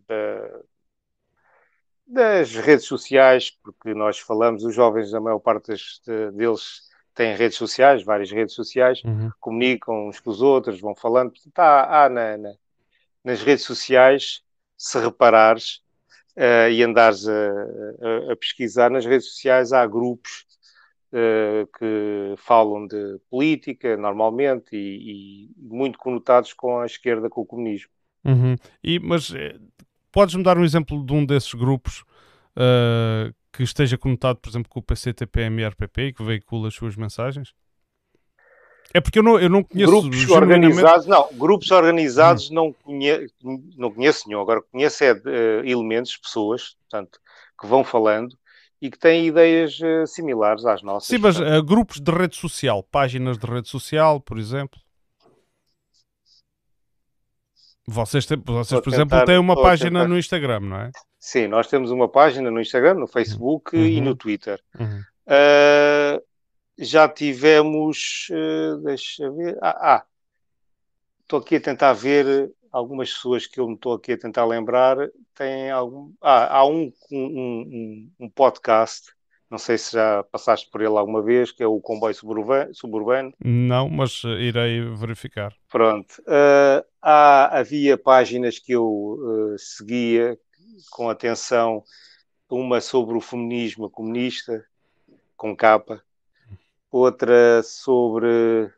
da, 0.06 0.60
das 2.06 2.54
redes 2.54 2.86
sociais, 2.86 3.50
porque 3.50 3.92
nós 3.92 4.18
falamos, 4.20 4.64
os 4.64 4.74
jovens, 4.74 5.12
a 5.12 5.20
maior 5.20 5.40
parte 5.40 5.72
deles 6.32 6.88
têm 7.12 7.34
redes 7.34 7.58
sociais, 7.58 8.04
várias 8.04 8.30
redes 8.30 8.54
sociais, 8.54 9.02
uhum. 9.04 9.30
comunicam 9.40 10.08
uns 10.08 10.20
com 10.20 10.30
os 10.30 10.40
outros, 10.42 10.80
vão 10.80 10.94
falando. 10.94 11.32
Portanto, 11.32 11.58
há, 11.58 12.04
há 12.04 12.08
na, 12.08 12.36
na, 12.38 12.52
nas 13.24 13.42
redes 13.42 13.64
sociais, 13.64 14.42
se 14.76 14.98
reparares 14.98 15.80
uh, 16.36 16.70
e 16.70 16.82
andares 16.82 17.26
a, 17.28 17.32
a, 17.32 18.32
a, 18.32 18.36
pesquisar, 18.36 18.90
nas 18.90 19.04
redes 19.04 19.28
sociais 19.28 19.72
há 19.72 19.86
grupos 19.86 20.46
uh, 21.12 21.66
que 21.78 22.34
falam 22.38 22.86
de 22.86 23.20
política, 23.30 23.96
normalmente, 23.96 24.74
e, 24.74 25.48
e, 25.48 25.50
muito 25.56 25.98
conotados 25.98 26.52
com 26.52 26.78
a 26.78 26.86
esquerda, 26.86 27.28
com 27.28 27.42
o 27.42 27.46
comunismo. 27.46 27.90
Uhum. 28.24 28.56
E, 28.82 28.98
mas 28.98 29.32
eh, 29.34 29.56
podes-me 30.12 30.42
dar 30.42 30.58
um 30.58 30.64
exemplo 30.64 31.04
de 31.04 31.12
um 31.12 31.24
desses 31.24 31.54
grupos 31.54 32.04
uh, 32.56 33.34
que 33.52 33.62
esteja 33.62 33.96
conectado, 33.96 34.36
por 34.36 34.50
exemplo, 34.50 34.68
com 34.68 34.80
o 34.80 34.82
PCTP-MRPP 34.82 36.02
e 36.02 36.12
que 36.12 36.22
veicula 36.22 36.68
as 36.68 36.74
suas 36.74 36.96
mensagens? 36.96 37.54
É 38.92 39.00
porque 39.00 39.20
eu 39.20 39.22
não, 39.22 39.38
eu 39.38 39.48
não 39.48 39.62
conheço 39.62 39.90
grupos 39.90 40.30
organizados, 40.30 41.06
não, 41.06 41.28
grupos 41.32 41.70
organizados 41.70 42.50
hum. 42.50 42.54
não, 42.54 42.72
conhe, 42.72 43.28
não 43.76 43.92
conheço 43.92 44.28
nenhum, 44.28 44.40
agora 44.40 44.60
conheço 44.72 45.04
é, 45.04 45.12
uh, 45.12 45.64
elementos, 45.64 46.16
pessoas, 46.16 46.76
portanto, 46.80 47.20
que 47.60 47.66
vão 47.66 47.84
falando 47.84 48.36
e 48.82 48.90
que 48.90 48.98
têm 48.98 49.26
ideias 49.26 49.78
uh, 49.80 50.06
similares 50.06 50.64
às 50.64 50.82
nossas. 50.82 51.08
Sim, 51.08 51.18
mas 51.18 51.38
uh, 51.38 51.62
grupos 51.62 52.00
de 52.00 52.10
rede 52.10 52.34
social, 52.36 52.82
páginas 52.82 53.38
de 53.38 53.46
rede 53.46 53.68
social, 53.68 54.20
por 54.20 54.38
exemplo. 54.38 54.80
Vocês, 57.86 58.24
têm, 58.26 58.40
vocês 58.44 58.80
por 58.80 58.92
exemplo, 58.92 59.24
têm 59.24 59.38
uma 59.38 59.60
página 59.60 60.06
no 60.06 60.16
Instagram, 60.16 60.60
não 60.60 60.76
é? 60.76 60.90
Sim, 61.18 61.48
nós 61.48 61.66
temos 61.66 61.90
uma 61.90 62.08
página 62.08 62.50
no 62.50 62.60
Instagram, 62.60 62.94
no 62.94 63.06
Facebook 63.06 63.76
uhum. 63.76 63.84
e 63.84 64.00
no 64.00 64.14
Twitter. 64.14 64.60
Uhum. 64.78 65.02
Já 66.80 67.08
tivemos. 67.08 68.26
Uh, 68.30 68.78
deixa 68.78 69.30
ver. 69.30 69.58
Ah, 69.60 70.04
estou 71.22 71.38
ah, 71.38 71.42
aqui 71.42 71.56
a 71.56 71.60
tentar 71.60 71.92
ver 71.92 72.50
algumas 72.72 73.12
pessoas 73.12 73.46
que 73.46 73.60
eu 73.60 73.68
me 73.68 73.74
estou 73.74 73.92
aqui 73.92 74.12
a 74.12 74.18
tentar 74.18 74.46
lembrar. 74.46 74.96
Tem 75.34 75.70
algum. 75.70 76.12
Ah, 76.20 76.56
há 76.58 76.66
um, 76.66 76.90
um, 77.12 78.10
um, 78.18 78.28
podcast 78.30 79.12
não 79.50 79.58
sei 79.58 79.76
se 79.76 79.94
já 79.94 80.22
passaste 80.22 80.70
por 80.70 80.80
ele 80.80 80.96
alguma 80.96 81.20
vez, 81.20 81.50
que 81.50 81.60
é 81.60 81.66
o 81.66 81.80
comboio 81.80 82.14
suburbano. 82.14 83.34
Não, 83.44 83.88
mas 83.88 84.22
irei 84.22 84.80
verificar. 84.94 85.52
Pronto. 85.68 86.22
Uh, 86.22 86.86
há, 87.02 87.58
havia 87.58 87.98
páginas 87.98 88.60
que 88.60 88.70
eu 88.72 88.86
uh, 88.86 89.58
seguia 89.58 90.38
com 90.92 91.10
atenção, 91.10 91.82
uma 92.48 92.80
sobre 92.80 93.16
o 93.16 93.20
feminismo 93.20 93.90
comunista, 93.90 94.64
com 95.36 95.56
capa, 95.56 96.00
outra 96.90 97.62
sobre. 97.62 98.72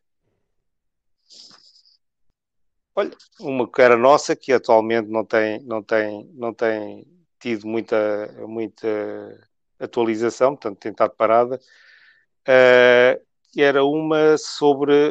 Olha, 2.94 3.16
uma 3.40 3.70
que 3.70 3.80
era 3.80 3.96
nossa, 3.96 4.36
que 4.36 4.52
atualmente 4.52 5.08
não 5.08 5.24
tem, 5.24 5.60
não 5.62 5.82
tem, 5.82 6.26
não 6.34 6.52
tem 6.52 7.06
tido 7.40 7.66
muita, 7.66 7.96
muita 8.46 8.86
atualização, 9.80 10.50
portanto 10.54 10.78
tem 10.78 10.92
estado 10.92 11.14
parada, 11.16 11.58
uh, 12.48 13.26
era 13.56 13.84
uma 13.84 14.36
sobre 14.38 15.10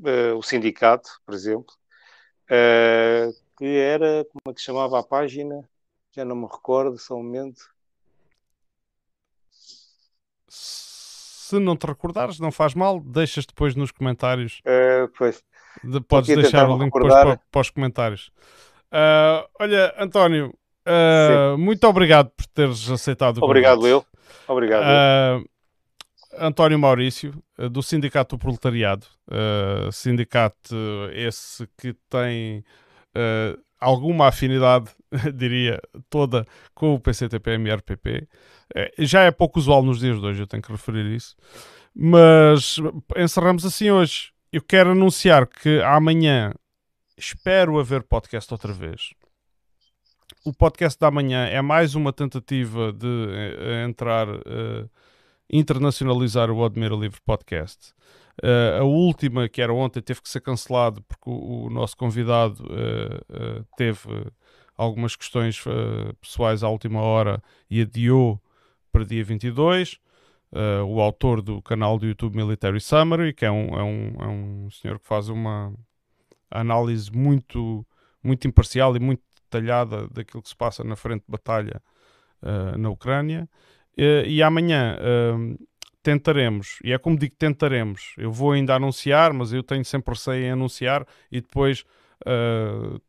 uh, 0.00 0.36
o 0.36 0.42
sindicato, 0.42 1.20
por 1.24 1.34
exemplo, 1.34 1.74
uh, 2.50 3.32
que 3.58 3.64
era, 3.64 4.24
como 4.26 4.52
é 4.52 4.54
que 4.54 4.60
chamava 4.60 5.00
a 5.00 5.02
página? 5.02 5.68
Já 6.12 6.24
não 6.24 6.36
me 6.36 6.46
recordo, 6.46 6.98
só 6.98 7.14
um 7.14 7.22
momento. 7.22 7.74
Se 11.48 11.58
não 11.58 11.76
te 11.76 11.86
recordares, 11.86 12.40
não 12.40 12.50
faz 12.50 12.74
mal, 12.74 13.00
deixas 13.00 13.46
depois 13.46 13.74
nos 13.74 13.90
comentários. 13.90 14.60
pois. 15.16 15.42
De, 15.84 16.00
podes 16.00 16.34
deixar 16.34 16.68
o 16.68 16.78
link 16.78 16.92
depois 16.92 17.12
para, 17.12 17.40
para, 17.50 17.60
os 17.60 17.70
comentários. 17.70 18.30
olha, 19.60 19.94
António, 19.98 20.52
Uh, 20.86 21.58
muito 21.58 21.84
obrigado 21.88 22.30
por 22.30 22.46
teres 22.46 22.88
aceitado 22.88 23.38
o 23.38 23.44
Obrigado 23.44 23.86
eu. 23.88 24.06
Obrigado. 24.46 24.84
Uh, 24.84 25.48
António 26.38 26.78
Maurício, 26.78 27.34
uh, 27.58 27.68
do 27.68 27.82
Sindicato 27.82 28.36
do 28.36 28.40
Proletariado. 28.40 29.06
sindicato 29.90 30.76
esse 31.12 31.68
que 31.76 31.92
tem 32.08 32.64
alguma 33.80 34.28
afinidade, 34.28 34.90
diria, 35.34 35.80
toda 36.08 36.46
com 36.74 36.94
o 36.94 37.00
PCTP-MRPP. 37.00 38.28
Já 38.98 39.22
é 39.22 39.30
pouco 39.30 39.58
usual 39.58 39.82
nos 39.82 40.00
dias 40.00 40.20
de 40.20 40.26
hoje, 40.26 40.42
eu 40.42 40.46
tenho 40.46 40.62
que 40.62 40.72
referir 40.72 41.06
isso. 41.14 41.36
Mas 41.94 42.76
encerramos 43.16 43.64
assim 43.64 43.90
hoje. 43.90 44.32
Eu 44.52 44.62
quero 44.62 44.92
anunciar 44.92 45.46
que 45.46 45.80
amanhã 45.82 46.52
espero 47.16 47.78
haver 47.78 48.02
podcast 48.02 48.52
outra 48.52 48.72
vez 48.72 49.10
o 50.46 50.52
podcast 50.52 50.96
da 51.00 51.10
manhã 51.10 51.44
é 51.46 51.60
mais 51.60 51.96
uma 51.96 52.12
tentativa 52.12 52.92
de 52.92 53.04
uh, 53.04 53.84
entrar, 53.84 54.28
uh, 54.28 54.88
internacionalizar 55.50 56.52
o 56.52 56.64
Admira 56.64 56.94
Livre 56.94 57.20
Podcast. 57.24 57.92
Uh, 58.40 58.80
a 58.80 58.84
última, 58.84 59.48
que 59.48 59.60
era 59.60 59.74
ontem, 59.74 60.00
teve 60.00 60.22
que 60.22 60.28
ser 60.28 60.40
cancelado 60.40 61.02
porque 61.02 61.28
o, 61.28 61.64
o 61.64 61.70
nosso 61.70 61.96
convidado 61.96 62.64
teve 63.76 64.30
algumas 64.76 65.16
questões 65.16 65.60
pessoais 66.20 66.62
à 66.62 66.68
última 66.68 67.00
hora 67.00 67.42
e 67.68 67.80
adiou 67.80 68.40
para 68.96 69.04
dia 69.04 69.22
22. 69.22 69.98
o 70.88 71.02
autor 71.02 71.42
do 71.42 71.60
canal 71.60 71.98
do 71.98 72.06
YouTube 72.06 72.34
Military 72.34 72.80
Summary, 72.80 73.34
que 73.34 73.44
é 73.44 73.50
um, 73.50 73.78
é 73.78 73.82
um, 73.82 74.14
é 74.18 74.26
um 74.26 74.70
senhor 74.70 74.98
que 74.98 75.06
faz 75.06 75.28
uma 75.28 75.70
análise 76.50 77.12
muito, 77.12 77.86
muito 78.24 78.48
imparcial 78.48 78.96
e 78.96 78.98
muito 78.98 79.20
detalhada 79.44 80.08
daquilo 80.08 80.42
que 80.42 80.48
se 80.48 80.56
passa 80.56 80.82
na 80.82 80.96
frente 80.96 81.24
de 81.26 81.30
batalha 81.30 81.82
uh, 82.42 82.78
na 82.78 82.88
Ucrânia. 82.88 83.46
Uh, 83.98 84.24
e 84.26 84.42
amanhã 84.42 84.96
uh, 84.96 85.66
tentaremos, 86.02 86.78
e 86.82 86.90
é 86.90 86.96
como 86.96 87.18
digo, 87.18 87.34
tentaremos. 87.36 88.14
Eu 88.16 88.32
vou 88.32 88.52
ainda 88.52 88.76
anunciar, 88.76 89.30
mas 89.34 89.52
eu 89.52 89.62
tenho 89.62 89.84
sempre 89.84 90.14
receio 90.14 90.42
em 90.42 90.50
anunciar 90.52 91.06
e 91.30 91.42
depois 91.42 91.84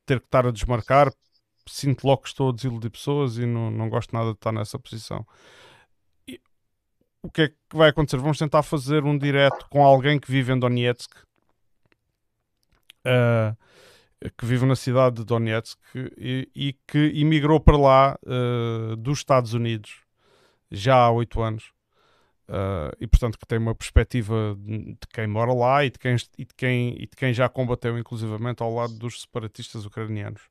ter 0.05 0.19
que 0.19 0.25
estar 0.25 0.45
a 0.45 0.51
desmarcar. 0.51 1.13
Sinto 1.65 2.05
logo 2.05 2.23
que 2.23 2.27
estou 2.27 2.49
a 2.49 2.53
desiludir 2.53 2.91
pessoas 2.91 3.37
e 3.37 3.45
não, 3.45 3.71
não 3.71 3.89
gosto 3.89 4.13
nada 4.13 4.31
de 4.31 4.35
estar 4.35 4.51
nessa 4.51 4.77
posição. 4.77 5.25
O 7.27 7.29
que 7.29 7.41
é 7.41 7.47
que 7.49 7.55
vai 7.73 7.89
acontecer? 7.89 8.15
Vamos 8.17 8.37
tentar 8.37 8.63
fazer 8.63 9.03
um 9.03 9.17
direto 9.17 9.67
com 9.69 9.83
alguém 9.83 10.17
que 10.17 10.31
vive 10.31 10.53
em 10.53 10.57
Donetsk. 10.57 11.11
Uh, 13.05 13.53
que 14.37 14.45
vive 14.45 14.65
na 14.65 14.77
cidade 14.77 15.17
de 15.17 15.25
Donetsk 15.25 15.77
e, 16.17 16.49
e 16.55 16.73
que 16.87 17.11
imigrou 17.13 17.59
para 17.59 17.77
lá 17.77 18.17
uh, 18.23 18.95
dos 18.95 19.19
Estados 19.19 19.53
Unidos 19.53 19.99
já 20.71 20.95
há 20.95 21.11
oito 21.11 21.41
anos. 21.41 21.73
Uh, 22.47 22.95
e 22.97 23.05
portanto 23.05 23.37
que 23.37 23.45
tem 23.45 23.57
uma 23.57 23.75
perspectiva 23.75 24.57
de, 24.57 24.95
quem 25.13 25.27
mora 25.27 25.53
lá 25.53 25.83
e 25.83 25.89
de 25.89 25.99
quem, 25.99 26.15
e, 26.37 26.45
de 26.45 26.53
quem, 26.55 26.93
e 26.93 27.07
de 27.07 27.15
quem 27.17 27.33
já 27.33 27.49
combateu 27.49 27.99
inclusivamente 27.99 28.63
ao 28.63 28.73
lado 28.73 28.93
dos 28.93 29.23
separatistas 29.23 29.85
ucranianos. 29.85 30.43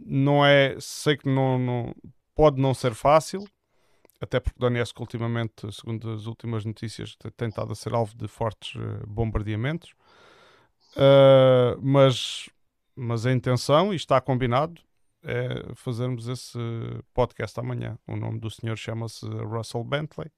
Não 0.00 0.44
é, 0.44 0.76
sei 0.80 1.18
que 1.18 1.28
não, 1.28 1.58
não, 1.58 1.94
pode 2.34 2.60
não 2.60 2.72
ser 2.72 2.94
fácil, 2.94 3.44
até 4.24 4.40
porque 4.40 4.58
Donetsk 4.58 4.98
ultimamente, 5.00 5.70
segundo 5.72 6.10
as 6.10 6.26
últimas 6.26 6.64
notícias, 6.64 7.16
tem 7.36 7.48
estado 7.48 7.72
a 7.72 7.74
ser 7.74 7.94
alvo 7.94 8.16
de 8.16 8.26
fortes 8.26 8.74
bombardeamentos. 9.06 9.94
Uh, 10.96 11.80
mas, 11.80 12.48
mas 12.94 13.26
a 13.26 13.32
intenção, 13.32 13.92
e 13.92 13.96
está 13.96 14.20
combinado, 14.20 14.80
é 15.22 15.74
fazermos 15.74 16.28
esse 16.28 16.58
podcast 17.12 17.58
amanhã. 17.58 17.98
O 18.06 18.16
nome 18.16 18.38
do 18.38 18.50
senhor 18.50 18.76
chama-se 18.76 19.26
Russell 19.26 19.82
Bentley. 19.82 20.30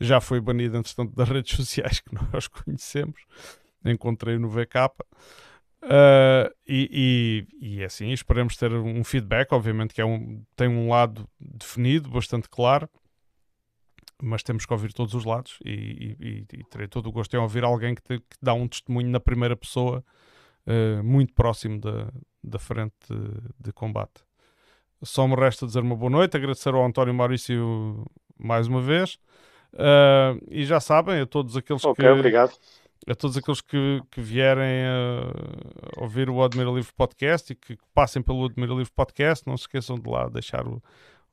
Já 0.00 0.20
foi 0.20 0.40
banido, 0.40 0.76
entretanto, 0.76 1.12
das 1.16 1.28
redes 1.28 1.56
sociais 1.56 2.00
que 2.00 2.14
nós 2.14 2.46
conhecemos. 2.46 3.20
Encontrei 3.84 4.38
no 4.38 4.48
VK. 4.48 4.90
Uh, 5.82 6.52
e, 6.66 7.46
e, 7.60 7.76
e 7.76 7.82
é 7.82 7.86
assim, 7.86 8.10
esperemos 8.10 8.56
ter 8.56 8.72
um 8.72 9.02
feedback. 9.04 9.52
Obviamente 9.52 9.94
que 9.94 10.00
é 10.00 10.04
um, 10.04 10.42
tem 10.56 10.68
um 10.68 10.88
lado 10.90 11.28
definido, 11.40 12.10
bastante 12.10 12.48
claro 12.48 12.88
mas 14.22 14.42
temos 14.42 14.66
que 14.66 14.72
ouvir 14.72 14.92
todos 14.92 15.14
os 15.14 15.24
lados 15.24 15.58
e, 15.64 16.16
e, 16.20 16.44
e 16.52 16.64
terei 16.64 16.88
todo 16.88 17.08
o 17.08 17.12
gosto 17.12 17.34
em 17.34 17.38
ouvir 17.38 17.64
alguém 17.64 17.94
que, 17.94 18.02
te, 18.02 18.18
que 18.18 18.36
dá 18.42 18.52
um 18.52 18.66
testemunho 18.66 19.08
na 19.08 19.20
primeira 19.20 19.56
pessoa 19.56 20.04
uh, 20.66 21.02
muito 21.04 21.32
próximo 21.32 21.80
da, 21.80 22.08
da 22.42 22.58
frente 22.58 22.94
de, 23.08 23.66
de, 23.66 23.72
combate. 23.72 24.24
Só 25.02 25.26
me 25.28 25.36
resta 25.36 25.66
dizer 25.66 25.80
uma 25.80 25.96
boa 25.96 26.10
noite, 26.10 26.36
agradecer 26.36 26.74
ao 26.74 26.84
António 26.84 27.14
Maurício 27.14 28.04
mais 28.36 28.66
uma 28.66 28.82
vez 28.82 29.18
uh, 29.74 30.38
e 30.50 30.64
já 30.64 30.80
sabem, 30.80 31.20
a 31.20 31.26
todos 31.26 31.56
aqueles 31.56 31.84
okay, 31.84 32.04
que. 32.04 32.10
Obrigado. 32.10 32.52
A 33.08 33.14
todos 33.14 33.36
aqueles 33.38 33.62
que, 33.62 34.02
que 34.10 34.20
vierem 34.20 34.84
a 34.84 36.02
ouvir 36.02 36.28
o 36.28 36.42
Admira 36.42 36.70
Livre 36.70 36.92
Podcast 36.94 37.52
e 37.52 37.56
que 37.56 37.78
passem 37.94 38.20
pelo 38.20 38.44
Admira 38.44 38.74
Livre 38.74 38.92
Podcast, 38.94 39.46
não 39.46 39.56
se 39.56 39.62
esqueçam 39.62 39.98
de 39.98 40.08
lá 40.10 40.28
deixar 40.28 40.66
o, 40.68 40.82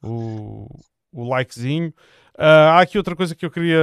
o, 0.01 0.69
o 1.11 1.27
likezinho. 1.27 1.93
Uh, 2.35 2.71
há 2.71 2.79
aqui 2.81 2.97
outra 2.97 3.15
coisa 3.15 3.35
que 3.35 3.45
eu 3.45 3.51
queria 3.51 3.81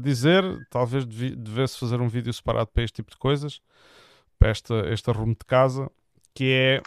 dizer, 0.00 0.44
talvez 0.70 1.04
devesse 1.04 1.78
fazer 1.78 2.00
um 2.00 2.08
vídeo 2.08 2.32
separado 2.32 2.70
para 2.72 2.84
este 2.84 2.96
tipo 2.96 3.10
de 3.10 3.16
coisas, 3.16 3.60
para 4.38 4.50
esta, 4.50 4.74
este 4.92 5.10
arrumo 5.10 5.34
de 5.34 5.44
casa, 5.44 5.90
que 6.34 6.52
é 6.52 6.82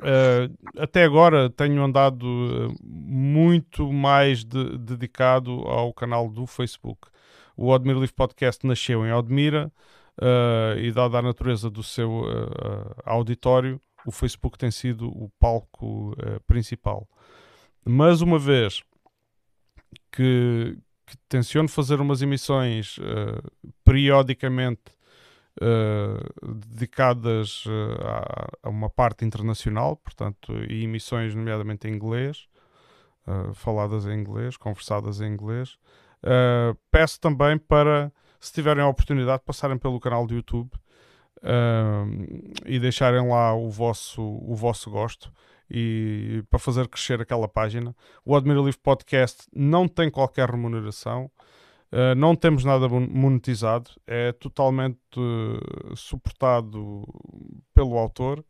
uh, 0.00 0.82
até 0.82 1.04
agora 1.04 1.50
tenho 1.50 1.82
andado 1.82 2.24
uh, 2.24 2.76
muito 2.82 3.92
mais 3.92 4.44
de, 4.44 4.78
dedicado 4.78 5.50
ao 5.62 5.92
canal 5.92 6.28
do 6.30 6.46
Facebook. 6.46 7.08
O 7.60 7.74
Admira 7.74 7.98
Livre 7.98 8.14
Podcast 8.14 8.64
nasceu 8.66 9.04
em 9.04 9.10
Admira 9.10 9.72
e 10.80 10.90
dada 10.92 11.18
a 11.18 11.22
natureza 11.22 11.68
do 11.68 11.82
seu 11.82 12.24
auditório, 13.04 13.80
o 14.06 14.10
Facebook 14.10 14.56
tem 14.56 14.70
sido 14.70 15.08
o 15.08 15.28
palco 15.38 16.16
principal. 16.46 17.08
Mas 17.84 18.20
uma 18.20 18.38
vez 18.38 18.82
que, 20.12 20.78
que 21.06 21.16
tenciono 21.28 21.68
fazer 21.68 22.00
umas 22.00 22.22
emissões 22.22 22.98
uh, 22.98 23.72
periodicamente 23.84 24.92
uh, 25.60 26.54
dedicadas 26.54 27.64
uh, 27.66 27.70
a, 28.04 28.48
a, 28.64 28.68
uma 28.68 28.90
parte 28.90 29.24
internacional, 29.24 29.96
portanto, 29.96 30.52
e 30.68 30.84
emissões 30.84 31.34
nomeadamente 31.34 31.88
em 31.88 31.94
inglês, 31.94 32.46
faladas 33.52 34.06
em 34.06 34.18
inglês, 34.18 34.56
conversadas 34.56 35.20
em 35.20 35.26
inglês. 35.26 35.76
Peço 36.90 37.20
também 37.20 37.58
para, 37.58 38.12
se 38.40 38.52
tiverem 38.52 38.82
a 38.82 38.88
oportunidade, 38.88 39.42
passarem 39.44 39.78
pelo 39.78 40.00
canal 40.00 40.26
do 40.26 40.34
YouTube 40.34 40.70
e 42.66 42.78
deixarem 42.78 43.28
lá 43.28 43.54
o 43.54 43.70
vosso, 43.70 44.22
o 44.22 44.54
vosso 44.54 44.90
gosto 44.90 45.32
e 45.70 46.42
para 46.48 46.58
fazer 46.58 46.88
crescer 46.88 47.20
aquela 47.20 47.48
página. 47.48 47.94
O 48.24 48.34
Admira 48.34 48.60
Livre 48.60 48.80
Podcast 48.80 49.46
não 49.54 49.86
tem 49.86 50.10
qualquer 50.10 50.48
remuneração, 50.48 51.30
uh, 51.92 52.14
não 52.16 52.34
temos 52.34 52.64
nada 52.64 52.88
monetizado, 52.88 53.90
é 54.06 54.32
totalmente 54.32 54.98
uh, 55.16 55.96
suportado 55.96 57.04
pelo 57.74 57.98
autor, 57.98 58.44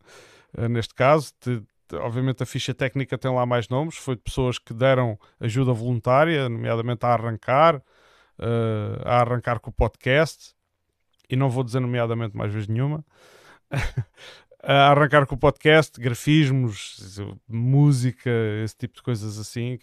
uh, 0.57 0.69
neste 0.69 0.95
caso. 0.95 1.33
De, 1.45 1.63
obviamente 1.97 2.43
a 2.43 2.47
ficha 2.47 2.75
técnica 2.75 3.19
tem 3.19 3.33
lá 3.33 3.45
mais 3.47 3.69
nomes, 3.69 3.97
foi 3.97 4.17
de 4.17 4.23
pessoas 4.23 4.59
que 4.59 4.75
deram 4.75 5.19
ajuda 5.41 5.73
voluntária, 5.73 6.49
nomeadamente 6.49 7.05
a 7.05 7.11
arrancar, 7.11 7.83
a 9.05 9.21
arrancar 9.21 9.59
com 9.61 9.71
o 9.71 9.73
podcast, 9.73 10.55
e 11.29 11.37
não 11.37 11.51
vou 11.51 11.65
dizer 11.65 11.81
nomeadamente 11.81 12.37
mais 12.37 12.53
vez 12.53 12.67
nenhuma. 12.69 13.05
a 14.63 14.91
arrancar 14.91 15.27
com 15.27 15.35
o 15.35 15.39
podcast, 15.39 16.01
grafismos, 16.01 17.21
música, 17.49 18.31
esse 18.65 18.77
tipo 18.77 18.97
de 18.97 19.03
coisas 19.03 19.39
assim, 19.39 19.79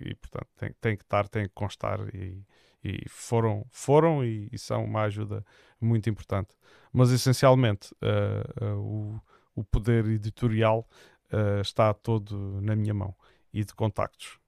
e 0.00 0.14
portanto 0.14 0.48
tem, 0.56 0.72
tem 0.80 0.96
que 0.96 1.02
estar, 1.02 1.28
tem 1.28 1.44
que 1.44 1.54
constar 1.54 2.00
e, 2.14 2.44
e 2.82 3.08
foram, 3.08 3.66
foram 3.70 4.24
e, 4.24 4.48
e, 4.52 4.58
são 4.58 4.84
uma 4.84 5.02
ajuda 5.02 5.44
muito 5.80 6.08
importante. 6.08 6.50
Mas 6.92 7.10
essencialmente 7.10 7.92
uh, 8.02 8.64
uh, 8.64 8.78
o, 8.78 9.20
o 9.56 9.64
poder 9.64 10.06
editorial 10.06 10.88
uh, 11.32 11.60
está 11.60 11.92
todo 11.94 12.60
na 12.60 12.74
minha 12.76 12.94
mão 12.94 13.14
e 13.52 13.64
de 13.64 13.74
contactos. 13.74 14.38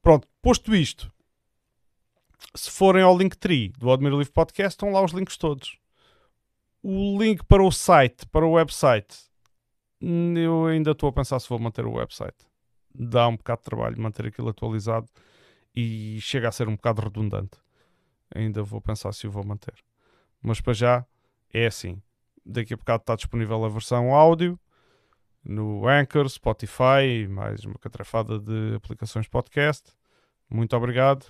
pronto, 0.00 0.28
posto 0.40 0.74
isto, 0.74 1.12
se 2.54 2.70
forem 2.70 3.02
ao 3.02 3.16
Linktree 3.16 3.70
do 3.70 3.90
Admiro 3.90 4.18
Livre 4.18 4.32
Podcast, 4.32 4.74
estão 4.74 4.92
lá 4.92 5.02
os 5.02 5.12
links 5.12 5.36
todos 5.36 5.78
o 6.84 7.18
link 7.18 7.42
para 7.46 7.62
o 7.62 7.72
site, 7.72 8.26
para 8.26 8.44
o 8.44 8.52
website, 8.52 9.16
eu 10.02 10.66
ainda 10.66 10.90
estou 10.90 11.08
a 11.08 11.12
pensar 11.12 11.40
se 11.40 11.48
vou 11.48 11.58
manter 11.58 11.86
o 11.86 11.94
website. 11.94 12.36
Dá 12.94 13.26
um 13.26 13.36
bocado 13.36 13.62
de 13.62 13.64
trabalho 13.64 14.00
manter 14.00 14.26
aquilo 14.26 14.50
atualizado 14.50 15.08
e 15.74 16.20
chega 16.20 16.46
a 16.46 16.52
ser 16.52 16.68
um 16.68 16.76
bocado 16.76 17.00
redundante. 17.00 17.56
Ainda 18.34 18.62
vou 18.62 18.82
pensar 18.82 19.12
se 19.14 19.26
o 19.26 19.30
vou 19.30 19.42
manter. 19.42 19.74
Mas 20.42 20.60
para 20.60 20.74
já 20.74 21.06
é 21.54 21.66
assim. 21.66 22.02
Daqui 22.44 22.74
a 22.74 22.76
bocado 22.76 23.00
está 23.00 23.16
disponível 23.16 23.64
a 23.64 23.68
versão 23.70 24.14
áudio 24.14 24.60
no 25.44 25.86
Anchor, 25.86 26.28
Spotify, 26.28 27.28
mais 27.28 27.64
uma 27.64 27.78
catrafada 27.78 28.38
de 28.38 28.74
aplicações 28.76 29.28
podcast. 29.28 29.92
Muito 30.48 30.76
obrigado, 30.76 31.26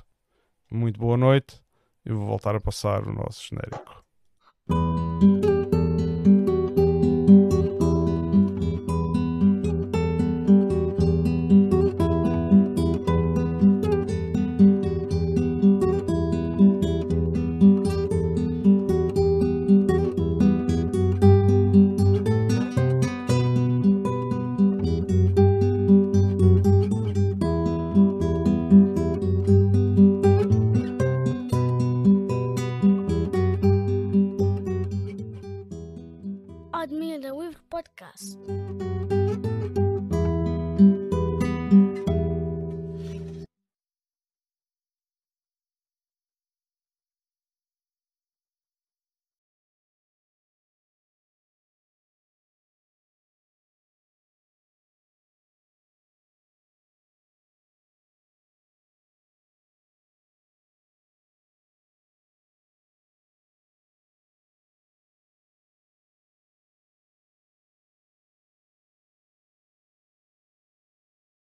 muito 0.70 0.98
boa 0.98 1.16
noite. 1.16 1.60
Eu 2.04 2.16
vou 2.16 2.26
voltar 2.26 2.54
a 2.54 2.60
passar 2.60 3.06
o 3.08 3.12
nosso 3.12 3.42
genérico. 3.48 4.04